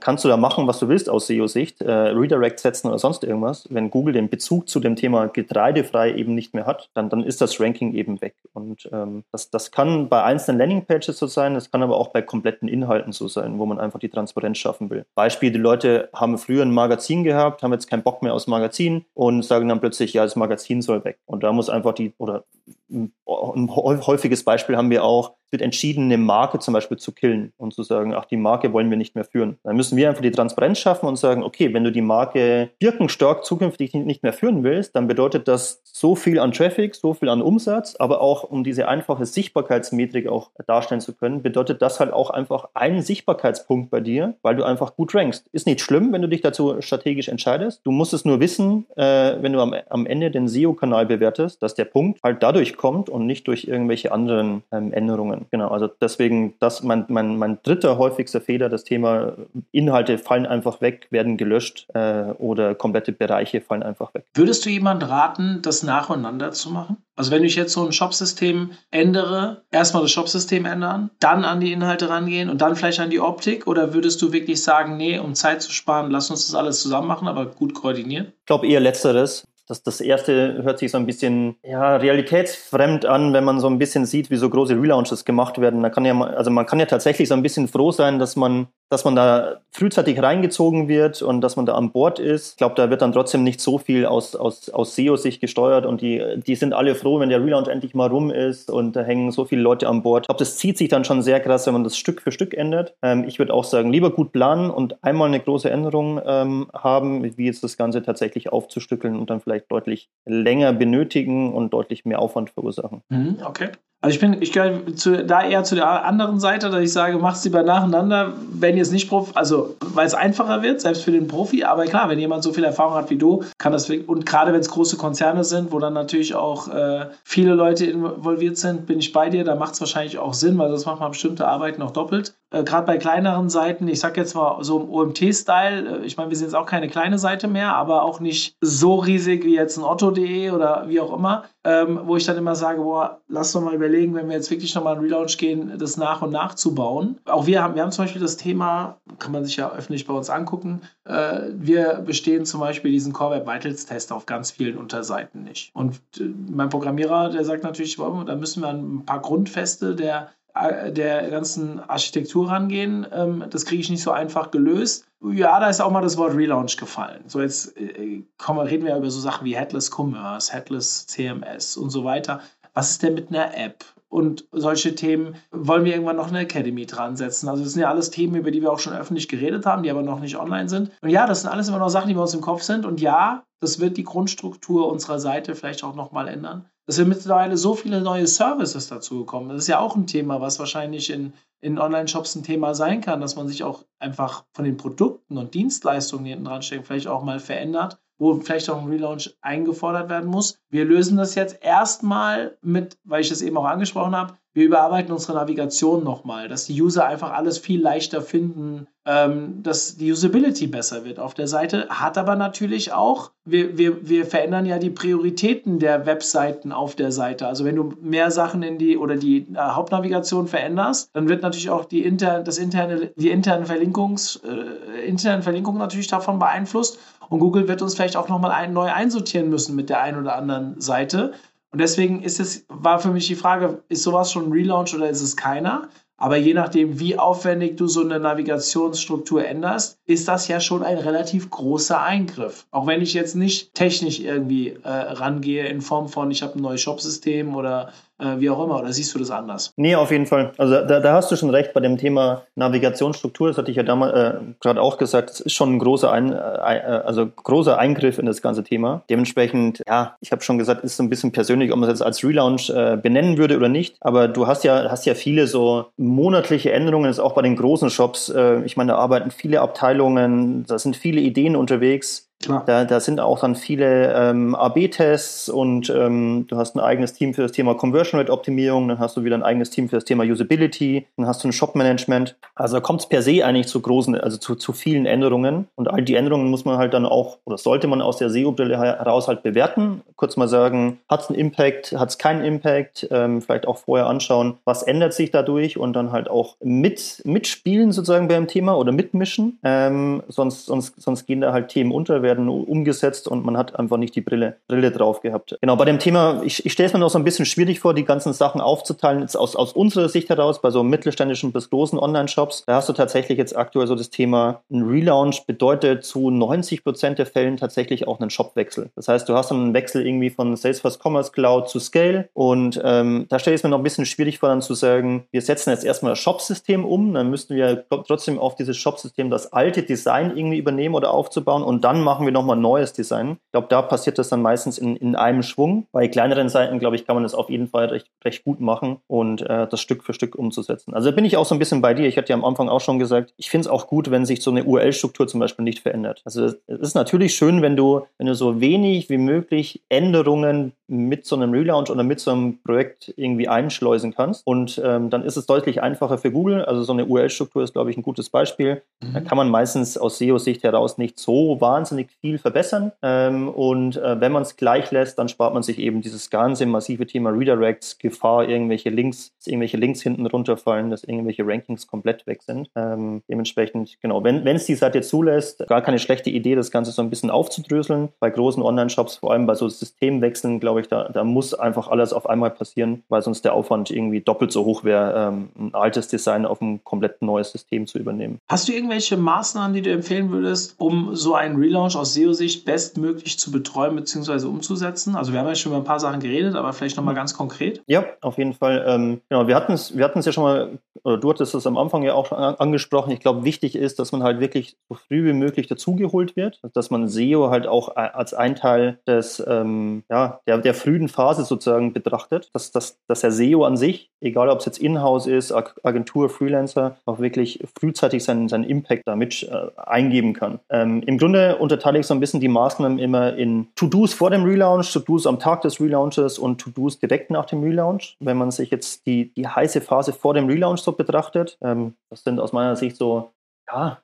kannst 0.00 0.24
du 0.24 0.28
da 0.28 0.36
machen, 0.36 0.66
was 0.66 0.78
du 0.78 0.88
willst 0.88 1.08
aus 1.08 1.26
SEO-Sicht, 1.26 1.82
äh, 1.82 1.90
Redirect 1.92 2.58
setzen 2.58 2.88
oder 2.88 2.98
sonst 2.98 3.24
irgendwas. 3.24 3.66
Wenn 3.70 3.90
Google 3.90 4.14
den 4.14 4.28
Bezug 4.28 4.68
zu 4.68 4.80
dem 4.80 4.96
Thema 4.96 5.26
getreidefrei 5.26 6.14
eben 6.14 6.34
nicht 6.34 6.54
mehr 6.54 6.66
hat, 6.66 6.88
dann, 6.94 7.08
dann 7.08 7.22
ist 7.22 7.40
das 7.40 7.60
Ranking 7.60 7.94
eben 7.94 8.01
eben 8.02 8.20
weg. 8.20 8.34
Und 8.52 8.88
ähm, 8.92 9.24
das, 9.32 9.50
das 9.50 9.70
kann 9.70 10.08
bei 10.08 10.22
einzelnen 10.22 10.58
Landingpages 10.58 11.16
so 11.16 11.26
sein, 11.26 11.54
das 11.54 11.70
kann 11.70 11.82
aber 11.82 11.96
auch 11.96 12.08
bei 12.08 12.20
kompletten 12.22 12.68
Inhalten 12.68 13.12
so 13.12 13.28
sein, 13.28 13.58
wo 13.58 13.66
man 13.66 13.78
einfach 13.78 13.98
die 13.98 14.08
Transparenz 14.08 14.58
schaffen 14.58 14.90
will. 14.90 15.06
Beispiel, 15.14 15.52
die 15.52 15.58
Leute 15.58 16.08
haben 16.14 16.36
früher 16.38 16.62
ein 16.62 16.72
Magazin 16.72 17.24
gehabt, 17.24 17.62
haben 17.62 17.72
jetzt 17.72 17.88
keinen 17.88 18.02
Bock 18.02 18.22
mehr 18.22 18.34
aufs 18.34 18.46
Magazin 18.46 19.04
und 19.14 19.44
sagen 19.44 19.68
dann 19.68 19.80
plötzlich, 19.80 20.12
ja, 20.12 20.24
das 20.24 20.36
Magazin 20.36 20.82
soll 20.82 21.04
weg. 21.04 21.18
Und 21.26 21.42
da 21.42 21.52
muss 21.52 21.70
einfach 21.70 21.94
die, 21.94 22.12
oder 22.18 22.44
ein 22.90 23.12
häufiges 23.26 24.44
Beispiel 24.44 24.76
haben 24.76 24.90
wir 24.90 25.04
auch, 25.04 25.34
wird 25.52 25.62
entschieden, 25.62 26.04
eine 26.04 26.18
Marke 26.18 26.58
zum 26.58 26.74
Beispiel 26.74 26.96
zu 26.96 27.12
killen 27.12 27.52
und 27.56 27.74
zu 27.74 27.82
sagen, 27.82 28.14
ach, 28.14 28.24
die 28.24 28.36
Marke 28.36 28.72
wollen 28.72 28.90
wir 28.90 28.96
nicht 28.96 29.14
mehr 29.14 29.24
führen. 29.24 29.58
Dann 29.62 29.76
müssen 29.76 29.96
wir 29.96 30.08
einfach 30.08 30.22
die 30.22 30.30
Transparenz 30.30 30.78
schaffen 30.78 31.06
und 31.06 31.16
sagen, 31.16 31.42
okay, 31.42 31.72
wenn 31.74 31.84
du 31.84 31.92
die 31.92 32.00
Marke 32.00 32.70
Birkenstock 32.78 33.44
zukünftig 33.44 33.94
nicht 33.94 34.22
mehr 34.22 34.32
führen 34.32 34.64
willst, 34.64 34.96
dann 34.96 35.06
bedeutet 35.06 35.48
das 35.48 35.82
so 35.84 36.16
viel 36.16 36.38
an 36.38 36.52
Traffic, 36.52 36.94
so 36.94 37.14
viel 37.14 37.28
an 37.28 37.42
Umsatz, 37.42 37.94
aber 37.96 38.20
auch 38.20 38.44
um 38.44 38.64
diese 38.64 38.88
einfache 38.88 39.26
Sichtbarkeitsmetrik 39.26 40.26
auch 40.26 40.50
darstellen 40.66 41.00
zu 41.00 41.12
können, 41.12 41.42
bedeutet 41.42 41.82
das 41.82 42.00
halt 42.00 42.12
auch 42.12 42.30
einfach 42.30 42.68
einen 42.74 43.02
Sichtbarkeitspunkt 43.02 43.90
bei 43.90 44.00
dir, 44.00 44.34
weil 44.42 44.56
du 44.56 44.64
einfach 44.64 44.96
gut 44.96 45.14
rankst. 45.14 45.46
Ist 45.52 45.66
nicht 45.66 45.80
schlimm, 45.80 46.12
wenn 46.12 46.22
du 46.22 46.28
dich 46.28 46.40
dazu 46.40 46.80
strategisch 46.80 47.28
entscheidest. 47.28 47.82
Du 47.84 47.90
musst 47.90 48.14
es 48.14 48.24
nur 48.24 48.40
wissen, 48.40 48.86
äh, 48.96 49.36
wenn 49.40 49.52
du 49.52 49.60
am, 49.60 49.74
am 49.90 50.06
Ende 50.06 50.30
den 50.30 50.48
SEO-Kanal 50.48 51.06
bewertest, 51.06 51.62
dass 51.62 51.74
der 51.74 51.84
Punkt 51.84 52.20
halt 52.22 52.42
dadurch 52.42 52.76
kommt 52.76 53.08
und 53.08 53.26
nicht 53.26 53.46
durch 53.48 53.64
irgendwelche 53.64 54.12
anderen 54.12 54.62
ähm, 54.72 54.92
Änderungen. 54.92 55.41
Genau, 55.50 55.68
also 55.68 55.88
deswegen, 55.88 56.54
das 56.58 56.82
mein, 56.82 57.04
mein, 57.08 57.36
mein 57.36 57.58
dritter 57.62 57.98
häufigster 57.98 58.40
Fehler, 58.40 58.68
das 58.68 58.84
Thema 58.84 59.34
Inhalte 59.70 60.18
fallen 60.18 60.46
einfach 60.46 60.80
weg, 60.80 61.08
werden 61.10 61.36
gelöscht 61.36 61.86
äh, 61.94 62.24
oder 62.38 62.74
komplette 62.74 63.12
Bereiche 63.12 63.60
fallen 63.60 63.82
einfach 63.82 64.14
weg. 64.14 64.24
Würdest 64.34 64.64
du 64.64 64.70
jemand 64.70 65.08
raten, 65.08 65.60
das 65.62 65.82
nacheinander 65.82 66.52
zu 66.52 66.70
machen? 66.70 66.96
Also 67.14 67.30
wenn 67.30 67.44
ich 67.44 67.56
jetzt 67.56 67.74
so 67.74 67.84
ein 67.84 67.92
Shopsystem 67.92 68.70
ändere, 68.90 69.62
erstmal 69.70 70.02
das 70.02 70.12
Shopsystem 70.12 70.64
ändern, 70.64 71.10
dann 71.20 71.44
an 71.44 71.60
die 71.60 71.72
Inhalte 71.72 72.08
rangehen 72.08 72.48
und 72.48 72.62
dann 72.62 72.74
vielleicht 72.74 73.00
an 73.00 73.10
die 73.10 73.20
Optik? 73.20 73.66
Oder 73.66 73.92
würdest 73.92 74.22
du 74.22 74.32
wirklich 74.32 74.62
sagen, 74.62 74.96
nee, 74.96 75.18
um 75.18 75.34
Zeit 75.34 75.60
zu 75.62 75.72
sparen, 75.72 76.10
lass 76.10 76.30
uns 76.30 76.46
das 76.46 76.54
alles 76.54 76.80
zusammen 76.80 77.08
machen, 77.08 77.28
aber 77.28 77.46
gut 77.46 77.74
koordinieren? 77.74 78.32
Ich 78.40 78.46
glaube 78.46 78.66
eher 78.66 78.80
letzteres. 78.80 79.44
Das, 79.68 79.82
das 79.82 80.00
erste 80.00 80.62
hört 80.64 80.78
sich 80.78 80.90
so 80.90 80.98
ein 80.98 81.06
bisschen 81.06 81.56
ja, 81.62 81.96
realitätsfremd 81.96 83.06
an, 83.06 83.32
wenn 83.32 83.44
man 83.44 83.60
so 83.60 83.68
ein 83.68 83.78
bisschen 83.78 84.06
sieht, 84.06 84.30
wie 84.30 84.36
so 84.36 84.50
große 84.50 84.74
Relaunches 84.74 85.24
gemacht 85.24 85.60
werden. 85.60 85.82
Da 85.82 85.90
kann 85.90 86.04
ja, 86.04 86.20
also 86.20 86.50
man 86.50 86.66
kann 86.66 86.80
ja 86.80 86.86
tatsächlich 86.86 87.28
so 87.28 87.34
ein 87.34 87.42
bisschen 87.42 87.68
froh 87.68 87.92
sein, 87.92 88.18
dass 88.18 88.34
man 88.34 88.66
dass 88.92 89.04
man 89.04 89.16
da 89.16 89.62
frühzeitig 89.70 90.22
reingezogen 90.22 90.86
wird 90.86 91.22
und 91.22 91.40
dass 91.40 91.56
man 91.56 91.64
da 91.64 91.74
an 91.74 91.92
Bord 91.92 92.18
ist. 92.18 92.50
Ich 92.50 92.56
glaube, 92.58 92.74
da 92.74 92.90
wird 92.90 93.00
dann 93.00 93.12
trotzdem 93.12 93.42
nicht 93.42 93.60
so 93.60 93.78
viel 93.78 94.04
aus, 94.04 94.36
aus, 94.36 94.68
aus 94.68 94.94
SEO-Sicht 94.94 95.40
gesteuert 95.40 95.86
und 95.86 96.02
die, 96.02 96.22
die 96.46 96.54
sind 96.56 96.74
alle 96.74 96.94
froh, 96.94 97.18
wenn 97.18 97.30
der 97.30 97.42
Relaunch 97.42 97.68
endlich 97.68 97.94
mal 97.94 98.08
rum 98.08 98.30
ist 98.30 98.70
und 98.70 98.94
da 98.94 99.02
hängen 99.02 99.30
so 99.30 99.46
viele 99.46 99.62
Leute 99.62 99.88
an 99.88 100.02
Bord. 100.02 100.24
Ich 100.24 100.28
glaube, 100.28 100.40
das 100.40 100.58
zieht 100.58 100.76
sich 100.76 100.90
dann 100.90 101.04
schon 101.04 101.22
sehr 101.22 101.40
krass, 101.40 101.66
wenn 101.66 101.72
man 101.72 101.84
das 101.84 101.96
Stück 101.96 102.20
für 102.20 102.32
Stück 102.32 102.52
ändert. 102.52 102.94
Ähm, 103.00 103.24
ich 103.26 103.38
würde 103.38 103.54
auch 103.54 103.64
sagen, 103.64 103.90
lieber 103.90 104.10
gut 104.10 104.30
planen 104.32 104.70
und 104.70 105.02
einmal 105.02 105.28
eine 105.28 105.40
große 105.40 105.70
Änderung 105.70 106.20
ähm, 106.26 106.68
haben, 106.74 107.24
wie 107.38 107.46
jetzt 107.46 107.64
das 107.64 107.78
Ganze 107.78 108.02
tatsächlich 108.02 108.52
aufzustückeln 108.52 109.18
und 109.18 109.30
dann 109.30 109.40
vielleicht 109.40 109.72
deutlich 109.72 110.10
länger 110.26 110.74
benötigen 110.74 111.54
und 111.54 111.72
deutlich 111.72 112.04
mehr 112.04 112.20
Aufwand 112.20 112.50
verursachen. 112.50 113.00
Mhm, 113.08 113.38
okay. 113.42 113.70
Also 114.04 114.16
ich 114.16 114.20
bin, 114.20 114.42
ich 114.42 114.50
gehe 114.50 114.82
da 115.24 115.44
eher 115.44 115.62
zu 115.62 115.76
der 115.76 116.04
anderen 116.04 116.40
Seite, 116.40 116.70
dass 116.70 116.80
ich 116.80 116.92
sage, 116.92 117.18
macht 117.18 117.36
es 117.36 117.44
lieber 117.44 117.62
nacheinander, 117.62 118.32
wenn 118.52 118.76
es 118.76 118.90
nicht 118.90 119.08
Profi, 119.08 119.30
also 119.34 119.76
weil 119.94 120.08
es 120.08 120.14
einfacher 120.14 120.60
wird, 120.62 120.80
selbst 120.80 121.04
für 121.04 121.12
den 121.12 121.28
Profi. 121.28 121.62
Aber 121.62 121.84
klar, 121.84 122.08
wenn 122.08 122.18
jemand 122.18 122.42
so 122.42 122.52
viel 122.52 122.64
Erfahrung 122.64 122.94
hat 122.94 123.10
wie 123.10 123.16
du, 123.16 123.44
kann 123.58 123.72
das 123.72 123.88
und 123.88 124.26
gerade 124.26 124.52
wenn 124.52 124.60
es 124.60 124.70
große 124.70 124.96
Konzerne 124.96 125.44
sind, 125.44 125.70
wo 125.70 125.78
dann 125.78 125.92
natürlich 125.92 126.34
auch 126.34 126.66
äh, 126.66 127.06
viele 127.22 127.54
Leute 127.54 127.86
involviert 127.86 128.56
sind, 128.56 128.86
bin 128.86 128.98
ich 128.98 129.12
bei 129.12 129.30
dir. 129.30 129.44
Da 129.44 129.54
macht 129.54 129.74
es 129.74 129.80
wahrscheinlich 129.80 130.18
auch 130.18 130.34
Sinn, 130.34 130.58
weil 130.58 130.70
sonst 130.70 130.86
macht 130.86 130.98
man 130.98 131.12
bestimmte 131.12 131.46
Arbeiten 131.46 131.80
noch 131.80 131.92
doppelt. 131.92 132.34
Äh, 132.52 132.64
gerade 132.64 132.86
bei 132.86 132.98
kleineren 132.98 133.48
Seiten, 133.48 133.86
ich 133.88 134.00
sag 134.00 134.16
jetzt 134.16 134.34
mal 134.34 134.62
so 134.62 134.80
im 134.80 134.90
OMT-Style, 134.90 136.02
äh, 136.02 136.04
ich 136.04 136.16
meine, 136.16 136.30
wir 136.30 136.36
sind 136.36 136.46
jetzt 136.46 136.56
auch 136.56 136.66
keine 136.66 136.88
kleine 136.88 137.18
Seite 137.18 137.46
mehr, 137.48 137.74
aber 137.74 138.02
auch 138.02 138.20
nicht 138.20 138.56
so 138.60 138.96
riesig 138.96 139.44
wie 139.44 139.54
jetzt 139.54 139.78
ein 139.78 139.84
Otto.de 139.84 140.50
oder 140.50 140.84
wie 140.88 141.00
auch 141.00 141.16
immer, 141.16 141.44
ähm, 141.64 142.00
wo 142.04 142.16
ich 142.16 142.26
dann 142.26 142.36
immer 142.36 142.54
sage, 142.54 142.82
boah, 142.82 143.20
lass 143.28 143.52
doch 143.52 143.62
mal 143.62 143.74
überlegen, 143.74 143.91
wenn 143.92 144.28
wir 144.28 144.36
jetzt 144.36 144.50
wirklich 144.50 144.74
nochmal 144.74 144.94
einen 144.94 145.02
Relaunch 145.02 145.38
gehen, 145.38 145.72
das 145.78 145.96
nach 145.96 146.22
und 146.22 146.30
nach 146.30 146.54
zu 146.54 146.74
bauen. 146.74 147.18
Auch 147.26 147.46
wir 147.46 147.62
haben, 147.62 147.74
wir 147.74 147.82
haben 147.82 147.92
zum 147.92 148.04
Beispiel 148.04 148.22
das 148.22 148.36
Thema, 148.36 148.98
kann 149.18 149.32
man 149.32 149.44
sich 149.44 149.56
ja 149.56 149.70
öffentlich 149.72 150.06
bei 150.06 150.14
uns 150.14 150.30
angucken, 150.30 150.82
äh, 151.04 151.40
wir 151.52 152.02
bestehen 152.04 152.44
zum 152.44 152.60
Beispiel 152.60 152.90
diesen 152.90 153.12
Core 153.12 153.36
Web 153.36 153.46
Vitals 153.46 153.86
Test 153.86 154.12
auf 154.12 154.26
ganz 154.26 154.50
vielen 154.50 154.76
Unterseiten 154.76 155.42
nicht. 155.42 155.70
Und 155.74 155.96
äh, 156.18 156.24
mein 156.50 156.68
Programmierer, 156.68 157.30
der 157.30 157.44
sagt 157.44 157.62
natürlich, 157.64 157.96
da 157.96 158.36
müssen 158.36 158.62
wir 158.62 158.68
ein 158.68 159.04
paar 159.04 159.20
Grundfeste 159.20 159.94
der 159.94 160.30
äh, 160.54 160.92
der 160.92 161.30
ganzen 161.30 161.80
Architektur 161.80 162.50
rangehen. 162.50 163.06
Ähm, 163.10 163.44
das 163.48 163.64
kriege 163.64 163.80
ich 163.80 163.90
nicht 163.90 164.02
so 164.02 164.10
einfach 164.10 164.50
gelöst. 164.50 165.06
Ja, 165.22 165.58
da 165.60 165.68
ist 165.68 165.80
auch 165.80 165.90
mal 165.90 166.02
das 166.02 166.18
Wort 166.18 166.34
Relaunch 166.34 166.76
gefallen. 166.76 167.24
So, 167.26 167.40
jetzt 167.40 167.76
äh, 167.78 168.22
kommen, 168.36 168.66
reden 168.66 168.84
wir 168.84 168.96
über 168.96 169.10
so 169.10 169.20
Sachen 169.20 169.46
wie 169.46 169.56
Headless 169.56 169.90
Commerce, 169.90 170.52
Headless 170.52 171.06
CMS 171.06 171.76
und 171.76 171.90
so 171.90 172.04
weiter. 172.04 172.40
Was 172.74 172.90
ist 172.90 173.02
denn 173.02 173.14
mit 173.14 173.28
einer 173.28 173.56
App? 173.56 173.84
Und 174.08 174.46
solche 174.52 174.94
Themen 174.94 175.36
wollen 175.52 175.86
wir 175.86 175.92
irgendwann 175.92 176.16
noch 176.16 176.28
eine 176.28 176.40
Academy 176.40 176.84
dran 176.84 177.16
setzen. 177.16 177.48
Also 177.48 177.62
das 177.62 177.72
sind 177.72 177.80
ja 177.80 177.88
alles 177.88 178.10
Themen, 178.10 178.34
über 178.34 178.50
die 178.50 178.60
wir 178.60 178.70
auch 178.70 178.78
schon 178.78 178.92
öffentlich 178.92 179.26
geredet 179.26 179.64
haben, 179.64 179.82
die 179.82 179.90
aber 179.90 180.02
noch 180.02 180.20
nicht 180.20 180.36
online 180.36 180.68
sind. 180.68 180.90
Und 181.00 181.08
ja, 181.08 181.26
das 181.26 181.40
sind 181.40 181.50
alles 181.50 181.68
immer 181.68 181.78
noch 181.78 181.88
Sachen, 181.88 182.08
die 182.08 182.14
bei 182.14 182.20
uns 182.20 182.34
im 182.34 182.42
Kopf 182.42 182.62
sind. 182.62 182.84
Und 182.84 183.00
ja, 183.00 183.42
das 183.60 183.80
wird 183.80 183.96
die 183.96 184.04
Grundstruktur 184.04 184.90
unserer 184.92 185.18
Seite 185.18 185.54
vielleicht 185.54 185.82
auch 185.82 185.94
nochmal 185.94 186.28
ändern. 186.28 186.66
Es 186.86 186.96
sind 186.96 187.08
mittlerweile 187.08 187.56
so 187.56 187.74
viele 187.74 188.02
neue 188.02 188.26
Services 188.26 188.88
dazugekommen. 188.88 189.48
Das 189.48 189.62
ist 189.62 189.68
ja 189.68 189.78
auch 189.78 189.96
ein 189.96 190.06
Thema, 190.06 190.40
was 190.40 190.58
wahrscheinlich 190.58 191.08
in, 191.10 191.32
in 191.60 191.78
Online-Shops 191.78 192.34
ein 192.34 192.42
Thema 192.42 192.74
sein 192.74 193.00
kann, 193.00 193.20
dass 193.20 193.36
man 193.36 193.48
sich 193.48 193.64
auch 193.64 193.84
einfach 193.98 194.44
von 194.52 194.64
den 194.64 194.76
Produkten 194.76 195.38
und 195.38 195.54
Dienstleistungen, 195.54 196.24
die 196.24 196.32
hinten 196.32 196.46
dran 196.46 196.62
stecken, 196.62 196.84
vielleicht 196.84 197.06
auch 197.06 197.22
mal 197.22 197.38
verändert, 197.38 197.98
wo 198.22 198.34
vielleicht 198.40 198.70
auch 198.70 198.80
ein 198.80 198.88
Relaunch 198.88 199.36
eingefordert 199.40 200.08
werden 200.08 200.30
muss. 200.30 200.60
Wir 200.70 200.84
lösen 200.84 201.16
das 201.16 201.34
jetzt 201.34 201.60
erstmal 201.60 202.56
mit, 202.62 202.96
weil 203.02 203.20
ich 203.20 203.28
das 203.28 203.42
eben 203.42 203.56
auch 203.56 203.64
angesprochen 203.64 204.14
habe, 204.14 204.34
wir 204.54 204.66
überarbeiten 204.66 205.12
unsere 205.12 205.34
Navigation 205.34 206.04
nochmal, 206.04 206.48
dass 206.48 206.66
die 206.66 206.80
User 206.80 207.06
einfach 207.06 207.32
alles 207.32 207.58
viel 207.58 207.80
leichter 207.80 208.20
finden, 208.20 208.86
ähm, 209.06 209.62
dass 209.62 209.96
die 209.96 210.12
Usability 210.12 210.66
besser 210.66 211.04
wird 211.04 211.18
auf 211.18 211.32
der 211.32 211.48
Seite. 211.48 211.88
Hat 211.88 212.18
aber 212.18 212.36
natürlich 212.36 212.92
auch, 212.92 213.30
wir, 213.44 213.78
wir, 213.78 214.08
wir 214.08 214.26
verändern 214.26 214.66
ja 214.66 214.78
die 214.78 214.90
Prioritäten 214.90 215.78
der 215.78 216.04
Webseiten 216.04 216.70
auf 216.70 216.94
der 216.94 217.12
Seite. 217.12 217.46
Also 217.46 217.64
wenn 217.64 217.76
du 217.76 217.94
mehr 218.00 218.30
Sachen 218.30 218.62
in 218.62 218.76
die 218.76 218.98
oder 218.98 219.16
die 219.16 219.46
äh, 219.54 219.56
Hauptnavigation 219.56 220.46
veränderst, 220.46 221.10
dann 221.14 221.28
wird 221.28 221.42
natürlich 221.42 221.70
auch 221.70 221.86
die 221.86 222.04
interne, 222.04 222.44
das 222.44 222.58
interne, 222.58 223.10
die 223.16 223.30
internen 223.30 223.64
Verlinkungs, 223.64 224.40
äh, 224.44 225.06
internen 225.06 225.42
Verlinkungen 225.42 225.78
natürlich 225.78 226.08
davon 226.08 226.38
beeinflusst. 226.38 226.98
Und 227.30 227.38
Google 227.38 227.66
wird 227.66 227.80
uns 227.80 227.94
vielleicht 227.94 228.16
auch 228.16 228.28
nochmal 228.28 228.50
ein, 228.50 228.74
neu 228.74 228.92
einsortieren 228.92 229.48
müssen 229.48 229.74
mit 229.74 229.88
der 229.88 230.02
einen 230.02 230.20
oder 230.20 230.36
anderen 230.36 230.78
Seite. 230.78 231.32
Und 231.72 231.80
deswegen 231.80 232.22
ist 232.22 232.38
es, 232.38 232.66
war 232.68 232.98
für 232.98 233.10
mich 233.10 233.26
die 233.26 233.34
Frage, 233.34 233.82
ist 233.88 234.02
sowas 234.02 234.30
schon 234.30 234.46
ein 234.48 234.52
Relaunch 234.52 234.94
oder 234.94 235.08
ist 235.08 235.22
es 235.22 235.36
keiner? 235.36 235.88
Aber 236.18 236.36
je 236.36 236.54
nachdem, 236.54 237.00
wie 237.00 237.18
aufwendig 237.18 237.76
du 237.78 237.88
so 237.88 238.02
eine 238.02 238.20
Navigationsstruktur 238.20 239.44
änderst, 239.44 239.98
ist 240.04 240.28
das 240.28 240.46
ja 240.46 240.60
schon 240.60 240.84
ein 240.84 240.98
relativ 240.98 241.50
großer 241.50 242.00
Eingriff. 242.00 242.66
Auch 242.70 242.86
wenn 242.86 243.02
ich 243.02 243.12
jetzt 243.12 243.34
nicht 243.34 243.74
technisch 243.74 244.20
irgendwie 244.20 244.68
äh, 244.68 244.88
rangehe 244.88 245.66
in 245.66 245.80
Form 245.80 246.08
von, 246.08 246.30
ich 246.30 246.42
habe 246.44 246.56
ein 246.56 246.62
neues 246.62 246.80
Shopsystem 246.80 247.56
oder 247.56 247.92
äh, 248.18 248.38
wie 248.38 248.50
auch 248.50 248.62
immer. 248.64 248.80
Oder 248.80 248.92
siehst 248.92 249.14
du 249.14 249.18
das 249.18 249.30
anders? 249.30 249.72
Nee, 249.76 249.96
auf 249.96 250.10
jeden 250.10 250.26
Fall. 250.26 250.52
Also 250.58 250.74
da, 250.74 251.00
da 251.00 251.12
hast 251.14 251.30
du 251.30 251.36
schon 251.36 251.50
recht 251.50 251.72
bei 251.72 251.80
dem 251.80 251.98
Thema 251.98 252.42
Navigationsstruktur. 252.54 253.48
Das 253.48 253.58
hatte 253.58 253.70
ich 253.70 253.76
ja 253.76 253.82
damals 253.82 254.14
äh, 254.14 254.34
gerade 254.60 254.80
auch 254.80 254.98
gesagt. 254.98 255.30
Das 255.30 255.40
ist 255.40 255.52
schon 255.52 255.74
ein 255.74 255.78
großer, 255.78 256.10
ein, 256.10 256.32
äh, 256.32 256.36
also 256.36 257.26
großer 257.26 257.78
Eingriff 257.78 258.18
in 258.18 258.26
das 258.26 258.42
ganze 258.42 258.62
Thema. 258.62 259.02
Dementsprechend, 259.10 259.82
ja, 259.86 260.16
ich 260.20 260.32
habe 260.32 260.42
schon 260.42 260.58
gesagt, 260.58 260.84
ist 260.84 260.96
so 260.96 261.02
ein 261.02 261.10
bisschen 261.10 261.32
persönlich, 261.32 261.72
ob 261.72 261.78
man 261.78 261.88
es 261.88 261.98
jetzt 261.98 262.06
als 262.06 262.22
Relaunch 262.24 262.70
äh, 262.70 262.96
benennen 262.96 263.38
würde 263.38 263.56
oder 263.56 263.68
nicht. 263.68 263.96
Aber 264.00 264.28
du 264.28 264.46
hast 264.46 264.64
ja, 264.64 264.90
hast 264.90 265.06
ja 265.06 265.14
viele 265.14 265.46
so 265.46 265.86
monatliche 265.96 266.72
Änderungen, 266.72 267.06
das 267.06 267.16
ist 267.16 267.24
auch 267.24 267.34
bei 267.34 267.42
den 267.42 267.56
großen 267.56 267.90
Shops. 267.90 268.28
Äh, 268.28 268.62
ich 268.64 268.76
meine, 268.76 268.92
da 268.92 268.98
arbeiten 268.98 269.30
viele 269.30 269.60
Abteilungen, 269.60 270.64
da 270.66 270.78
sind 270.78 270.96
viele 270.96 271.20
Ideen 271.20 271.56
unterwegs. 271.56 272.28
Da, 272.48 272.84
da 272.84 273.00
sind 273.00 273.20
auch 273.20 273.40
dann 273.40 273.54
viele 273.54 274.12
ähm, 274.14 274.54
AB-Tests 274.54 275.48
und 275.48 275.90
ähm, 275.90 276.46
du 276.48 276.56
hast 276.56 276.74
ein 276.74 276.80
eigenes 276.80 277.12
Team 277.12 277.34
für 277.34 277.42
das 277.42 277.52
Thema 277.52 277.74
Conversion 277.74 278.20
Rate 278.20 278.32
Optimierung, 278.32 278.88
dann 278.88 278.98
hast 278.98 279.16
du 279.16 279.24
wieder 279.24 279.36
ein 279.36 279.42
eigenes 279.42 279.70
Team 279.70 279.88
für 279.88 279.96
das 279.96 280.04
Thema 280.04 280.24
Usability, 280.24 281.06
dann 281.16 281.26
hast 281.26 281.42
du 281.44 281.48
ein 281.48 281.52
Shop-Management. 281.52 282.36
Also 282.54 282.76
da 282.76 282.80
kommt 282.80 283.00
es 283.00 283.08
per 283.08 283.22
se 283.22 283.44
eigentlich 283.44 283.68
zu 283.68 283.80
großen, 283.80 284.18
also 284.18 284.36
zu, 284.36 284.54
zu 284.54 284.72
vielen 284.72 285.06
Änderungen. 285.06 285.68
Und 285.74 285.88
all 285.88 286.02
die 286.02 286.14
Änderungen 286.14 286.50
muss 286.50 286.64
man 286.64 286.78
halt 286.78 286.94
dann 286.94 287.06
auch, 287.06 287.38
oder 287.44 287.58
sollte 287.58 287.86
man 287.86 288.02
aus 288.02 288.18
der 288.18 288.30
SEO-Brille 288.30 288.78
heraus 288.78 289.28
halt 289.28 289.42
bewerten. 289.42 290.02
Kurz 290.16 290.36
mal 290.36 290.48
sagen, 290.48 290.98
hat 291.08 291.22
es 291.22 291.28
einen 291.28 291.38
Impact, 291.38 291.92
hat 291.92 292.10
es 292.10 292.18
keinen 292.18 292.44
Impact, 292.44 293.08
ähm, 293.10 293.42
vielleicht 293.42 293.66
auch 293.66 293.78
vorher 293.78 294.06
anschauen, 294.06 294.54
was 294.64 294.82
ändert 294.82 295.14
sich 295.14 295.30
dadurch 295.30 295.78
und 295.78 295.94
dann 295.94 296.12
halt 296.12 296.28
auch 296.28 296.56
mit, 296.60 297.22
mitspielen 297.24 297.92
sozusagen 297.92 298.28
beim 298.28 298.46
Thema 298.48 298.76
oder 298.76 298.92
mitmischen. 298.92 299.58
Ähm, 299.62 300.22
sonst, 300.28 300.66
sonst, 300.66 301.00
sonst 301.00 301.26
gehen 301.26 301.40
da 301.40 301.52
halt 301.52 301.68
Themen 301.68 301.92
unter, 301.92 302.22
werden 302.32 302.48
umgesetzt 302.48 303.28
und 303.28 303.44
man 303.44 303.56
hat 303.56 303.78
einfach 303.78 303.96
nicht 303.96 304.14
die 304.14 304.20
Brille, 304.20 304.56
Brille 304.68 304.90
drauf 304.90 305.20
gehabt. 305.20 305.56
Genau, 305.60 305.76
bei 305.76 305.84
dem 305.84 305.98
Thema, 305.98 306.42
ich, 306.44 306.64
ich 306.64 306.72
stelle 306.72 306.86
es 306.86 306.92
mir 306.92 306.98
noch 306.98 307.10
so 307.10 307.18
ein 307.18 307.24
bisschen 307.24 307.46
schwierig 307.46 307.80
vor, 307.80 307.94
die 307.94 308.04
ganzen 308.04 308.32
Sachen 308.32 308.60
aufzuteilen, 308.60 309.20
jetzt 309.20 309.36
aus, 309.36 309.56
aus 309.56 309.72
unserer 309.72 310.08
Sicht 310.08 310.28
heraus, 310.28 310.60
bei 310.60 310.70
so 310.70 310.82
mittelständischen 310.82 311.52
bis 311.52 311.70
großen 311.70 311.98
Online-Shops. 311.98 312.64
Da 312.66 312.76
hast 312.76 312.88
du 312.88 312.92
tatsächlich 312.92 313.38
jetzt 313.38 313.56
aktuell 313.56 313.86
so 313.86 313.94
das 313.94 314.10
Thema, 314.10 314.62
ein 314.70 314.82
Relaunch 314.82 315.44
bedeutet 315.46 316.04
zu 316.04 316.30
90 316.30 316.84
Prozent 316.84 317.18
der 317.18 317.26
Fällen 317.26 317.56
tatsächlich 317.56 318.08
auch 318.08 318.20
einen 318.20 318.30
Shopwechsel. 318.30 318.90
Das 318.96 319.08
heißt, 319.08 319.28
du 319.28 319.34
hast 319.34 319.50
dann 319.50 319.62
einen 319.62 319.74
Wechsel 319.74 320.06
irgendwie 320.06 320.30
von 320.30 320.56
Salesforce 320.56 320.98
Commerce 321.02 321.32
Cloud 321.32 321.68
zu 321.68 321.78
Scale 321.78 322.28
und 322.32 322.80
ähm, 322.82 323.26
da 323.28 323.38
stelle 323.38 323.54
ich 323.54 323.60
es 323.60 323.64
mir 323.64 323.70
noch 323.70 323.78
ein 323.78 323.84
bisschen 323.84 324.06
schwierig 324.06 324.38
vor, 324.38 324.48
dann 324.48 324.62
zu 324.62 324.74
sagen, 324.74 325.26
wir 325.30 325.42
setzen 325.42 325.70
jetzt 325.70 325.84
erstmal 325.84 326.12
das 326.12 326.18
Shop-System 326.20 326.84
um, 326.84 327.14
dann 327.14 327.30
müssten 327.30 327.54
wir 327.54 327.84
trotzdem 327.88 328.38
auf 328.38 328.54
dieses 328.56 328.76
Shop-System 328.76 329.30
das 329.30 329.52
alte 329.52 329.82
Design 329.82 330.36
irgendwie 330.36 330.58
übernehmen 330.58 330.94
oder 330.94 331.12
aufzubauen 331.12 331.62
und 331.62 331.84
dann 331.84 332.00
machen 332.00 332.21
wir 332.24 332.32
nochmal 332.32 332.56
ein 332.56 332.62
neues 332.62 332.92
Design. 332.92 333.38
Ich 333.46 333.52
glaube, 333.52 333.68
da 333.68 333.82
passiert 333.82 334.18
das 334.18 334.28
dann 334.28 334.42
meistens 334.42 334.78
in, 334.78 334.96
in 334.96 335.16
einem 335.16 335.42
Schwung. 335.42 335.86
Bei 335.92 336.08
kleineren 336.08 336.48
Seiten, 336.48 336.78
glaube 336.78 336.96
ich, 336.96 337.06
kann 337.06 337.16
man 337.16 337.22
das 337.22 337.34
auf 337.34 337.50
jeden 337.50 337.68
Fall 337.68 337.86
recht, 337.86 338.08
recht 338.24 338.44
gut 338.44 338.60
machen 338.60 338.98
und 339.06 339.42
äh, 339.42 339.66
das 339.66 339.80
Stück 339.80 340.04
für 340.04 340.14
Stück 340.14 340.36
umzusetzen. 340.36 340.94
Also 340.94 341.10
da 341.10 341.14
bin 341.14 341.24
ich 341.24 341.36
auch 341.36 341.46
so 341.46 341.54
ein 341.54 341.58
bisschen 341.58 341.82
bei 341.82 341.94
dir. 341.94 342.06
Ich 342.06 342.16
hatte 342.16 342.30
ja 342.30 342.36
am 342.36 342.44
Anfang 342.44 342.68
auch 342.68 342.80
schon 342.80 342.98
gesagt, 342.98 343.34
ich 343.36 343.50
finde 343.50 343.66
es 343.66 343.70
auch 343.70 343.86
gut, 343.86 344.10
wenn 344.10 344.26
sich 344.26 344.42
so 344.42 344.50
eine 344.50 344.64
URL-Struktur 344.64 345.28
zum 345.28 345.40
Beispiel 345.40 345.64
nicht 345.64 345.80
verändert. 345.80 346.22
Also 346.24 346.46
es 346.46 346.56
ist 346.66 346.94
natürlich 346.94 347.34
schön, 347.34 347.62
wenn 347.62 347.76
du, 347.76 348.02
wenn 348.18 348.26
du 348.26 348.34
so 348.34 348.60
wenig 348.60 349.08
wie 349.08 349.18
möglich 349.18 349.82
Änderungen 349.88 350.72
mit 350.92 351.24
so 351.24 351.36
einem 351.36 351.50
Relaunch 351.52 351.90
oder 351.90 352.02
mit 352.02 352.20
so 352.20 352.30
einem 352.30 352.58
Projekt 352.62 353.12
irgendwie 353.16 353.48
einschleusen 353.48 354.14
kannst. 354.14 354.46
Und 354.46 354.80
ähm, 354.84 355.08
dann 355.08 355.24
ist 355.24 355.36
es 355.36 355.46
deutlich 355.46 355.82
einfacher 355.82 356.18
für 356.18 356.30
Google. 356.30 356.64
Also 356.64 356.82
so 356.82 356.92
eine 356.92 357.06
URL-Struktur 357.06 357.62
ist, 357.62 357.72
glaube 357.72 357.90
ich, 357.90 357.96
ein 357.96 358.02
gutes 358.02 358.28
Beispiel. 358.28 358.82
Mhm. 359.00 359.14
Da 359.14 359.20
kann 359.20 359.38
man 359.38 359.48
meistens 359.48 359.96
aus 359.96 360.18
SEO-Sicht 360.18 360.62
heraus 360.62 360.98
nicht 360.98 361.18
so 361.18 361.60
wahnsinnig 361.60 362.10
viel 362.20 362.36
verbessern. 362.38 362.92
Ähm, 363.00 363.48
und 363.48 363.96
äh, 363.96 364.20
wenn 364.20 364.32
man 364.32 364.42
es 364.42 364.56
gleich 364.56 364.90
lässt, 364.90 365.18
dann 365.18 365.28
spart 365.28 365.54
man 365.54 365.62
sich 365.62 365.78
eben 365.78 366.02
dieses 366.02 366.28
ganze 366.28 366.66
massive 366.66 367.06
Thema 367.06 367.30
Redirects, 367.30 367.96
Gefahr, 367.96 368.46
irgendwelche 368.46 368.90
Links, 368.90 369.32
dass 369.38 369.46
irgendwelche 369.46 369.78
Links 369.78 370.02
hinten 370.02 370.26
runterfallen, 370.26 370.90
dass 370.90 371.04
irgendwelche 371.04 371.46
Rankings 371.46 371.86
komplett 371.86 372.26
weg 372.26 372.42
sind. 372.42 372.68
Ähm, 372.76 373.22
dementsprechend, 373.30 373.96
genau, 374.02 374.22
wenn 374.22 374.46
es 374.46 374.66
die 374.66 374.74
Seite 374.74 375.00
zulässt, 375.00 375.66
gar 375.68 375.80
keine 375.80 375.98
schlechte 375.98 376.28
Idee, 376.28 376.54
das 376.54 376.70
Ganze 376.70 376.90
so 376.90 377.00
ein 377.00 377.08
bisschen 377.08 377.30
aufzudröseln. 377.30 378.10
Bei 378.20 378.28
großen 378.28 378.62
Online-Shops, 378.62 379.16
vor 379.16 379.32
allem 379.32 379.46
bei 379.46 379.54
so 379.54 379.68
Systemwechseln, 379.68 380.60
glaube 380.60 380.81
ich, 380.81 380.81
da, 380.86 381.08
da 381.08 381.24
muss 381.24 381.54
einfach 381.54 381.88
alles 381.88 382.12
auf 382.12 382.28
einmal 382.28 382.50
passieren, 382.50 383.02
weil 383.08 383.22
sonst 383.22 383.44
der 383.44 383.54
Aufwand 383.54 383.90
irgendwie 383.90 384.20
doppelt 384.20 384.52
so 384.52 384.64
hoch 384.64 384.84
wäre, 384.84 385.28
ähm, 385.28 385.48
ein 385.58 385.74
altes 385.74 386.08
Design 386.08 386.46
auf 386.46 386.60
ein 386.60 386.82
komplett 386.84 387.22
neues 387.22 387.52
System 387.52 387.86
zu 387.86 387.98
übernehmen. 387.98 388.38
Hast 388.48 388.68
du 388.68 388.72
irgendwelche 388.72 389.16
Maßnahmen, 389.16 389.74
die 389.74 389.82
du 389.82 389.90
empfehlen 389.90 390.30
würdest, 390.30 390.74
um 390.78 391.14
so 391.14 391.34
einen 391.34 391.56
Relaunch 391.56 391.96
aus 391.96 392.14
SEO-Sicht 392.14 392.64
bestmöglich 392.64 393.38
zu 393.38 393.50
betreuen 393.50 393.96
bzw. 393.96 394.46
umzusetzen? 394.46 395.16
Also 395.16 395.32
wir 395.32 395.40
haben 395.40 395.48
ja 395.48 395.54
schon 395.54 395.72
über 395.72 395.80
ein 395.80 395.84
paar 395.84 396.00
Sachen 396.00 396.20
geredet, 396.20 396.54
aber 396.54 396.72
vielleicht 396.72 396.96
nochmal 396.96 397.14
ganz 397.14 397.36
konkret. 397.36 397.82
Ja, 397.86 398.04
auf 398.20 398.38
jeden 398.38 398.54
Fall. 398.54 398.84
Ähm, 398.86 399.20
genau, 399.28 399.46
wir 399.46 399.56
hatten 399.56 399.72
es 399.72 399.96
wir 399.96 400.12
ja 400.14 400.32
schon 400.32 400.44
mal, 400.44 400.78
oder 401.04 401.18
du 401.18 401.30
hattest 401.30 401.54
es 401.54 401.66
am 401.66 401.76
Anfang 401.76 402.02
ja 402.02 402.14
auch 402.14 402.26
schon 402.26 402.38
angesprochen. 402.38 403.12
Ich 403.12 403.20
glaube, 403.20 403.44
wichtig 403.44 403.76
ist, 403.76 403.98
dass 403.98 404.12
man 404.12 404.22
halt 404.22 404.40
wirklich 404.40 404.76
so 404.88 404.94
früh 404.94 405.24
wie 405.24 405.32
möglich 405.32 405.66
dazugeholt 405.66 406.36
wird, 406.36 406.60
dass 406.74 406.90
man 406.90 407.08
SEO 407.08 407.50
halt 407.50 407.66
auch 407.66 407.96
als 407.96 408.34
ein 408.34 408.56
Teil 408.56 408.98
des, 409.06 409.42
ähm, 409.46 410.04
ja, 410.10 410.40
der, 410.46 410.58
der 410.58 410.71
frühen 410.74 411.08
Phase 411.08 411.44
sozusagen 411.44 411.92
betrachtet, 411.92 412.50
dass, 412.52 412.70
dass, 412.70 412.98
dass 413.06 413.20
der 413.20 413.32
SEO 413.32 413.64
an 413.64 413.76
sich, 413.76 414.10
egal 414.20 414.48
ob 414.48 414.60
es 414.60 414.66
jetzt 414.66 414.78
Inhouse 414.78 415.26
ist, 415.26 415.52
Agentur, 415.82 416.28
Freelancer, 416.28 416.96
auch 417.06 417.18
wirklich 417.18 417.62
frühzeitig 417.78 418.24
seinen, 418.24 418.48
seinen 418.48 418.64
Impact 418.64 419.02
damit 419.06 419.42
äh, 419.42 419.70
eingeben 419.76 420.32
kann. 420.34 420.60
Ähm, 420.70 421.02
Im 421.02 421.18
Grunde 421.18 421.56
unterteile 421.56 421.98
ich 421.98 422.06
so 422.06 422.14
ein 422.14 422.20
bisschen 422.20 422.40
die 422.40 422.48
Maßnahmen 422.48 422.98
immer 422.98 423.34
in 423.34 423.68
To-Dos 423.76 424.14
vor 424.14 424.30
dem 424.30 424.44
Relaunch, 424.44 424.92
To-Dos 424.92 425.26
am 425.26 425.38
Tag 425.38 425.62
des 425.62 425.80
Relaunches 425.80 426.38
und 426.38 426.60
To-Dos 426.60 426.98
direkt 426.98 427.30
nach 427.30 427.46
dem 427.46 427.62
Relaunch. 427.62 428.16
Wenn 428.20 428.36
man 428.36 428.50
sich 428.50 428.70
jetzt 428.70 429.06
die, 429.06 429.32
die 429.34 429.48
heiße 429.48 429.80
Phase 429.80 430.12
vor 430.12 430.34
dem 430.34 430.46
Relaunch 430.46 430.80
so 430.80 430.92
betrachtet, 430.92 431.58
ähm, 431.62 431.94
das 432.10 432.24
sind 432.24 432.40
aus 432.40 432.52
meiner 432.52 432.76
Sicht 432.76 432.96
so 432.96 433.32
ja, 433.70 433.98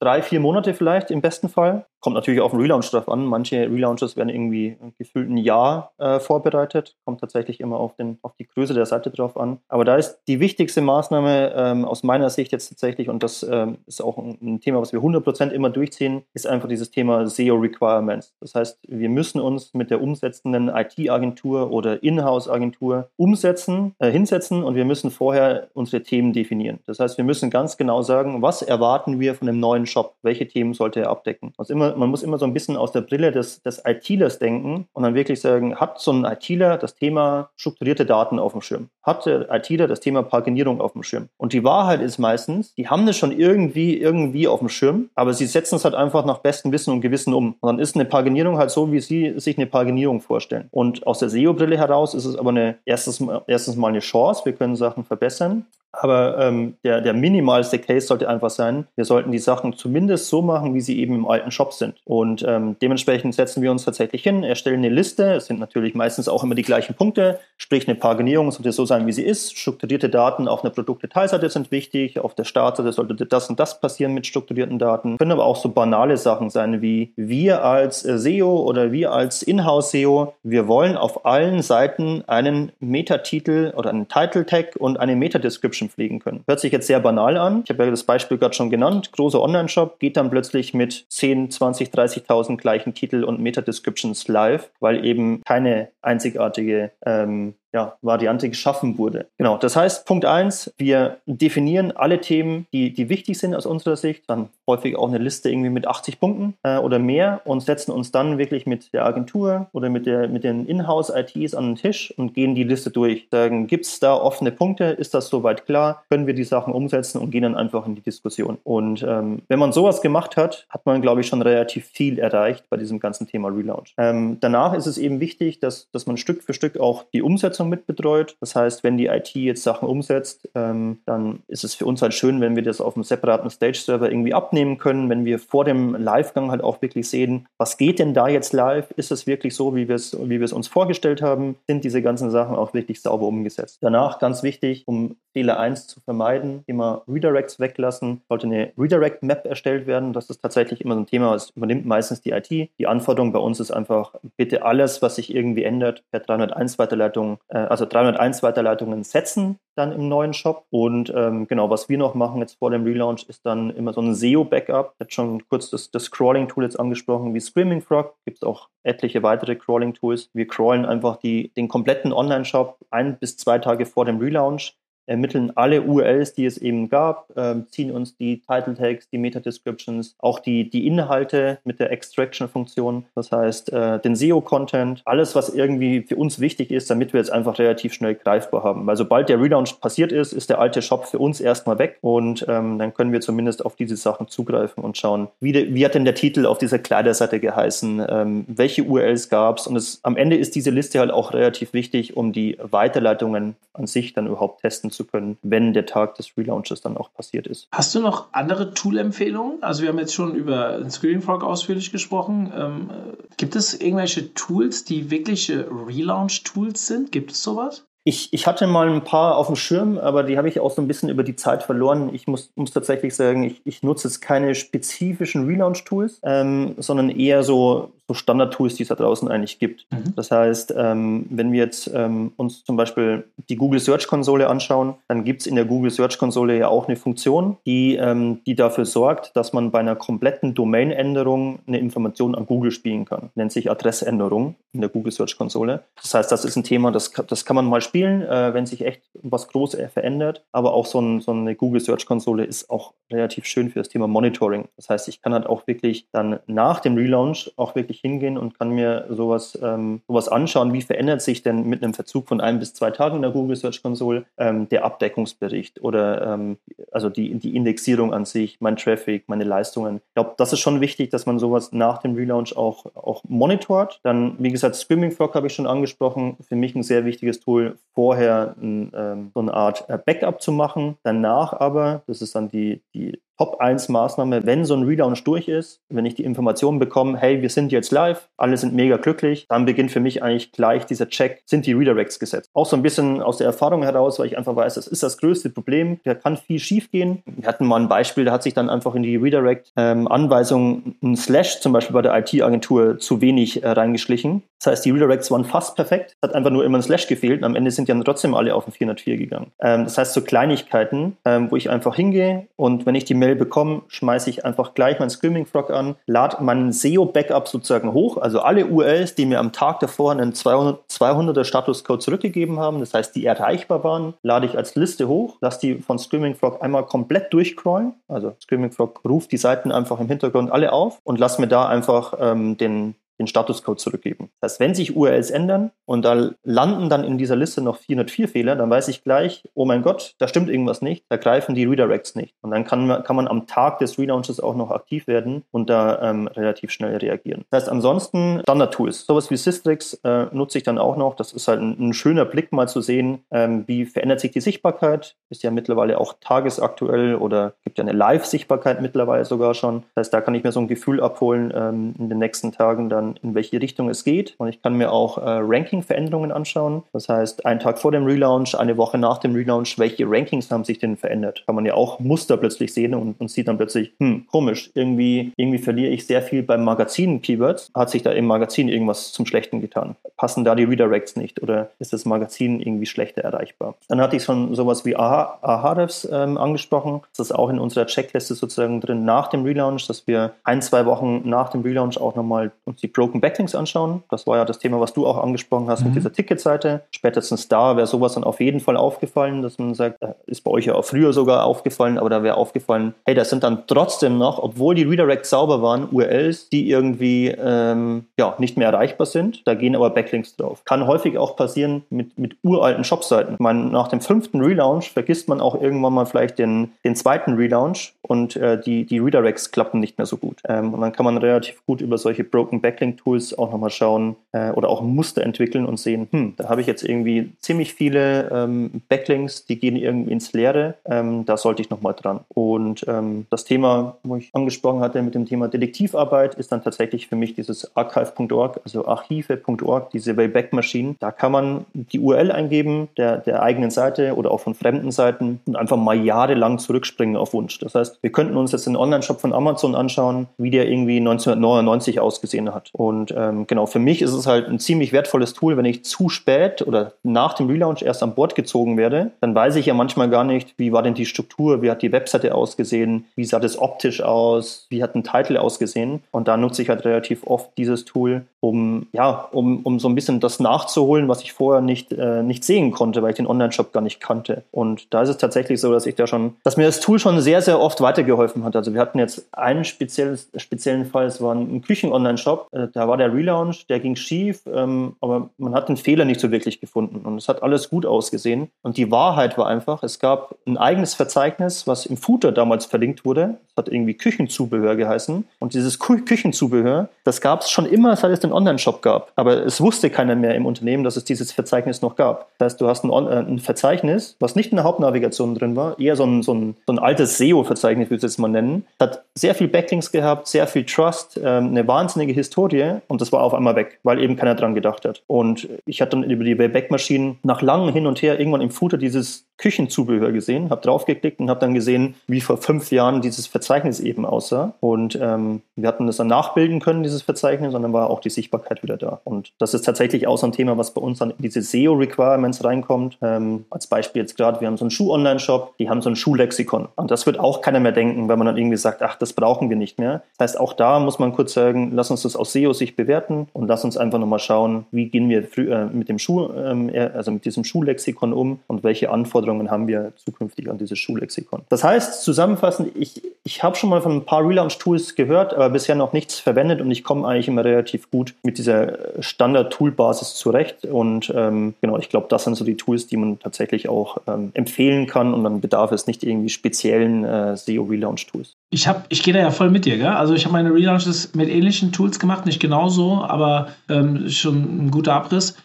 drei, 0.00 0.22
vier 0.22 0.40
Monate 0.40 0.74
vielleicht 0.74 1.10
im 1.10 1.20
besten 1.20 1.48
Fall. 1.48 1.86
Kommt 2.00 2.14
natürlich 2.14 2.40
auf 2.40 2.52
den 2.52 2.60
Relaunch 2.60 2.90
drauf 2.90 3.08
an. 3.08 3.24
Manche 3.24 3.70
Relaunches 3.70 4.16
werden 4.16 4.28
irgendwie 4.28 4.76
gefühlt 4.98 5.28
ein 5.28 5.36
Jahr 5.36 5.92
äh, 5.98 6.20
vorbereitet. 6.20 6.96
Kommt 7.04 7.20
tatsächlich 7.20 7.60
immer 7.60 7.78
auf, 7.78 7.96
den, 7.96 8.18
auf 8.22 8.34
die 8.36 8.46
Größe 8.46 8.72
der 8.72 8.86
Seite 8.86 9.10
drauf 9.10 9.36
an. 9.36 9.58
Aber 9.68 9.84
da 9.84 9.96
ist 9.96 10.20
die 10.28 10.38
wichtigste 10.38 10.80
Maßnahme 10.80 11.52
ähm, 11.56 11.84
aus 11.84 12.04
meiner 12.04 12.30
Sicht 12.30 12.52
jetzt 12.52 12.68
tatsächlich, 12.68 13.08
und 13.08 13.22
das 13.22 13.42
ähm, 13.42 13.78
ist 13.86 14.00
auch 14.00 14.16
ein, 14.18 14.38
ein, 14.40 14.60
Thema, 14.60 14.80
was 14.80 14.92
wir 14.92 15.00
100% 15.00 15.50
immer 15.50 15.70
durchziehen, 15.70 16.22
ist 16.34 16.46
einfach 16.46 16.68
dieses 16.68 16.90
Thema 16.90 17.26
SEO 17.26 17.56
Requirements. 17.56 18.34
Das 18.40 18.54
heißt, 18.54 18.78
wir 18.86 19.08
müssen 19.08 19.40
uns 19.40 19.74
mit 19.74 19.90
der 19.90 20.00
umsetzenden 20.00 20.68
IT-Agentur 20.68 21.70
oder 21.72 22.02
Inhouse-Agentur 22.02 23.10
umsetzen, 23.16 23.94
äh, 23.98 24.10
hinsetzen 24.10 24.62
und 24.62 24.74
wir 24.76 24.84
müssen 24.84 25.10
vorher 25.10 25.68
unsere 25.74 26.02
Themen 26.02 26.32
definieren. 26.32 26.78
Das 26.86 27.00
heißt, 27.00 27.18
wir 27.18 27.24
müssen 27.24 27.50
ganz 27.50 27.76
genau 27.76 28.02
sagen, 28.02 28.40
was 28.42 28.62
erwarten 28.62 29.18
wir 29.18 29.34
von 29.34 29.48
einem 29.48 29.60
neuen 29.60 29.86
Shop? 29.86 30.14
Welche 30.22 30.46
Themen 30.46 30.74
sollte 30.74 31.00
er 31.00 31.10
abdecken? 31.10 31.52
Also 31.56 31.72
immer 31.72 31.87
man 31.96 32.08
muss 32.08 32.22
immer 32.22 32.38
so 32.38 32.44
ein 32.44 32.54
bisschen 32.54 32.76
aus 32.76 32.92
der 32.92 33.00
Brille 33.00 33.32
des, 33.32 33.62
des 33.62 33.82
ITlers 33.84 34.38
denken 34.38 34.88
und 34.92 35.02
dann 35.02 35.14
wirklich 35.14 35.40
sagen, 35.40 35.76
hat 35.76 36.00
so 36.00 36.12
ein 36.12 36.24
ITler 36.24 36.76
das 36.76 36.94
Thema 36.94 37.50
strukturierte 37.56 38.06
Daten 38.06 38.38
auf 38.38 38.52
dem 38.52 38.62
Schirm? 38.62 38.88
Hat 39.02 39.26
der 39.26 39.52
ITler 39.52 39.88
das 39.88 40.00
Thema 40.00 40.22
Paginierung 40.22 40.80
auf 40.80 40.92
dem 40.92 41.02
Schirm? 41.02 41.28
Und 41.36 41.52
die 41.52 41.64
Wahrheit 41.64 42.00
ist 42.00 42.18
meistens, 42.18 42.74
die 42.74 42.88
haben 42.88 43.06
das 43.06 43.16
schon 43.16 43.32
irgendwie, 43.32 43.96
irgendwie 43.96 44.48
auf 44.48 44.60
dem 44.60 44.68
Schirm, 44.68 45.10
aber 45.14 45.32
sie 45.34 45.46
setzen 45.46 45.76
es 45.76 45.84
halt 45.84 45.94
einfach 45.94 46.24
nach 46.24 46.38
bestem 46.38 46.72
Wissen 46.72 46.92
und 46.92 47.00
Gewissen 47.00 47.34
um. 47.34 47.54
Und 47.60 47.66
dann 47.66 47.78
ist 47.78 47.94
eine 47.94 48.04
Paginierung 48.04 48.58
halt 48.58 48.70
so, 48.70 48.92
wie 48.92 49.00
sie 49.00 49.38
sich 49.38 49.56
eine 49.56 49.66
Paginierung 49.66 50.20
vorstellen. 50.20 50.68
Und 50.70 51.06
aus 51.06 51.18
der 51.20 51.30
SEO-Brille 51.30 51.78
heraus 51.78 52.14
ist 52.14 52.24
es 52.24 52.36
aber 52.36 52.50
eine, 52.50 52.78
erstens, 52.84 53.22
erstens 53.46 53.76
mal 53.76 53.88
eine 53.88 54.00
Chance, 54.00 54.44
wir 54.44 54.52
können 54.52 54.76
Sachen 54.76 55.04
verbessern. 55.04 55.66
Aber 55.92 56.38
ähm, 56.38 56.76
der, 56.84 57.00
der 57.00 57.14
minimalste 57.14 57.78
Case 57.78 58.06
sollte 58.06 58.28
einfach 58.28 58.50
sein, 58.50 58.86
wir 58.94 59.04
sollten 59.04 59.32
die 59.32 59.38
Sachen 59.38 59.72
zumindest 59.72 60.28
so 60.28 60.42
machen, 60.42 60.74
wie 60.74 60.80
sie 60.80 60.98
eben 60.98 61.14
im 61.14 61.26
alten 61.26 61.50
Shop 61.50 61.72
sind. 61.72 61.96
Und 62.04 62.44
ähm, 62.46 62.76
dementsprechend 62.80 63.34
setzen 63.34 63.62
wir 63.62 63.70
uns 63.70 63.84
tatsächlich 63.84 64.22
hin, 64.22 64.44
erstellen 64.44 64.78
eine 64.78 64.90
Liste. 64.90 65.34
Es 65.34 65.46
sind 65.46 65.58
natürlich 65.60 65.94
meistens 65.94 66.28
auch 66.28 66.44
immer 66.44 66.54
die 66.54 66.62
gleichen 66.62 66.94
Punkte, 66.94 67.40
sprich 67.56 67.88
eine 67.88 67.96
Paginierung 67.96 68.50
sollte 68.50 68.72
so 68.72 68.84
sein, 68.84 69.06
wie 69.06 69.12
sie 69.12 69.22
ist. 69.22 69.56
Strukturierte 69.58 70.08
Daten 70.08 70.46
auf 70.46 70.62
einer 70.62 70.72
Produktdetailseite 70.72 71.48
sind 71.48 71.70
wichtig. 71.70 72.20
Auf 72.20 72.34
der 72.34 72.44
Startseite 72.44 72.92
sollte 72.92 73.14
das 73.26 73.48
und 73.48 73.58
das 73.58 73.80
passieren 73.80 74.14
mit 74.14 74.26
strukturierten 74.26 74.78
Daten. 74.78 75.18
Können 75.18 75.32
aber 75.32 75.44
auch 75.44 75.56
so 75.56 75.70
banale 75.70 76.16
Sachen 76.16 76.50
sein, 76.50 76.82
wie 76.82 77.12
wir 77.16 77.64
als 77.64 78.04
äh, 78.04 78.18
SEO 78.18 78.62
oder 78.62 78.92
wir 78.92 79.12
als 79.12 79.42
Inhouse-SEO, 79.42 80.34
wir 80.42 80.68
wollen 80.68 80.96
auf 80.96 81.24
allen 81.24 81.62
Seiten 81.62 82.22
einen 82.26 82.72
Metatitel 82.80 83.72
oder 83.76 83.90
einen 83.90 84.08
Title-Tag 84.08 84.76
und 84.78 84.98
eine 85.00 85.16
Meta-Description 85.16 85.87
pflegen 85.88 86.18
können. 86.20 86.44
Hört 86.46 86.60
sich 86.60 86.72
jetzt 86.72 86.86
sehr 86.86 87.00
banal 87.00 87.36
an. 87.36 87.62
Ich 87.64 87.70
habe 87.70 87.84
ja 87.84 87.90
das 87.90 88.04
Beispiel 88.04 88.38
gerade 88.38 88.54
schon 88.54 88.70
genannt. 88.70 89.12
Großer 89.12 89.40
Online-Shop 89.40 89.98
geht 89.98 90.16
dann 90.16 90.30
plötzlich 90.30 90.74
mit 90.74 91.06
10, 91.08 91.50
20, 91.50 91.90
30.000 91.90 92.56
gleichen 92.56 92.94
Titel 92.94 93.24
und 93.24 93.40
Meta-Descriptions 93.40 94.28
live, 94.28 94.70
weil 94.80 95.04
eben 95.04 95.42
keine 95.44 95.88
einzigartige 96.02 96.92
ähm, 97.04 97.54
ja, 97.72 97.96
Variante 98.02 98.48
geschaffen 98.48 98.98
wurde. 98.98 99.26
Genau, 99.36 99.56
das 99.58 99.76
heißt, 99.76 100.06
Punkt 100.06 100.24
eins: 100.24 100.72
wir 100.78 101.18
definieren 101.26 101.92
alle 101.92 102.20
Themen, 102.20 102.66
die, 102.72 102.92
die 102.92 103.08
wichtig 103.08 103.38
sind 103.38 103.54
aus 103.54 103.66
unserer 103.66 103.96
Sicht, 103.96 104.24
dann 104.28 104.48
häufig 104.66 104.96
auch 104.96 105.08
eine 105.08 105.18
Liste 105.18 105.50
irgendwie 105.50 105.70
mit 105.70 105.86
80 105.86 106.20
Punkten 106.20 106.54
äh, 106.62 106.78
oder 106.78 106.98
mehr 106.98 107.40
und 107.44 107.62
setzen 107.62 107.90
uns 107.92 108.12
dann 108.12 108.38
wirklich 108.38 108.66
mit 108.66 108.92
der 108.92 109.04
Agentur 109.04 109.66
oder 109.72 109.90
mit, 109.90 110.06
der, 110.06 110.28
mit 110.28 110.44
den 110.44 110.66
Inhouse-ITs 110.66 111.54
an 111.54 111.70
den 111.70 111.76
Tisch 111.76 112.12
und 112.16 112.34
gehen 112.34 112.54
die 112.54 112.64
Liste 112.64 112.90
durch. 112.90 113.26
Sagen, 113.30 113.66
gibt 113.66 113.86
es 113.86 114.00
da 114.00 114.14
offene 114.14 114.52
Punkte? 114.52 114.84
Ist 114.84 115.14
das 115.14 115.28
soweit 115.28 115.66
klar? 115.66 116.04
Können 116.10 116.26
wir 116.26 116.34
die 116.34 116.44
Sachen 116.44 116.72
umsetzen 116.72 117.18
und 117.18 117.30
gehen 117.30 117.42
dann 117.42 117.56
einfach 117.56 117.86
in 117.86 117.94
die 117.94 118.02
Diskussion. 118.02 118.58
Und 118.64 119.02
ähm, 119.02 119.42
wenn 119.48 119.58
man 119.58 119.72
sowas 119.72 120.02
gemacht 120.02 120.36
hat, 120.36 120.66
hat 120.68 120.86
man, 120.86 121.02
glaube 121.02 121.20
ich, 121.22 121.26
schon 121.26 121.42
relativ 121.42 121.86
viel 121.86 122.18
erreicht 122.18 122.64
bei 122.68 122.76
diesem 122.76 123.00
ganzen 123.00 123.26
Thema 123.26 123.48
Relaunch. 123.48 123.94
Ähm, 123.96 124.38
danach 124.40 124.74
ist 124.74 124.86
es 124.86 124.98
eben 124.98 125.20
wichtig, 125.20 125.60
dass, 125.60 125.90
dass 125.90 126.06
man 126.06 126.16
Stück 126.16 126.42
für 126.42 126.54
Stück 126.54 126.78
auch 126.78 127.04
die 127.12 127.22
Umsetzung 127.22 127.57
Umsetzung 127.58 127.68
mitbetreut. 127.68 128.36
Das 128.40 128.54
heißt, 128.54 128.84
wenn 128.84 128.96
die 128.96 129.06
IT 129.06 129.34
jetzt 129.34 129.62
Sachen 129.62 129.88
umsetzt, 129.88 130.48
ähm, 130.54 130.98
dann 131.06 131.40
ist 131.48 131.64
es 131.64 131.74
für 131.74 131.86
uns 131.86 132.02
halt 132.02 132.14
schön, 132.14 132.40
wenn 132.40 132.56
wir 132.56 132.62
das 132.62 132.80
auf 132.80 132.96
einem 132.96 133.04
separaten 133.04 133.50
Stage-Server 133.50 134.10
irgendwie 134.10 134.34
abnehmen 134.34 134.78
können, 134.78 135.10
wenn 135.10 135.24
wir 135.24 135.38
vor 135.38 135.64
dem 135.64 135.94
Live-Gang 135.94 136.50
halt 136.50 136.62
auch 136.62 136.80
wirklich 136.82 137.08
sehen, 137.08 137.46
was 137.58 137.76
geht 137.76 137.98
denn 137.98 138.14
da 138.14 138.28
jetzt 138.28 138.52
live? 138.52 138.90
Ist 138.96 139.10
es 139.10 139.26
wirklich 139.26 139.54
so, 139.54 139.74
wie 139.74 139.88
wir 139.88 139.96
es 139.96 140.16
wie 140.18 140.38
uns 140.38 140.68
vorgestellt 140.68 141.20
haben? 141.20 141.56
Sind 141.66 141.84
diese 141.84 142.02
ganzen 142.02 142.30
Sachen 142.30 142.56
auch 142.56 142.74
wirklich 142.74 143.02
sauber 143.02 143.26
umgesetzt? 143.26 143.78
Danach 143.80 144.18
ganz 144.18 144.42
wichtig, 144.42 144.84
um 144.86 145.16
Fehler 145.38 145.60
1 145.60 145.86
zu 145.86 146.00
vermeiden, 146.00 146.64
immer 146.66 147.02
Redirects 147.06 147.60
weglassen, 147.60 148.22
sollte 148.28 148.48
eine 148.48 148.72
Redirect-Map 148.76 149.46
erstellt 149.46 149.86
werden. 149.86 150.12
Das 150.12 150.30
ist 150.30 150.42
tatsächlich 150.42 150.80
immer 150.80 150.94
so 150.94 151.02
ein 151.02 151.06
Thema, 151.06 151.32
das 151.32 151.50
übernimmt 151.50 151.86
meistens 151.86 152.20
die 152.22 152.30
IT. 152.30 152.50
Die 152.50 152.86
Anforderung 152.88 153.30
bei 153.30 153.38
uns 153.38 153.60
ist 153.60 153.70
einfach, 153.70 154.16
bitte 154.36 154.64
alles, 154.64 155.00
was 155.00 155.14
sich 155.14 155.32
irgendwie 155.32 155.62
ändert, 155.62 156.02
per 156.10 156.18
301 156.18 156.80
Weiterleitung 156.80 157.38
äh, 157.46 157.58
also 157.58 157.86
301 157.86 158.42
Weiterleitungen 158.42 159.04
setzen 159.04 159.60
dann 159.78 159.92
im 159.92 160.08
neuen 160.08 160.34
Shop. 160.34 160.66
Und 160.70 161.12
ähm, 161.14 161.46
genau, 161.46 161.70
was 161.70 161.88
wir 161.88 161.96
noch 161.96 162.14
machen 162.14 162.40
jetzt 162.40 162.58
vor 162.58 162.70
dem 162.70 162.84
Relaunch, 162.84 163.24
ist 163.28 163.46
dann 163.46 163.70
immer 163.70 163.92
so 163.92 164.00
ein 164.00 164.14
SEO-Backup. 164.14 164.94
Ich 164.94 165.00
hatte 165.00 165.12
schon 165.12 165.48
kurz 165.48 165.70
das, 165.70 165.90
das 165.90 166.10
Crawling-Tool 166.10 166.64
jetzt 166.64 166.78
angesprochen, 166.78 167.32
wie 167.32 167.40
Screaming 167.40 167.80
Frog. 167.80 168.14
Gibt 168.24 168.38
es 168.38 168.42
auch 168.42 168.68
etliche 168.82 169.22
weitere 169.22 169.54
Crawling-Tools. 169.54 170.30
Wir 170.34 170.46
crawlen 170.46 170.84
einfach 170.84 171.16
die, 171.16 171.52
den 171.56 171.68
kompletten 171.68 172.12
Online-Shop 172.12 172.76
ein 172.90 173.18
bis 173.18 173.36
zwei 173.36 173.58
Tage 173.58 173.86
vor 173.86 174.04
dem 174.04 174.18
Relaunch 174.18 174.76
ermitteln 175.08 175.52
alle 175.54 175.82
URLs, 175.82 176.34
die 176.34 176.46
es 176.46 176.58
eben 176.58 176.88
gab, 176.88 177.36
äh, 177.36 177.56
ziehen 177.70 177.90
uns 177.90 178.16
die 178.16 178.40
Title 178.40 178.74
Tags, 178.74 179.08
die 179.10 179.18
Meta 179.18 179.40
Descriptions, 179.40 180.14
auch 180.18 180.38
die, 180.38 180.68
die 180.68 180.86
Inhalte 180.86 181.58
mit 181.64 181.80
der 181.80 181.90
Extraction-Funktion, 181.90 183.06
das 183.14 183.32
heißt 183.32 183.72
äh, 183.72 183.98
den 184.00 184.14
SEO-Content, 184.14 185.02
alles, 185.04 185.34
was 185.34 185.48
irgendwie 185.48 186.02
für 186.02 186.16
uns 186.16 186.40
wichtig 186.40 186.70
ist, 186.70 186.90
damit 186.90 187.12
wir 187.12 187.20
es 187.20 187.30
einfach 187.30 187.58
relativ 187.58 187.92
schnell 187.92 188.14
greifbar 188.14 188.62
haben. 188.64 188.86
Weil 188.86 188.96
sobald 188.96 189.28
der 189.28 189.40
Relaunch 189.40 189.80
passiert 189.80 190.12
ist, 190.12 190.32
ist 190.32 190.50
der 190.50 190.60
alte 190.60 190.82
Shop 190.82 191.06
für 191.06 191.18
uns 191.18 191.40
erstmal 191.40 191.78
weg 191.78 191.98
und 192.00 192.44
ähm, 192.48 192.78
dann 192.78 192.94
können 192.94 193.12
wir 193.12 193.20
zumindest 193.20 193.64
auf 193.64 193.76
diese 193.76 193.96
Sachen 193.96 194.28
zugreifen 194.28 194.84
und 194.84 194.96
schauen, 194.96 195.28
wie, 195.40 195.52
de, 195.52 195.74
wie 195.74 195.84
hat 195.84 195.94
denn 195.94 196.04
der 196.04 196.14
Titel 196.14 196.46
auf 196.46 196.58
dieser 196.58 196.78
Kleiderseite 196.78 197.40
geheißen, 197.40 198.04
ähm, 198.08 198.44
welche 198.48 198.82
URLs 198.82 199.28
gab 199.28 199.58
es 199.58 199.66
und 199.66 199.76
es, 199.76 200.00
am 200.02 200.16
Ende 200.16 200.36
ist 200.36 200.54
diese 200.54 200.70
Liste 200.70 200.98
halt 200.98 201.10
auch 201.10 201.32
relativ 201.32 201.72
wichtig, 201.72 202.16
um 202.16 202.32
die 202.32 202.58
Weiterleitungen 202.60 203.56
an 203.72 203.86
sich 203.86 204.12
dann 204.12 204.26
überhaupt 204.26 204.60
testen 204.62 204.90
zu 204.90 204.97
zu 204.98 205.04
können, 205.04 205.38
wenn 205.42 205.72
der 205.72 205.86
Tag 205.86 206.16
des 206.16 206.36
Relaunches 206.36 206.82
dann 206.82 206.96
auch 206.96 207.12
passiert 207.14 207.46
ist. 207.46 207.68
Hast 207.72 207.94
du 207.94 208.00
noch 208.00 208.32
andere 208.32 208.74
Tool-Empfehlungen? 208.74 209.62
Also 209.62 209.82
wir 209.82 209.88
haben 209.88 209.98
jetzt 209.98 210.14
schon 210.14 210.34
über 210.34 210.88
Screen 210.90 211.22
Frog 211.22 211.44
ausführlich 211.44 211.92
gesprochen. 211.92 212.52
Ähm, 212.54 212.90
gibt 213.36 213.56
es 213.56 213.80
irgendwelche 213.80 214.34
Tools, 214.34 214.84
die 214.84 215.10
wirkliche 215.10 215.68
Relaunch-Tools 215.70 216.86
sind? 216.86 217.12
Gibt 217.12 217.30
es 217.30 217.42
sowas? 217.42 217.87
Ich, 218.08 218.32
ich 218.32 218.46
hatte 218.46 218.66
mal 218.66 218.88
ein 218.88 219.04
paar 219.04 219.36
auf 219.36 219.48
dem 219.48 219.56
Schirm, 219.56 219.98
aber 219.98 220.22
die 220.22 220.38
habe 220.38 220.48
ich 220.48 220.60
auch 220.60 220.70
so 220.70 220.80
ein 220.80 220.88
bisschen 220.88 221.10
über 221.10 221.22
die 221.22 221.36
Zeit 221.36 221.62
verloren. 221.62 222.08
Ich 222.14 222.26
muss, 222.26 222.50
muss 222.54 222.70
tatsächlich 222.70 223.14
sagen, 223.14 223.42
ich, 223.42 223.60
ich 223.66 223.82
nutze 223.82 224.08
jetzt 224.08 224.22
keine 224.22 224.54
spezifischen 224.54 225.44
Relaunch-Tools, 225.44 226.20
ähm, 226.22 226.74
sondern 226.78 227.10
eher 227.10 227.42
so 227.42 227.92
so 228.08 228.14
Standard-Tools, 228.14 228.76
die 228.76 228.84
es 228.84 228.88
da 228.88 228.94
draußen 228.94 229.28
eigentlich 229.28 229.58
gibt. 229.58 229.86
Mhm. 229.90 230.14
Das 230.16 230.30
heißt, 230.30 230.74
ähm, 230.76 231.26
wenn 231.28 231.52
wir 231.52 231.62
jetzt 231.62 231.90
ähm, 231.94 232.32
uns 232.36 232.64
zum 232.64 232.76
Beispiel 232.76 233.24
die 233.50 233.56
Google 233.56 233.80
Search 233.80 234.06
Konsole 234.06 234.48
anschauen, 234.48 234.94
dann 235.08 235.24
gibt 235.24 235.42
es 235.42 235.46
in 235.46 235.56
der 235.56 235.66
Google 235.66 235.90
Search 235.90 236.16
Konsole 236.16 236.56
ja 236.56 236.68
auch 236.68 236.88
eine 236.88 236.96
Funktion, 236.96 237.58
die, 237.66 237.96
ähm, 237.96 238.40
die 238.46 238.54
dafür 238.54 238.86
sorgt, 238.86 239.36
dass 239.36 239.52
man 239.52 239.70
bei 239.70 239.80
einer 239.80 239.94
kompletten 239.94 240.54
Domain-Änderung 240.54 241.58
eine 241.66 241.78
Information 241.78 242.34
an 242.34 242.46
Google 242.46 242.70
spielen 242.70 243.04
kann. 243.04 243.28
Nennt 243.34 243.52
sich 243.52 243.70
Adressänderung 243.70 244.54
in 244.72 244.80
der 244.80 244.90
Google 244.90 245.12
Search 245.12 245.36
Konsole. 245.36 245.84
Das 246.00 246.14
heißt, 246.14 246.30
das 246.30 246.44
ist 246.44 246.56
ein 246.56 246.64
Thema, 246.64 246.92
das, 246.92 247.10
das 247.10 247.44
kann 247.44 247.56
man 247.56 247.66
mal 247.66 247.80
spielen, 247.80 248.22
äh, 248.22 248.54
wenn 248.54 248.66
sich 248.66 248.84
echt 248.84 249.02
was 249.14 249.48
groß 249.48 249.76
verändert. 249.92 250.44
Aber 250.52 250.72
auch 250.72 250.86
so, 250.86 251.00
ein, 251.00 251.20
so 251.20 251.32
eine 251.32 251.54
Google 251.54 251.80
Search 251.80 252.06
Konsole 252.06 252.44
ist 252.44 252.70
auch 252.70 252.94
relativ 253.10 253.44
schön 253.44 253.70
für 253.70 253.80
das 253.80 253.88
Thema 253.88 254.06
Monitoring. 254.06 254.68
Das 254.76 254.88
heißt, 254.88 255.08
ich 255.08 255.20
kann 255.22 255.32
halt 255.32 255.46
auch 255.46 255.66
wirklich 255.66 256.08
dann 256.12 256.40
nach 256.46 256.80
dem 256.80 256.96
Relaunch 256.96 257.50
auch 257.56 257.74
wirklich 257.74 257.98
ich 257.98 258.00
hingehen 258.00 258.38
und 258.38 258.58
kann 258.58 258.70
mir 258.70 259.06
sowas, 259.10 259.58
ähm, 259.62 260.00
sowas 260.06 260.28
anschauen, 260.28 260.72
wie 260.72 260.82
verändert 260.82 261.22
sich 261.22 261.42
denn 261.42 261.64
mit 261.64 261.82
einem 261.82 261.94
Verzug 261.94 262.28
von 262.28 262.40
ein 262.40 262.58
bis 262.58 262.74
zwei 262.74 262.90
Tagen 262.90 263.16
in 263.16 263.22
der 263.22 263.30
Google 263.30 263.56
Search 263.56 263.82
Console 263.82 264.24
ähm, 264.38 264.68
der 264.68 264.84
Abdeckungsbericht 264.84 265.82
oder 265.82 266.34
ähm, 266.34 266.58
also 266.92 267.10
die, 267.10 267.34
die 267.34 267.56
Indexierung 267.56 268.12
an 268.12 268.24
sich, 268.24 268.58
mein 268.60 268.76
Traffic, 268.76 269.24
meine 269.28 269.44
Leistungen. 269.44 269.96
Ich 269.96 270.14
glaube, 270.14 270.34
das 270.36 270.52
ist 270.52 270.60
schon 270.60 270.80
wichtig, 270.80 271.10
dass 271.10 271.26
man 271.26 271.38
sowas 271.38 271.72
nach 271.72 271.98
dem 271.98 272.14
Relaunch 272.14 272.56
auch, 272.56 272.86
auch 272.94 273.22
monitort. 273.24 274.00
Dann, 274.02 274.36
wie 274.38 274.50
gesagt, 274.50 274.67
Screaming 274.74 275.12
Frog 275.12 275.34
habe 275.34 275.46
ich 275.46 275.54
schon 275.54 275.66
angesprochen. 275.66 276.36
Für 276.40 276.56
mich 276.56 276.74
ein 276.74 276.82
sehr 276.82 277.04
wichtiges 277.04 277.40
Tool, 277.40 277.78
vorher 277.94 278.54
ein, 278.60 278.92
ähm, 278.94 279.30
so 279.34 279.40
eine 279.40 279.54
Art 279.54 279.88
äh, 279.88 279.98
Backup 279.98 280.40
zu 280.40 280.52
machen. 280.52 280.96
Danach 281.02 281.52
aber, 281.52 282.02
das 282.06 282.22
ist 282.22 282.34
dann 282.34 282.48
die, 282.48 282.82
die 282.94 283.20
Top-1-Maßnahme, 283.38 284.44
wenn 284.44 284.64
so 284.64 284.74
ein 284.74 284.82
Relaunch 284.82 285.22
durch 285.24 285.48
ist, 285.48 285.80
wenn 285.88 286.04
ich 286.04 286.14
die 286.14 286.24
Information 286.24 286.78
bekomme, 286.78 287.16
hey, 287.18 287.40
wir 287.40 287.50
sind 287.50 287.72
jetzt 287.72 287.92
live, 287.92 288.28
alle 288.36 288.56
sind 288.56 288.74
mega 288.74 288.96
glücklich, 288.96 289.46
dann 289.48 289.64
beginnt 289.64 289.92
für 289.92 290.00
mich 290.00 290.22
eigentlich 290.22 290.52
gleich 290.52 290.86
dieser 290.86 291.08
Check, 291.08 291.42
sind 291.46 291.66
die 291.66 291.72
Redirects 291.72 292.18
gesetzt. 292.18 292.50
Auch 292.52 292.66
so 292.66 292.76
ein 292.76 292.82
bisschen 292.82 293.22
aus 293.22 293.38
der 293.38 293.46
Erfahrung 293.46 293.82
heraus, 293.82 294.18
weil 294.18 294.26
ich 294.26 294.36
einfach 294.36 294.56
weiß, 294.56 294.74
das 294.74 294.88
ist 294.88 295.02
das 295.02 295.18
größte 295.18 295.50
Problem, 295.50 296.00
da 296.04 296.14
kann 296.14 296.36
viel 296.36 296.58
schief 296.58 296.90
gehen. 296.90 297.22
Wir 297.26 297.48
hatten 297.48 297.66
mal 297.66 297.80
ein 297.80 297.88
Beispiel, 297.88 298.24
da 298.24 298.32
hat 298.32 298.42
sich 298.42 298.54
dann 298.54 298.68
einfach 298.68 298.94
in 298.94 299.02
die 299.02 299.16
Redirect-Anweisung 299.16 300.82
ähm, 300.84 300.94
ein 301.12 301.16
Slash 301.16 301.60
zum 301.60 301.72
Beispiel 301.72 301.94
bei 301.94 302.02
der 302.02 302.16
IT-Agentur 302.18 302.98
zu 302.98 303.20
wenig 303.20 303.62
äh, 303.62 303.68
reingeschlichen. 303.68 304.42
Das 304.58 304.72
heißt, 304.72 304.84
die 304.84 304.90
Redirects 304.90 305.30
waren 305.30 305.44
fast 305.44 305.76
perfekt, 305.76 306.16
hat 306.20 306.34
einfach 306.34 306.50
nur 306.50 306.64
immer 306.64 306.78
ein 306.78 306.82
Slash 306.82 307.06
gefehlt 307.06 307.38
und 307.38 307.44
am 307.44 307.54
Ende 307.54 307.70
sind 307.70 307.88
ja 307.88 307.98
trotzdem 308.02 308.34
alle 308.34 308.54
auf 308.54 308.64
den 308.64 308.72
404 308.72 309.16
gegangen. 309.16 309.52
Ähm, 309.60 309.84
das 309.84 309.96
heißt, 309.96 310.12
so 310.12 310.22
Kleinigkeiten, 310.22 311.16
ähm, 311.24 311.50
wo 311.50 311.56
ich 311.56 311.70
einfach 311.70 311.94
hingehe 311.94 312.48
und 312.56 312.84
wenn 312.84 312.96
ich 312.96 313.04
die 313.04 313.14
Mail 313.14 313.27
bekomme, 313.34 313.82
schmeiße 313.88 314.30
ich 314.30 314.44
einfach 314.44 314.74
gleich 314.74 314.98
meinen 314.98 315.10
Screaming 315.10 315.46
Frog 315.46 315.70
an, 315.70 315.96
lade 316.06 316.42
meinen 316.42 316.72
SEO-Backup 316.72 317.48
sozusagen 317.48 317.92
hoch, 317.92 318.16
also 318.18 318.40
alle 318.40 318.66
URLs, 318.66 319.14
die 319.14 319.26
mir 319.26 319.38
am 319.38 319.52
Tag 319.52 319.80
davor 319.80 320.12
einen 320.12 320.34
200, 320.34 320.80
200er 320.90 321.44
Statuscode 321.44 322.02
zurückgegeben 322.02 322.58
haben, 322.58 322.80
das 322.80 322.94
heißt, 322.94 323.14
die 323.16 323.26
erreichbar 323.26 323.84
waren, 323.84 324.14
lade 324.22 324.46
ich 324.46 324.56
als 324.56 324.74
Liste 324.74 325.08
hoch, 325.08 325.36
lasse 325.40 325.60
die 325.60 325.74
von 325.76 325.98
Screaming 325.98 326.34
Frog 326.34 326.62
einmal 326.62 326.86
komplett 326.86 327.32
durchcrawlen, 327.32 327.94
also 328.08 328.34
Screaming 328.42 328.72
Frog 328.72 329.00
ruft 329.04 329.32
die 329.32 329.36
Seiten 329.36 329.72
einfach 329.72 330.00
im 330.00 330.08
Hintergrund 330.08 330.52
alle 330.52 330.72
auf 330.72 331.00
und 331.04 331.18
lasse 331.18 331.40
mir 331.40 331.48
da 331.48 331.66
einfach 331.66 332.14
ähm, 332.20 332.56
den 332.56 332.94
den 333.18 333.26
Statuscode 333.26 333.80
zurückgeben. 333.80 334.30
Das 334.40 334.52
heißt, 334.52 334.60
wenn 334.60 334.74
sich 334.74 334.96
URLs 334.96 335.30
ändern 335.30 335.70
und 335.84 336.04
da 336.04 336.30
landen 336.44 336.88
dann 336.88 337.04
in 337.04 337.18
dieser 337.18 337.36
Liste 337.36 337.60
noch 337.60 337.78
404 337.78 338.28
Fehler, 338.28 338.56
dann 338.56 338.70
weiß 338.70 338.88
ich 338.88 339.02
gleich, 339.02 339.44
oh 339.54 339.64
mein 339.64 339.82
Gott, 339.82 340.14
da 340.18 340.28
stimmt 340.28 340.48
irgendwas 340.48 340.82
nicht, 340.82 341.04
da 341.08 341.16
greifen 341.16 341.54
die 341.54 341.64
Redirects 341.64 342.14
nicht. 342.14 342.34
Und 342.42 342.50
dann 342.50 342.64
kann 342.64 342.86
man, 342.86 343.02
kann 343.02 343.16
man 343.16 343.28
am 343.28 343.46
Tag 343.46 343.78
des 343.78 343.98
Relaunches 343.98 344.40
auch 344.40 344.54
noch 344.54 344.70
aktiv 344.70 345.06
werden 345.06 345.44
und 345.50 345.68
da 345.70 346.00
ähm, 346.02 346.28
relativ 346.28 346.70
schnell 346.70 346.96
reagieren. 346.96 347.44
Das 347.50 347.62
heißt, 347.62 347.72
ansonsten 347.72 348.40
Standard-Tools, 348.42 349.06
sowas 349.06 349.30
wie 349.30 349.36
Systrix 349.36 349.94
äh, 350.04 350.26
nutze 350.32 350.58
ich 350.58 350.64
dann 350.64 350.78
auch 350.78 350.96
noch. 350.96 351.14
Das 351.14 351.32
ist 351.32 351.48
halt 351.48 351.60
ein, 351.60 351.88
ein 351.88 351.92
schöner 351.92 352.24
Blick 352.24 352.52
mal 352.52 352.68
zu 352.68 352.80
sehen, 352.80 353.24
ähm, 353.30 353.64
wie 353.66 353.84
verändert 353.84 354.20
sich 354.20 354.30
die 354.30 354.40
Sichtbarkeit. 354.40 355.16
Ist 355.30 355.42
ja 355.42 355.50
mittlerweile 355.50 355.98
auch 356.00 356.14
tagesaktuell 356.20 357.16
oder 357.16 357.54
gibt 357.64 357.78
ja 357.78 357.84
eine 357.84 357.92
Live-Sichtbarkeit 357.92 358.80
mittlerweile 358.80 359.24
sogar 359.24 359.54
schon. 359.54 359.84
Das 359.94 360.06
heißt, 360.06 360.14
da 360.14 360.20
kann 360.20 360.34
ich 360.34 360.44
mir 360.44 360.52
so 360.52 360.60
ein 360.60 360.68
Gefühl 360.68 361.02
abholen 361.02 361.52
ähm, 361.54 361.94
in 361.98 362.08
den 362.08 362.18
nächsten 362.18 362.52
Tagen 362.52 362.88
dann, 362.88 363.07
in 363.22 363.34
welche 363.34 363.60
Richtung 363.60 363.88
es 363.88 364.04
geht. 364.04 364.34
Und 364.38 364.48
ich 364.48 364.62
kann 364.62 364.74
mir 364.74 364.92
auch 364.92 365.18
äh, 365.18 365.22
Ranking-Veränderungen 365.24 366.32
anschauen. 366.32 366.82
Das 366.92 367.08
heißt, 367.08 367.46
einen 367.46 367.60
Tag 367.60 367.78
vor 367.78 367.92
dem 367.92 368.04
Relaunch, 368.04 368.54
eine 368.54 368.76
Woche 368.76 368.98
nach 368.98 369.18
dem 369.18 369.34
Relaunch, 369.34 369.78
welche 369.78 370.04
Rankings 370.08 370.50
haben 370.50 370.64
sich 370.64 370.78
denn 370.78 370.96
verändert? 370.96 371.44
Kann 371.46 371.54
man 371.54 371.66
ja 371.66 371.74
auch 371.74 372.00
Muster 372.00 372.36
plötzlich 372.36 372.72
sehen 372.72 372.94
und, 372.94 373.20
und 373.20 373.30
sieht 373.30 373.48
dann 373.48 373.56
plötzlich, 373.56 373.92
hm, 373.98 374.26
komisch, 374.30 374.70
irgendwie, 374.74 375.32
irgendwie 375.36 375.58
verliere 375.58 375.90
ich 375.90 376.06
sehr 376.06 376.22
viel 376.22 376.42
beim 376.42 376.64
Magazin-Keywords. 376.64 377.70
Hat 377.74 377.90
sich 377.90 378.02
da 378.02 378.12
im 378.12 378.26
Magazin 378.26 378.68
irgendwas 378.68 379.12
zum 379.12 379.26
Schlechten 379.26 379.60
getan? 379.60 379.96
Passen 380.16 380.44
da 380.44 380.54
die 380.54 380.64
Redirects 380.64 381.16
nicht 381.16 381.42
oder 381.42 381.70
ist 381.78 381.92
das 381.92 382.04
Magazin 382.04 382.60
irgendwie 382.60 382.86
schlechter 382.86 383.22
erreichbar? 383.22 383.74
Dann 383.88 384.00
hatte 384.00 384.16
ich 384.16 384.24
schon 384.24 384.54
sowas 384.54 384.84
wie 384.84 384.96
Ahrefs 384.96 386.08
ähm, 386.10 386.38
angesprochen. 386.38 387.02
Das 387.16 387.28
ist 387.28 387.32
auch 387.32 387.50
in 387.50 387.58
unserer 387.58 387.86
Checkliste 387.86 388.34
sozusagen 388.34 388.80
drin 388.80 389.04
nach 389.04 389.28
dem 389.28 389.44
Relaunch, 389.44 389.86
dass 389.86 390.06
wir 390.06 390.32
ein, 390.44 390.62
zwei 390.62 390.86
Wochen 390.86 391.28
nach 391.28 391.50
dem 391.50 391.62
Relaunch 391.62 391.98
auch 392.00 392.14
nochmal 392.14 392.52
uns 392.64 392.80
die 392.80 392.88
Broken 392.98 393.20
Backlinks 393.20 393.54
anschauen. 393.54 394.02
Das 394.10 394.26
war 394.26 394.38
ja 394.38 394.44
das 394.44 394.58
Thema, 394.58 394.80
was 394.80 394.92
du 394.92 395.06
auch 395.06 395.18
angesprochen 395.18 395.70
hast 395.70 395.82
mhm. 395.82 395.88
mit 395.88 395.96
dieser 395.96 396.12
Ticketseite. 396.12 396.80
Spätestens 396.90 397.46
da 397.46 397.76
wäre 397.76 397.86
sowas 397.86 398.14
dann 398.14 398.24
auf 398.24 398.40
jeden 398.40 398.58
Fall 398.58 398.76
aufgefallen, 398.76 399.40
dass 399.40 399.56
man 399.60 399.74
sagt, 399.74 400.02
äh, 400.02 400.14
ist 400.26 400.42
bei 400.42 400.50
euch 400.50 400.66
ja 400.66 400.74
auch 400.74 400.84
früher 400.84 401.12
sogar 401.12 401.44
aufgefallen, 401.44 401.96
aber 401.96 402.10
da 402.10 402.24
wäre 402.24 402.36
aufgefallen, 402.36 402.94
hey, 403.04 403.14
das 403.14 403.30
sind 403.30 403.44
dann 403.44 403.62
trotzdem 403.68 404.18
noch, 404.18 404.42
obwohl 404.42 404.74
die 404.74 404.82
Redirects 404.82 405.30
sauber 405.30 405.62
waren, 405.62 405.86
URLs, 405.92 406.48
die 406.48 406.68
irgendwie 406.68 407.28
ähm, 407.28 408.06
ja, 408.18 408.34
nicht 408.38 408.56
mehr 408.56 408.70
erreichbar 408.70 409.06
sind. 409.06 409.46
Da 409.46 409.54
gehen 409.54 409.76
aber 409.76 409.90
Backlinks 409.90 410.34
drauf. 410.34 410.64
Kann 410.64 410.88
häufig 410.88 411.18
auch 411.18 411.36
passieren 411.36 411.84
mit, 411.90 412.18
mit 412.18 412.36
uralten 412.42 412.82
Shopseiten. 412.82 413.36
Meine, 413.38 413.66
nach 413.66 413.86
dem 413.86 414.00
fünften 414.00 414.40
Relaunch 414.40 414.90
vergisst 414.90 415.28
man 415.28 415.40
auch 415.40 415.60
irgendwann 415.60 415.92
mal 415.92 416.06
vielleicht 416.06 416.40
den, 416.40 416.72
den 416.84 416.96
zweiten 416.96 417.34
Relaunch 417.34 417.92
und 418.02 418.34
äh, 418.34 418.60
die, 418.60 418.86
die 418.86 418.98
Redirects 418.98 419.52
klappen 419.52 419.78
nicht 419.78 419.98
mehr 419.98 420.06
so 420.06 420.16
gut. 420.16 420.40
Ähm, 420.48 420.74
und 420.74 420.80
dann 420.80 420.92
kann 420.92 421.04
man 421.04 421.16
relativ 421.18 421.64
gut 421.64 421.80
über 421.80 421.96
solche 421.96 422.24
Broken 422.24 422.60
Backlink 422.60 422.87
Tools 422.96 423.36
auch 423.36 423.52
nochmal 423.52 423.70
schauen 423.70 424.16
äh, 424.32 424.50
oder 424.50 424.68
auch 424.68 424.82
Muster 424.82 425.22
entwickeln 425.22 425.66
und 425.66 425.78
sehen, 425.78 426.08
hm, 426.10 426.34
da 426.36 426.48
habe 426.48 426.60
ich 426.60 426.66
jetzt 426.66 426.82
irgendwie 426.82 427.32
ziemlich 427.40 427.74
viele 427.74 428.30
ähm, 428.30 428.82
Backlinks, 428.88 429.46
die 429.46 429.58
gehen 429.58 429.76
irgendwie 429.76 430.12
ins 430.12 430.32
Leere. 430.32 430.74
Ähm, 430.84 431.24
da 431.24 431.36
sollte 431.36 431.62
ich 431.62 431.70
nochmal 431.70 431.94
dran. 431.94 432.20
Und 432.28 432.84
ähm, 432.88 433.26
das 433.30 433.44
Thema, 433.44 433.96
wo 434.02 434.16
ich 434.16 434.30
angesprochen 434.34 434.80
hatte 434.80 435.02
mit 435.02 435.14
dem 435.14 435.26
Thema 435.26 435.48
Detektivarbeit, 435.48 436.34
ist 436.34 436.52
dann 436.52 436.62
tatsächlich 436.62 437.08
für 437.08 437.16
mich 437.16 437.34
dieses 437.34 437.76
archive.org, 437.76 438.60
also 438.64 438.86
archive.org, 438.86 439.90
diese 439.90 440.16
Wayback-Maschinen. 440.16 440.96
Da 441.00 441.10
kann 441.10 441.32
man 441.32 441.64
die 441.74 442.00
URL 442.00 442.32
eingeben 442.32 442.88
der, 442.96 443.18
der 443.18 443.42
eigenen 443.42 443.70
Seite 443.70 444.14
oder 444.14 444.30
auch 444.30 444.40
von 444.40 444.54
fremden 444.54 444.90
Seiten 444.90 445.40
und 445.46 445.56
einfach 445.56 445.76
mal 445.76 445.96
jahrelang 445.96 446.58
zurückspringen 446.58 447.16
auf 447.16 447.32
Wunsch. 447.32 447.58
Das 447.58 447.74
heißt, 447.74 448.02
wir 448.02 448.12
könnten 448.12 448.36
uns 448.36 448.52
jetzt 448.52 448.66
den 448.66 448.76
Online-Shop 448.76 449.20
von 449.20 449.32
Amazon 449.32 449.74
anschauen, 449.74 450.28
wie 450.38 450.50
der 450.50 450.68
irgendwie 450.68 450.98
1999 450.98 452.00
ausgesehen 452.00 452.54
hat. 452.54 452.70
Und 452.78 453.12
ähm, 453.16 453.48
genau, 453.48 453.66
für 453.66 453.80
mich 453.80 454.02
ist 454.02 454.12
es 454.12 454.28
halt 454.28 454.46
ein 454.46 454.60
ziemlich 454.60 454.92
wertvolles 454.92 455.32
Tool, 455.32 455.56
wenn 455.56 455.64
ich 455.64 455.84
zu 455.84 456.08
spät 456.08 456.62
oder 456.62 456.92
nach 457.02 457.34
dem 457.34 457.48
Relaunch 457.48 457.82
erst 457.82 458.04
an 458.04 458.14
Bord 458.14 458.36
gezogen 458.36 458.76
werde, 458.76 459.10
dann 459.20 459.34
weiß 459.34 459.56
ich 459.56 459.66
ja 459.66 459.74
manchmal 459.74 460.08
gar 460.08 460.22
nicht, 460.22 460.54
wie 460.58 460.72
war 460.72 460.84
denn 460.84 460.94
die 460.94 461.04
Struktur, 461.04 461.60
wie 461.60 461.72
hat 461.72 461.82
die 461.82 461.90
Webseite 461.90 462.36
ausgesehen, 462.36 463.06
wie 463.16 463.24
sah 463.24 463.40
das 463.40 463.58
optisch 463.58 464.00
aus, 464.00 464.68
wie 464.70 464.80
hat 464.80 464.94
ein 464.94 465.02
Titel 465.02 465.38
ausgesehen. 465.38 466.04
Und 466.12 466.28
da 466.28 466.36
nutze 466.36 466.62
ich 466.62 466.68
halt 466.68 466.84
relativ 466.84 467.26
oft 467.26 467.50
dieses 467.58 467.84
Tool, 467.84 468.22
um, 468.38 468.86
ja, 468.92 469.28
um, 469.32 469.58
um 469.64 469.80
so 469.80 469.88
ein 469.88 469.96
bisschen 469.96 470.20
das 470.20 470.38
nachzuholen, 470.38 471.08
was 471.08 471.22
ich 471.22 471.32
vorher 471.32 471.60
nicht, 471.60 471.92
äh, 471.92 472.22
nicht 472.22 472.44
sehen 472.44 472.70
konnte, 472.70 473.02
weil 473.02 473.10
ich 473.10 473.16
den 473.16 473.26
Online-Shop 473.26 473.72
gar 473.72 473.80
nicht 473.80 474.00
kannte. 474.00 474.44
Und 474.52 474.94
da 474.94 475.02
ist 475.02 475.08
es 475.08 475.16
tatsächlich 475.16 475.60
so, 475.60 475.72
dass 475.72 475.84
ich 475.84 475.96
da 475.96 476.06
schon, 476.06 476.36
dass 476.44 476.56
mir 476.56 476.66
das 476.66 476.78
Tool 476.78 477.00
schon 477.00 477.20
sehr, 477.20 477.42
sehr 477.42 477.58
oft 477.60 477.80
weitergeholfen 477.80 478.44
hat. 478.44 478.54
Also 478.54 478.72
wir 478.72 478.80
hatten 478.80 479.00
jetzt 479.00 479.26
einen 479.32 479.64
speziellen 479.64 480.86
Fall, 480.86 481.06
es 481.06 481.20
war 481.20 481.34
ein 481.34 481.60
Küchen-Online-Shop, 481.62 482.46
äh, 482.52 482.67
da 482.72 482.88
war 482.88 482.96
der 482.96 483.12
Relaunch, 483.12 483.66
der 483.66 483.80
ging 483.80 483.96
schief, 483.96 484.42
ähm, 484.52 484.96
aber 485.00 485.30
man 485.38 485.54
hat 485.54 485.68
den 485.68 485.76
Fehler 485.76 486.04
nicht 486.04 486.20
so 486.20 486.30
wirklich 486.30 486.60
gefunden 486.60 487.04
und 487.04 487.18
es 487.18 487.28
hat 487.28 487.42
alles 487.42 487.70
gut 487.70 487.86
ausgesehen. 487.86 488.50
Und 488.62 488.76
die 488.76 488.90
Wahrheit 488.90 489.38
war 489.38 489.46
einfach, 489.46 489.82
es 489.82 489.98
gab 489.98 490.34
ein 490.46 490.56
eigenes 490.56 490.94
Verzeichnis, 490.94 491.66
was 491.66 491.86
im 491.86 491.96
Footer 491.96 492.32
damals 492.32 492.66
verlinkt 492.66 493.04
wurde. 493.04 493.38
Das 493.54 493.66
hat 493.66 493.72
irgendwie 493.72 493.94
Küchenzubehör 493.94 494.76
geheißen. 494.76 495.24
Und 495.38 495.54
dieses 495.54 495.78
Kü 495.78 496.04
Küchenzubehör, 496.04 496.88
das 497.04 497.20
gab 497.20 497.42
es 497.42 497.50
schon 497.50 497.66
immer, 497.66 497.96
seit 497.96 498.12
es 498.12 498.20
den 498.20 498.32
Online-Shop 498.32 498.82
gab. 498.82 499.12
Aber 499.16 499.44
es 499.44 499.60
wusste 499.60 499.90
keiner 499.90 500.14
mehr 500.14 500.34
im 500.34 500.46
Unternehmen, 500.46 500.84
dass 500.84 500.96
es 500.96 501.04
dieses 501.04 501.32
Verzeichnis 501.32 501.82
noch 501.82 501.96
gab. 501.96 502.28
Das 502.38 502.52
heißt, 502.52 502.60
du 502.60 502.68
hast 502.68 502.84
ein, 502.84 502.90
äh, 502.90 503.18
ein 503.18 503.38
Verzeichnis, 503.38 504.16
was 504.20 504.36
nicht 504.36 504.50
in 504.50 504.56
der 504.56 504.64
Hauptnavigation 504.64 505.34
drin 505.34 505.56
war, 505.56 505.78
eher 505.78 505.96
so 505.96 506.04
ein, 506.04 506.22
so 506.22 506.34
ein, 506.34 506.56
so 506.66 506.72
ein 506.72 506.78
altes 506.78 507.18
SEO-Verzeichnis, 507.18 507.86
würde 507.86 507.96
ich 507.96 508.04
es 508.04 508.12
jetzt 508.12 508.18
mal 508.18 508.28
nennen. 508.28 508.64
Hat 508.80 509.04
sehr 509.14 509.34
viel 509.34 509.48
Backlinks 509.48 509.92
gehabt, 509.92 510.28
sehr 510.28 510.46
viel 510.46 510.64
Trust, 510.64 511.18
ähm, 511.22 511.48
eine 511.48 511.66
wahnsinnige 511.66 512.12
Historie 512.12 512.47
und 512.88 513.00
das 513.00 513.12
war 513.12 513.22
auf 513.22 513.34
einmal 513.34 513.56
weg, 513.56 513.80
weil 513.82 514.02
eben 514.02 514.16
keiner 514.16 514.34
dran 514.34 514.54
gedacht 514.54 514.84
hat. 514.84 515.02
Und 515.06 515.48
ich 515.66 515.80
hatte 515.80 515.92
dann 515.92 516.10
über 516.10 516.24
die 516.24 516.38
Wayback-Maschinen 516.38 517.18
nach 517.22 517.42
langem 517.42 517.72
Hin 517.72 517.86
und 517.86 518.02
Her 518.02 518.18
irgendwann 518.18 518.40
im 518.40 518.50
Footer 518.50 518.78
dieses 518.78 519.28
Küchenzubehör 519.38 520.10
gesehen, 520.10 520.50
habe 520.50 520.60
draufgeklickt 520.60 521.20
und 521.20 521.30
habe 521.30 521.40
dann 521.40 521.54
gesehen, 521.54 521.94
wie 522.08 522.20
vor 522.20 522.36
fünf 522.36 522.70
Jahren 522.72 523.00
dieses 523.00 523.28
Verzeichnis 523.28 523.78
eben 523.78 524.04
aussah. 524.04 524.54
Und 524.60 524.98
ähm, 525.00 525.42
wir 525.54 525.68
hatten 525.68 525.86
das 525.86 525.96
dann 525.96 526.08
nachbilden 526.08 526.60
können, 526.60 526.82
dieses 526.82 527.02
Verzeichnis, 527.02 527.54
und 527.54 527.62
dann 527.62 527.72
war 527.72 527.88
auch 527.88 528.00
die 528.00 528.10
Sichtbarkeit 528.10 528.62
wieder 528.64 528.76
da. 528.76 529.00
Und 529.04 529.32
das 529.38 529.54
ist 529.54 529.64
tatsächlich 529.64 530.08
auch 530.08 530.18
so 530.18 530.26
ein 530.26 530.32
Thema, 530.32 530.58
was 530.58 530.74
bei 530.74 530.80
uns 530.80 530.98
dann 530.98 531.10
in 531.10 531.16
diese 531.18 531.40
SEO-Requirements 531.40 532.42
reinkommt. 532.42 532.98
Ähm, 533.00 533.44
als 533.50 533.68
Beispiel 533.68 534.02
jetzt 534.02 534.16
gerade, 534.16 534.40
wir 534.40 534.48
haben 534.48 534.56
so 534.56 534.64
einen 534.64 534.72
Schuh-Online-Shop, 534.72 535.56
die 535.58 535.70
haben 535.70 535.82
so 535.82 535.88
ein 535.88 535.96
Schuhlexikon. 535.96 536.68
Und 536.74 536.90
das 536.90 537.06
wird 537.06 537.20
auch 537.20 537.40
keiner 537.40 537.60
mehr 537.60 537.72
denken, 537.72 538.08
wenn 538.08 538.18
man 538.18 538.26
dann 538.26 538.36
irgendwie 538.36 538.56
sagt, 538.56 538.82
ach, 538.82 538.96
das 538.96 539.12
brauchen 539.12 539.48
wir 539.50 539.56
nicht 539.56 539.78
mehr. 539.78 540.02
Das 540.18 540.32
heißt, 540.32 540.40
auch 540.40 540.52
da 540.52 540.80
muss 540.80 540.98
man 540.98 541.12
kurz 541.12 541.32
sagen, 541.32 541.70
lass 541.72 541.92
uns 541.92 542.02
das 542.02 542.16
aus 542.16 542.32
SEO-Sicht 542.38 542.76
bewerten 542.76 543.28
und 543.32 543.48
lass 543.48 543.64
uns 543.64 543.76
einfach 543.76 543.98
nochmal 543.98 544.18
schauen, 544.18 544.66
wie 544.70 544.86
gehen 544.86 545.08
wir 545.08 545.26
äh, 545.36 545.66
mit 545.66 545.88
dem 545.88 545.98
Schuh, 545.98 546.28
ähm, 546.32 546.70
also 546.94 547.10
mit 547.10 547.24
diesem 547.24 547.44
Schuhlexikon 547.44 548.12
um 548.12 548.40
und 548.46 548.64
welche 548.64 548.90
Anforderungen 548.90 549.50
haben 549.50 549.66
wir 549.66 549.92
zukünftig 549.96 550.50
an 550.50 550.58
dieses 550.58 550.78
Schuhlexikon. 550.78 551.42
Das 551.48 551.64
heißt, 551.64 552.02
zusammenfassend, 552.02 552.70
ich, 552.74 553.02
ich 553.24 553.42
habe 553.42 553.56
schon 553.56 553.70
mal 553.70 553.80
von 553.80 553.92
ein 553.92 554.04
paar 554.04 554.26
Relaunch-Tools 554.26 554.94
gehört, 554.94 555.34
aber 555.34 555.50
bisher 555.50 555.74
noch 555.74 555.92
nichts 555.92 556.18
verwendet 556.18 556.60
und 556.60 556.70
ich 556.70 556.84
komme 556.84 557.06
eigentlich 557.06 557.28
immer 557.28 557.44
relativ 557.44 557.90
gut 557.90 558.14
mit 558.22 558.38
dieser 558.38 558.78
Standard-Tool-Basis 559.00 560.14
zurecht. 560.14 560.64
Und 560.64 561.12
ähm, 561.14 561.54
genau, 561.60 561.78
ich 561.78 561.88
glaube, 561.88 562.06
das 562.08 562.24
sind 562.24 562.36
so 562.36 562.44
die 562.44 562.56
Tools, 562.56 562.86
die 562.86 562.96
man 562.96 563.18
tatsächlich 563.18 563.68
auch 563.68 563.98
ähm, 564.06 564.30
empfehlen 564.34 564.86
kann 564.86 565.14
und 565.14 565.24
dann 565.24 565.40
bedarf 565.40 565.72
es 565.72 565.86
nicht 565.86 566.04
irgendwie 566.04 566.28
speziellen 566.28 567.04
äh, 567.04 567.36
SEO-Relaunch-Tools. 567.36 568.37
Ich, 568.50 568.66
ich 568.88 569.02
gehe 569.02 569.12
da 569.12 569.20
ja 569.20 569.30
voll 569.30 569.50
mit 569.50 569.66
dir, 569.66 569.76
gell? 569.76 569.88
Also 569.88 570.14
ich 570.14 570.24
habe 570.24 570.32
meine 570.32 570.54
Relaunches 570.54 571.14
mit 571.14 571.28
ähnlichen 571.28 571.70
Tools 571.70 571.98
gemacht, 571.98 572.24
nicht 572.24 572.40
genauso, 572.40 573.04
aber 573.04 573.48
ähm, 573.68 574.08
schon 574.08 574.66
ein 574.66 574.70
guter 574.70 574.94
Abriss. 574.94 575.36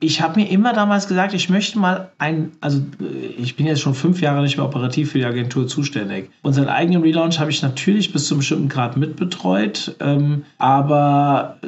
Ich 0.00 0.20
habe 0.20 0.40
mir 0.40 0.50
immer 0.50 0.72
damals 0.72 1.06
gesagt, 1.06 1.34
ich 1.34 1.48
möchte 1.48 1.78
mal 1.78 2.10
ein, 2.18 2.50
also 2.60 2.82
ich 3.38 3.54
bin 3.54 3.66
jetzt 3.66 3.80
schon 3.80 3.94
fünf 3.94 4.20
Jahre 4.20 4.42
nicht 4.42 4.56
mehr 4.56 4.66
operativ 4.66 5.12
für 5.12 5.18
die 5.18 5.24
Agentur 5.24 5.68
zuständig. 5.68 6.30
Unseren 6.42 6.66
eigenen 6.66 7.02
Relaunch 7.02 7.38
habe 7.38 7.52
ich 7.52 7.62
natürlich 7.62 8.12
bis 8.12 8.26
zu 8.26 8.34
einem 8.34 8.40
bestimmten 8.40 8.68
Grad 8.68 8.96
mitbetreut, 8.96 9.94
ähm, 10.00 10.44
aber 10.58 11.58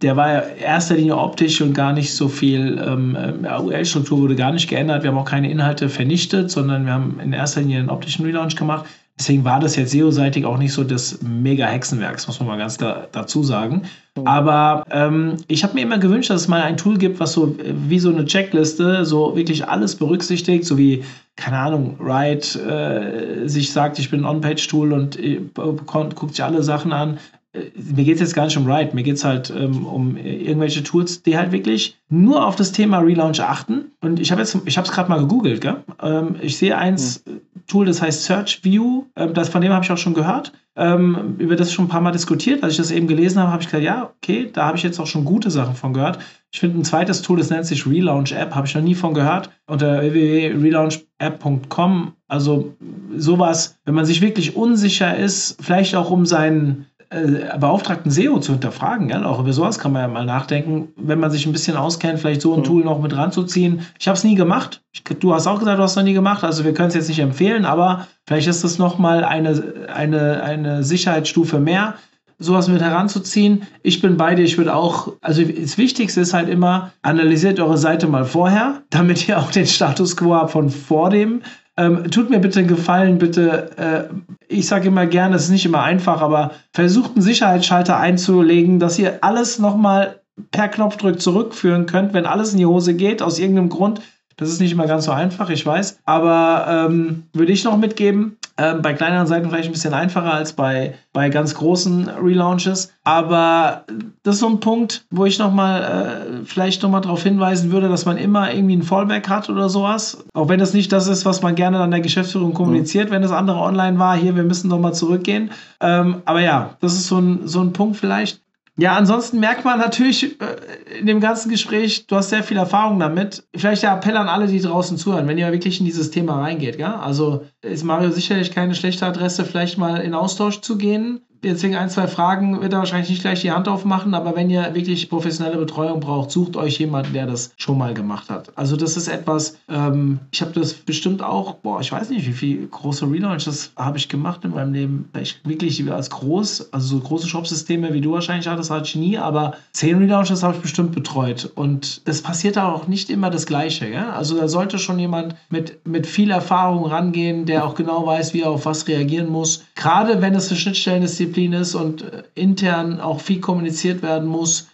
der 0.00 0.16
war 0.16 0.32
ja 0.32 0.40
erster 0.40 0.94
Linie 0.94 1.18
optisch 1.18 1.60
und 1.60 1.74
gar 1.74 1.92
nicht 1.92 2.14
so 2.14 2.28
viel, 2.28 2.82
ähm, 2.82 3.14
UL-Struktur 3.44 4.20
wurde 4.20 4.36
gar 4.36 4.52
nicht 4.52 4.70
geändert. 4.70 5.02
Wir 5.02 5.10
haben 5.10 5.18
auch 5.18 5.26
keine 5.26 5.50
Inhalte 5.50 5.90
vernichtet, 5.90 6.50
sondern 6.50 6.86
wir 6.86 6.94
haben 6.94 7.20
in 7.22 7.34
erster 7.34 7.60
Linie 7.60 7.80
einen 7.80 7.90
optischen 7.90 8.24
Relaunch 8.24 8.56
gemacht. 8.56 8.86
Deswegen 9.18 9.44
war 9.44 9.58
das 9.58 9.74
jetzt 9.74 9.90
SEO-seitig 9.90 10.44
auch 10.44 10.58
nicht 10.58 10.72
so 10.72 10.84
das 10.84 11.20
mega 11.22 11.66
Hexenwerk, 11.66 12.14
das 12.14 12.28
muss 12.28 12.38
man 12.38 12.48
mal 12.48 12.58
ganz 12.58 12.76
da, 12.76 13.08
dazu 13.10 13.42
sagen. 13.42 13.82
Aber 14.24 14.84
ähm, 14.90 15.36
ich 15.48 15.64
habe 15.64 15.74
mir 15.74 15.82
immer 15.82 15.98
gewünscht, 15.98 16.30
dass 16.30 16.42
es 16.42 16.48
mal 16.48 16.62
ein 16.62 16.76
Tool 16.76 16.98
gibt, 16.98 17.18
was 17.18 17.32
so 17.32 17.56
wie 17.88 17.98
so 17.98 18.10
eine 18.10 18.26
Checkliste 18.26 19.04
so 19.04 19.36
wirklich 19.36 19.66
alles 19.66 19.96
berücksichtigt, 19.96 20.64
so 20.64 20.78
wie, 20.78 21.04
keine 21.36 21.58
Ahnung, 21.58 21.96
Write 21.98 22.60
äh, 22.60 23.48
sich 23.48 23.72
sagt, 23.72 23.98
ich 23.98 24.10
bin 24.10 24.20
ein 24.20 24.26
On-Page-Tool 24.26 24.92
und 24.92 25.18
äh, 25.18 25.40
guckt 25.54 26.36
sich 26.36 26.44
alle 26.44 26.62
Sachen 26.62 26.92
an. 26.92 27.18
Äh, 27.52 27.60
mir 27.74 28.04
geht 28.04 28.16
es 28.16 28.20
jetzt 28.20 28.34
gar 28.34 28.44
nicht 28.44 28.56
um 28.56 28.66
Write, 28.66 28.94
mir 28.94 29.02
geht 29.02 29.16
es 29.16 29.24
halt 29.24 29.50
ähm, 29.50 29.84
um 29.84 30.16
irgendwelche 30.16 30.84
Tools, 30.84 31.22
die 31.22 31.36
halt 31.36 31.50
wirklich 31.50 31.96
nur 32.08 32.46
auf 32.46 32.54
das 32.54 32.70
Thema 32.70 32.98
Relaunch 32.98 33.40
achten. 33.40 33.92
Und 34.00 34.20
ich 34.20 34.30
habe 34.30 34.40
jetzt, 34.40 34.56
ich 34.64 34.76
habe 34.76 34.86
es 34.86 34.92
gerade 34.92 35.08
mal 35.08 35.20
gegoogelt, 35.20 35.60
gell? 35.60 35.76
Ähm, 36.02 36.36
ich 36.40 36.56
sehe 36.56 36.76
eins, 36.76 37.24
hm 37.26 37.40
Tool, 37.68 37.86
das 37.86 38.02
heißt 38.02 38.24
Search 38.24 38.64
View. 38.64 39.04
Ähm, 39.14 39.34
das, 39.34 39.50
von 39.50 39.60
dem 39.60 39.72
habe 39.72 39.84
ich 39.84 39.92
auch 39.92 39.98
schon 39.98 40.14
gehört. 40.14 40.52
Ähm, 40.74 41.36
über 41.38 41.54
das 41.54 41.72
schon 41.72 41.84
ein 41.84 41.88
paar 41.88 42.00
Mal 42.00 42.12
diskutiert. 42.12 42.62
Als 42.62 42.72
ich 42.72 42.78
das 42.78 42.90
eben 42.90 43.06
gelesen 43.06 43.40
habe, 43.40 43.52
habe 43.52 43.62
ich 43.62 43.68
gesagt, 43.68 43.84
ja, 43.84 44.10
okay, 44.16 44.50
da 44.52 44.66
habe 44.66 44.76
ich 44.76 44.82
jetzt 44.82 44.98
auch 44.98 45.06
schon 45.06 45.24
gute 45.24 45.50
Sachen 45.50 45.74
von 45.74 45.92
gehört. 45.92 46.18
Ich 46.50 46.60
finde 46.60 46.78
ein 46.78 46.84
zweites 46.84 47.22
Tool, 47.22 47.38
das 47.38 47.50
nennt 47.50 47.66
sich 47.66 47.86
Relaunch 47.86 48.32
App, 48.32 48.54
habe 48.54 48.66
ich 48.66 48.74
noch 48.74 48.82
nie 48.82 48.94
von 48.94 49.12
gehört. 49.12 49.50
Unter 49.66 50.00
www.relaunchapp.com. 50.00 52.12
Also 52.26 52.74
sowas, 53.16 53.76
wenn 53.84 53.94
man 53.94 54.06
sich 54.06 54.20
wirklich 54.20 54.56
unsicher 54.56 55.16
ist, 55.16 55.58
vielleicht 55.60 55.94
auch 55.94 56.10
um 56.10 56.26
seinen 56.26 56.86
äh, 57.10 57.58
beauftragten 57.58 58.10
SEO 58.10 58.38
zu 58.38 58.52
hinterfragen. 58.52 59.08
Ja? 59.08 59.24
Auch 59.24 59.40
über 59.40 59.52
sowas 59.52 59.78
kann 59.78 59.92
man 59.92 60.02
ja 60.02 60.08
mal 60.08 60.24
nachdenken, 60.24 60.88
wenn 60.96 61.18
man 61.18 61.30
sich 61.30 61.46
ein 61.46 61.52
bisschen 61.52 61.76
auskennt, 61.76 62.20
vielleicht 62.20 62.42
so 62.42 62.54
ein 62.54 62.60
mhm. 62.60 62.64
Tool 62.64 62.84
noch 62.84 63.00
mit 63.00 63.16
ranzuziehen. 63.16 63.80
Ich 63.98 64.08
habe 64.08 64.16
es 64.16 64.24
nie 64.24 64.34
gemacht. 64.34 64.82
Ich, 64.92 65.04
du 65.04 65.34
hast 65.34 65.46
auch 65.46 65.58
gesagt, 65.58 65.78
du 65.78 65.82
hast 65.82 65.92
es 65.92 65.96
noch 65.96 66.04
nie 66.04 66.14
gemacht. 66.14 66.44
Also 66.44 66.64
wir 66.64 66.74
können 66.74 66.88
es 66.88 66.94
jetzt 66.94 67.08
nicht 67.08 67.20
empfehlen, 67.20 67.64
aber 67.64 68.06
vielleicht 68.26 68.48
ist 68.48 68.64
das 68.64 68.78
nochmal 68.78 69.24
eine, 69.24 69.88
eine, 69.92 70.42
eine 70.42 70.84
Sicherheitsstufe 70.84 71.58
mehr 71.60 71.94
sowas 72.38 72.68
mit 72.68 72.80
heranzuziehen. 72.80 73.62
Ich 73.82 74.00
bin 74.00 74.16
bei 74.16 74.34
dir, 74.34 74.44
ich 74.44 74.58
würde 74.58 74.74
auch, 74.74 75.12
also 75.20 75.42
das 75.42 75.76
Wichtigste 75.76 76.20
ist 76.20 76.34
halt 76.34 76.48
immer, 76.48 76.92
analysiert 77.02 77.58
eure 77.58 77.78
Seite 77.78 78.06
mal 78.06 78.24
vorher, 78.24 78.82
damit 78.90 79.28
ihr 79.28 79.38
auch 79.38 79.50
den 79.50 79.66
Status 79.66 80.16
quo 80.16 80.34
habt 80.34 80.52
von 80.52 80.70
vor 80.70 81.10
dem 81.10 81.42
ähm, 81.78 82.10
tut 82.10 82.28
mir 82.28 82.40
bitte 82.40 82.58
einen 82.58 82.68
Gefallen, 82.68 83.18
bitte. 83.18 83.70
Äh, 83.76 84.14
ich 84.48 84.66
sage 84.66 84.88
immer 84.88 85.06
gerne, 85.06 85.36
es 85.36 85.44
ist 85.44 85.50
nicht 85.50 85.64
immer 85.64 85.82
einfach, 85.82 86.20
aber 86.20 86.50
versucht 86.72 87.12
einen 87.12 87.22
Sicherheitsschalter 87.22 87.98
einzulegen, 87.98 88.80
dass 88.80 88.98
ihr 88.98 89.18
alles 89.22 89.58
nochmal 89.58 90.20
per 90.50 90.68
Knopfdruck 90.68 91.20
zurückführen 91.20 91.86
könnt, 91.86 92.14
wenn 92.14 92.26
alles 92.26 92.52
in 92.52 92.58
die 92.58 92.66
Hose 92.66 92.94
geht, 92.94 93.22
aus 93.22 93.38
irgendeinem 93.38 93.68
Grund. 93.68 94.00
Das 94.38 94.48
ist 94.48 94.60
nicht 94.60 94.72
immer 94.72 94.86
ganz 94.86 95.04
so 95.04 95.10
einfach, 95.10 95.50
ich 95.50 95.66
weiß. 95.66 95.98
Aber 96.04 96.88
ähm, 96.88 97.24
würde 97.32 97.52
ich 97.52 97.64
noch 97.64 97.76
mitgeben, 97.76 98.38
ähm, 98.56 98.82
bei 98.82 98.94
kleineren 98.94 99.26
Seiten 99.26 99.48
vielleicht 99.48 99.68
ein 99.68 99.72
bisschen 99.72 99.94
einfacher 99.94 100.32
als 100.32 100.52
bei, 100.52 100.94
bei 101.12 101.28
ganz 101.28 101.54
großen 101.54 102.08
Relaunches. 102.08 102.92
Aber 103.02 103.84
das 104.22 104.36
ist 104.36 104.40
so 104.40 104.48
ein 104.48 104.60
Punkt, 104.60 105.04
wo 105.10 105.26
ich 105.26 105.40
nochmal 105.40 105.82
äh, 105.82 106.44
vielleicht 106.44 106.84
nochmal 106.84 107.00
darauf 107.00 107.22
hinweisen 107.22 107.72
würde, 107.72 107.88
dass 107.88 108.04
man 108.04 108.16
immer 108.16 108.52
irgendwie 108.54 108.76
ein 108.76 108.82
Fallback 108.84 109.28
hat 109.28 109.50
oder 109.50 109.68
sowas. 109.68 110.24
Auch 110.34 110.48
wenn 110.48 110.60
das 110.60 110.72
nicht 110.72 110.92
das 110.92 111.08
ist, 111.08 111.24
was 111.24 111.42
man 111.42 111.56
gerne 111.56 111.80
an 111.80 111.90
der 111.90 112.00
Geschäftsführung 112.00 112.54
kommuniziert, 112.54 113.08
mhm. 113.08 113.14
wenn 113.14 113.22
das 113.22 113.32
andere 113.32 113.58
online 113.58 113.98
war. 113.98 114.16
Hier, 114.16 114.36
wir 114.36 114.44
müssen 114.44 114.68
nochmal 114.68 114.94
zurückgehen. 114.94 115.50
Ähm, 115.80 116.22
aber 116.24 116.40
ja, 116.40 116.76
das 116.80 116.94
ist 116.94 117.08
so 117.08 117.18
ein, 117.18 117.48
so 117.48 117.60
ein 117.60 117.72
Punkt 117.72 117.96
vielleicht. 117.96 118.40
Ja, 118.80 118.96
ansonsten 118.96 119.40
merkt 119.40 119.64
man 119.64 119.80
natürlich 119.80 120.40
äh, 120.40 120.98
in 121.00 121.06
dem 121.06 121.18
ganzen 121.18 121.50
Gespräch, 121.50 122.06
du 122.06 122.14
hast 122.14 122.30
sehr 122.30 122.44
viel 122.44 122.56
Erfahrung 122.56 123.00
damit. 123.00 123.42
Vielleicht 123.56 123.82
der 123.82 123.92
Appell 123.92 124.16
an 124.16 124.28
alle, 124.28 124.46
die 124.46 124.60
draußen 124.60 124.96
zuhören, 124.96 125.26
wenn 125.26 125.36
ihr 125.36 125.50
wirklich 125.50 125.80
in 125.80 125.86
dieses 125.86 126.12
Thema 126.12 126.40
reingeht. 126.40 126.78
Ja? 126.78 127.00
Also 127.00 127.44
ist 127.60 127.82
Mario 127.82 128.10
sicherlich 128.12 128.52
keine 128.52 128.76
schlechte 128.76 129.04
Adresse, 129.04 129.44
vielleicht 129.44 129.78
mal 129.78 130.00
in 130.00 130.14
Austausch 130.14 130.60
zu 130.60 130.78
gehen 130.78 131.22
jetzt 131.42 131.62
wegen 131.62 131.76
ein, 131.76 131.88
zwei 131.90 132.06
Fragen 132.06 132.60
wird 132.60 132.72
er 132.72 132.80
wahrscheinlich 132.80 133.10
nicht 133.10 133.22
gleich 133.22 133.40
die 133.40 133.52
Hand 133.52 133.68
aufmachen, 133.68 134.14
aber 134.14 134.34
wenn 134.34 134.50
ihr 134.50 134.74
wirklich 134.74 135.08
professionelle 135.08 135.56
Betreuung 135.56 136.00
braucht, 136.00 136.30
sucht 136.30 136.56
euch 136.56 136.78
jemanden, 136.78 137.12
der 137.12 137.26
das 137.26 137.52
schon 137.56 137.78
mal 137.78 137.94
gemacht 137.94 138.28
hat. 138.30 138.56
Also 138.56 138.76
das 138.76 138.96
ist 138.96 139.08
etwas, 139.08 139.56
ähm, 139.68 140.18
ich 140.30 140.40
habe 140.40 140.52
das 140.52 140.74
bestimmt 140.74 141.22
auch, 141.22 141.54
boah, 141.54 141.80
ich 141.80 141.92
weiß 141.92 142.10
nicht, 142.10 142.26
wie 142.26 142.32
viele 142.32 142.66
große 142.66 143.10
Relaunches 143.10 143.72
habe 143.76 143.98
ich 143.98 144.08
gemacht 144.08 144.44
in 144.44 144.50
meinem 144.50 144.72
Leben. 144.72 145.10
Ich 145.20 145.40
wirklich 145.44 145.90
als 145.90 146.10
groß, 146.10 146.72
also 146.72 146.96
so 146.96 147.00
große 147.00 147.28
Shopsysteme 147.28 147.92
wie 147.94 148.00
du 148.00 148.12
wahrscheinlich 148.12 148.48
hattest, 148.48 148.70
hatte 148.70 148.88
ich 148.88 148.96
nie, 148.96 149.18
aber 149.18 149.54
zehn 149.72 149.98
Relaunches 149.98 150.42
habe 150.42 150.56
ich 150.56 150.62
bestimmt 150.62 150.92
betreut. 150.92 151.50
Und 151.54 152.06
das 152.08 152.22
passiert 152.22 152.58
auch 152.58 152.88
nicht 152.88 153.10
immer 153.10 153.30
das 153.30 153.46
Gleiche. 153.46 153.88
Ja? 153.88 154.10
Also 154.10 154.36
da 154.36 154.48
sollte 154.48 154.78
schon 154.78 154.98
jemand 154.98 155.36
mit, 155.50 155.86
mit 155.86 156.06
viel 156.06 156.30
Erfahrung 156.30 156.86
rangehen, 156.86 157.46
der 157.46 157.64
auch 157.64 157.74
genau 157.74 158.06
weiß, 158.06 158.34
wie 158.34 158.42
er 158.42 158.50
auf 158.50 158.66
was 158.66 158.88
reagieren 158.88 159.28
muss. 159.28 159.64
Gerade 159.74 160.20
wenn 160.20 160.34
es 160.34 160.48
eine 160.48 160.58
Schnittstellen 160.58 161.02
ist, 161.02 161.18
die 161.18 161.27
Disziplin 161.28 161.52
ist 161.52 161.74
und 161.74 162.02
äh, 162.02 162.22
intern 162.34 163.00
auch 163.00 163.20
viel 163.20 163.40
kommuniziert 163.40 164.02
werden 164.02 164.28
muss, 164.28 164.68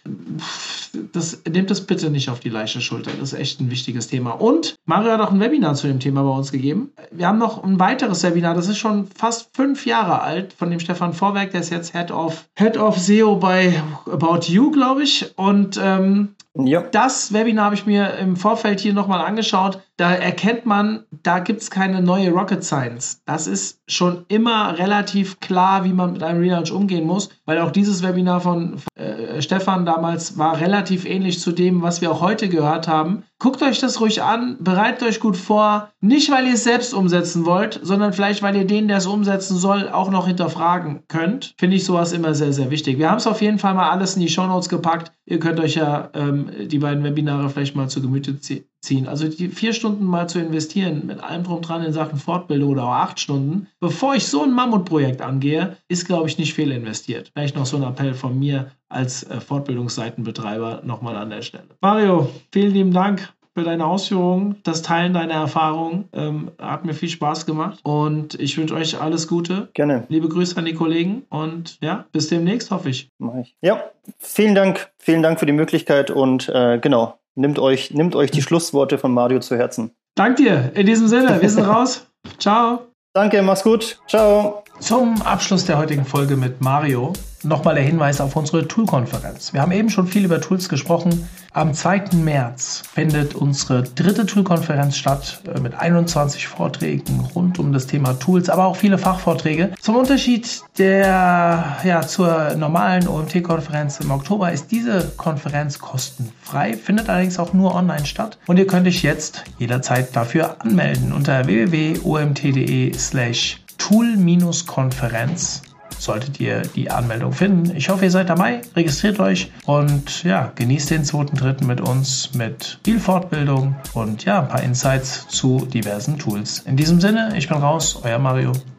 das 1.13 1.41
nehmt 1.49 1.69
das 1.69 1.81
bitte 1.81 2.09
nicht 2.09 2.29
auf 2.29 2.39
die 2.39 2.49
leichte 2.49 2.81
Schulter. 2.81 3.11
Das 3.19 3.33
ist 3.33 3.39
echt 3.39 3.59
ein 3.59 3.69
wichtiges 3.69 4.07
Thema. 4.07 4.31
Und 4.31 4.75
Mario 4.85 5.11
hat 5.11 5.21
auch 5.21 5.31
ein 5.31 5.39
Webinar 5.39 5.75
zu 5.75 5.87
dem 5.87 5.99
Thema 5.99 6.23
bei 6.23 6.29
uns 6.29 6.51
gegeben. 6.51 6.91
Wir 7.11 7.27
haben 7.27 7.37
noch 7.37 7.63
ein 7.63 7.79
weiteres 7.79 8.23
Webinar, 8.23 8.55
das 8.55 8.67
ist 8.67 8.77
schon 8.77 9.07
fast 9.07 9.49
fünf 9.53 9.85
Jahre 9.85 10.21
alt, 10.21 10.53
von 10.53 10.69
dem 10.69 10.79
Stefan 10.79 11.13
Vorwerk, 11.13 11.51
der 11.51 11.61
ist 11.61 11.69
jetzt 11.69 11.93
Head 11.93 12.11
of, 12.11 12.45
Head 12.57 12.77
of 12.77 12.97
SEO 12.97 13.35
bei 13.35 13.81
About 14.05 14.47
You, 14.47 14.71
glaube 14.71 15.03
ich. 15.03 15.37
Und 15.37 15.79
ähm, 15.81 16.35
ja. 16.57 16.81
Das 16.81 17.33
Webinar 17.33 17.65
habe 17.65 17.75
ich 17.75 17.85
mir 17.85 18.17
im 18.17 18.35
Vorfeld 18.35 18.79
hier 18.79 18.93
nochmal 18.93 19.25
angeschaut. 19.25 19.81
Da 19.97 20.13
erkennt 20.13 20.65
man, 20.65 21.05
da 21.23 21.39
gibt 21.39 21.61
es 21.61 21.69
keine 21.71 22.01
neue 22.01 22.31
Rocket 22.31 22.63
Science. 22.63 23.21
Das 23.25 23.47
ist 23.47 23.81
schon 23.87 24.25
immer 24.27 24.77
relativ 24.77 25.39
klar, 25.39 25.83
wie 25.83 25.93
man 25.93 26.13
mit 26.13 26.23
einem 26.23 26.39
Relaunch 26.39 26.71
umgehen 26.71 27.05
muss, 27.05 27.29
weil 27.45 27.59
auch 27.59 27.71
dieses 27.71 28.03
Webinar 28.03 28.41
von 28.41 28.77
äh, 28.95 29.41
Stefan 29.41 29.85
damals 29.85 30.37
war 30.37 30.59
relativ 30.59 31.05
ähnlich 31.05 31.39
zu 31.39 31.51
dem, 31.51 31.81
was 31.81 32.01
wir 32.01 32.11
auch 32.11 32.21
heute 32.21 32.49
gehört 32.49 32.87
haben. 32.87 33.23
Guckt 33.39 33.61
euch 33.61 33.79
das 33.79 33.99
ruhig 33.99 34.21
an, 34.23 34.57
bereitet 34.59 35.07
euch 35.07 35.19
gut 35.19 35.37
vor. 35.37 35.89
Nicht, 36.01 36.31
weil 36.31 36.47
ihr 36.47 36.53
es 36.53 36.63
selbst 36.63 36.93
umsetzen 36.93 37.45
wollt, 37.45 37.79
sondern 37.83 38.13
vielleicht, 38.13 38.41
weil 38.41 38.55
ihr 38.55 38.65
den, 38.65 38.87
der 38.87 38.97
es 38.97 39.05
umsetzen 39.05 39.57
soll, 39.57 39.89
auch 39.89 40.09
noch 40.09 40.27
hinterfragen 40.27 41.03
könnt. 41.07 41.53
Finde 41.57 41.75
ich 41.75 41.85
sowas 41.85 42.13
immer 42.13 42.33
sehr, 42.33 42.53
sehr 42.53 42.71
wichtig. 42.71 42.97
Wir 42.97 43.09
haben 43.09 43.17
es 43.17 43.27
auf 43.27 43.41
jeden 43.41 43.59
Fall 43.59 43.73
mal 43.73 43.89
alles 43.89 44.15
in 44.15 44.21
die 44.21 44.29
Show 44.29 44.47
Notes 44.47 44.69
gepackt. 44.69 45.11
Ihr 45.25 45.39
könnt 45.39 45.59
euch 45.59 45.75
ja 45.75 46.09
ähm, 46.13 46.49
die 46.67 46.79
beiden 46.79 47.03
Webinare 47.03 47.49
vielleicht 47.49 47.75
mal 47.75 47.89
zu 47.89 48.01
Gemüte 48.01 48.39
ziehen. 48.39 48.65
Also 49.07 49.27
die 49.27 49.49
vier 49.49 49.73
Stunden 49.73 50.05
mal 50.05 50.27
zu 50.27 50.39
investieren, 50.39 51.07
mit 51.07 51.23
allem 51.23 51.43
drum 51.43 51.61
dran 51.61 51.83
in 51.83 51.93
Sachen 51.93 52.19
Fortbildung 52.19 52.69
oder 52.69 52.83
auch 52.83 52.93
acht 52.93 53.19
Stunden, 53.19 53.67
bevor 53.79 54.15
ich 54.15 54.27
so 54.27 54.43
ein 54.43 54.51
Mammutprojekt 54.51 55.21
angehe, 55.21 55.77
ist, 55.87 56.05
glaube 56.05 56.29
ich, 56.29 56.37
nicht 56.37 56.53
viel 56.53 56.71
investiert. 56.71 57.31
Vielleicht 57.33 57.55
noch 57.55 57.65
so 57.65 57.77
ein 57.77 57.83
Appell 57.83 58.13
von 58.13 58.37
mir 58.37 58.71
als 58.89 59.23
äh, 59.23 59.39
Fortbildungsseitenbetreiber 59.41 60.81
nochmal 60.85 61.15
an 61.15 61.29
der 61.29 61.41
Stelle. 61.41 61.69
Mario, 61.81 62.29
vielen 62.51 62.73
lieben 62.73 62.93
Dank 62.93 63.33
für 63.55 63.63
deine 63.63 63.85
Ausführungen, 63.85 64.57
das 64.63 64.81
Teilen 64.81 65.13
deiner 65.13 65.35
Erfahrungen. 65.35 66.09
Ähm, 66.13 66.51
hat 66.59 66.85
mir 66.85 66.93
viel 66.93 67.09
Spaß 67.09 67.45
gemacht 67.45 67.79
und 67.83 68.39
ich 68.39 68.57
wünsche 68.57 68.75
euch 68.75 69.01
alles 69.01 69.27
Gute. 69.27 69.69
Gerne. 69.73 70.05
Liebe 70.09 70.27
Grüße 70.27 70.57
an 70.57 70.65
die 70.65 70.73
Kollegen 70.73 71.23
und 71.29 71.77
ja, 71.81 72.05
bis 72.11 72.27
demnächst, 72.27 72.69
hoffe 72.71 72.89
ich. 72.89 73.09
Mach 73.17 73.35
ich. 73.37 73.55
Ja, 73.61 73.81
vielen 74.19 74.55
Dank. 74.55 74.91
Vielen 74.97 75.23
Dank 75.23 75.39
für 75.39 75.45
die 75.45 75.53
Möglichkeit 75.53 76.11
und 76.11 76.49
äh, 76.49 76.79
genau, 76.79 77.17
nimmt 77.35 77.59
euch, 77.59 77.91
nimmt 77.91 78.15
euch 78.15 78.31
die 78.31 78.41
Schlussworte 78.41 78.97
von 78.97 79.13
Mario 79.13 79.39
zu 79.39 79.55
Herzen. 79.55 79.91
Dank 80.15 80.37
dir. 80.37 80.71
In 80.75 80.85
diesem 80.85 81.07
Sinne, 81.07 81.41
wir 81.41 81.49
sind 81.49 81.63
raus. 81.67 82.07
Ciao. 82.39 82.87
Danke, 83.13 83.41
mach's 83.41 83.63
gut. 83.63 83.99
Ciao. 84.07 84.64
Zum 84.79 85.21
Abschluss 85.21 85.65
der 85.65 85.77
heutigen 85.77 86.05
Folge 86.05 86.35
mit 86.35 86.61
Mario 86.61 87.13
nochmal 87.43 87.75
der 87.75 87.83
Hinweis 87.83 88.19
auf 88.19 88.35
unsere 88.35 88.67
Tool-Konferenz. 88.67 89.53
Wir 89.53 89.61
haben 89.61 89.71
eben 89.71 89.89
schon 89.89 90.07
viel 90.07 90.25
über 90.25 90.41
Tools 90.41 90.67
gesprochen. 90.67 91.27
Am 91.53 91.73
2. 91.73 92.15
März 92.15 92.83
findet 92.93 93.35
unsere 93.35 93.83
dritte 93.83 94.25
Tool-Konferenz 94.25 94.97
statt 94.97 95.41
äh, 95.53 95.59
mit 95.59 95.73
21 95.75 96.47
Vorträgen 96.47 97.21
rund 97.33 97.59
um 97.59 97.71
das 97.71 97.87
Thema 97.87 98.13
Tools, 98.19 98.49
aber 98.49 98.65
auch 98.65 98.75
viele 98.75 98.97
Fachvorträge. 98.97 99.71
Zum 99.79 99.95
Unterschied 99.95 100.63
der, 100.77 101.77
ja, 101.83 102.01
zur 102.01 102.55
normalen 102.55 103.07
OMT-Konferenz 103.07 103.99
im 104.01 104.11
Oktober 104.11 104.51
ist 104.51 104.71
diese 104.71 105.11
Konferenz 105.15 105.79
kostenfrei, 105.79 106.73
findet 106.73 107.09
allerdings 107.09 107.39
auch 107.39 107.53
nur 107.53 107.73
online 107.73 108.05
statt 108.05 108.37
und 108.47 108.57
ihr 108.57 108.67
könnt 108.67 108.87
euch 108.87 109.03
jetzt 109.03 109.43
jederzeit 109.57 110.15
dafür 110.15 110.57
anmelden 110.59 111.13
unter 111.13 111.45
www.omt.de 111.45 112.93
slash 112.97 113.64
tool-konferenz 113.77 115.61
solltet 115.97 116.39
ihr 116.39 116.61
die 116.61 116.91
Anmeldung 116.91 117.31
finden. 117.31 117.75
Ich 117.75 117.89
hoffe, 117.89 118.05
ihr 118.05 118.11
seid 118.11 118.29
dabei, 118.29 118.61
registriert 118.75 119.19
euch 119.19 119.51
und 119.65 120.23
ja, 120.23 120.51
genießt 120.55 120.91
den 120.91 121.03
zweiten, 121.03 121.35
dritten 121.35 121.67
mit 121.67 121.81
uns 121.81 122.33
mit 122.33 122.79
viel 122.83 122.99
Fortbildung 122.99 123.75
und 123.93 124.25
ja, 124.25 124.41
ein 124.41 124.47
paar 124.47 124.63
Insights 124.63 125.27
zu 125.27 125.65
diversen 125.65 126.17
Tools. 126.17 126.59
In 126.59 126.77
diesem 126.77 127.01
Sinne, 127.01 127.33
ich 127.37 127.47
bin 127.47 127.57
raus, 127.57 127.99
euer 128.03 128.19
Mario. 128.19 128.51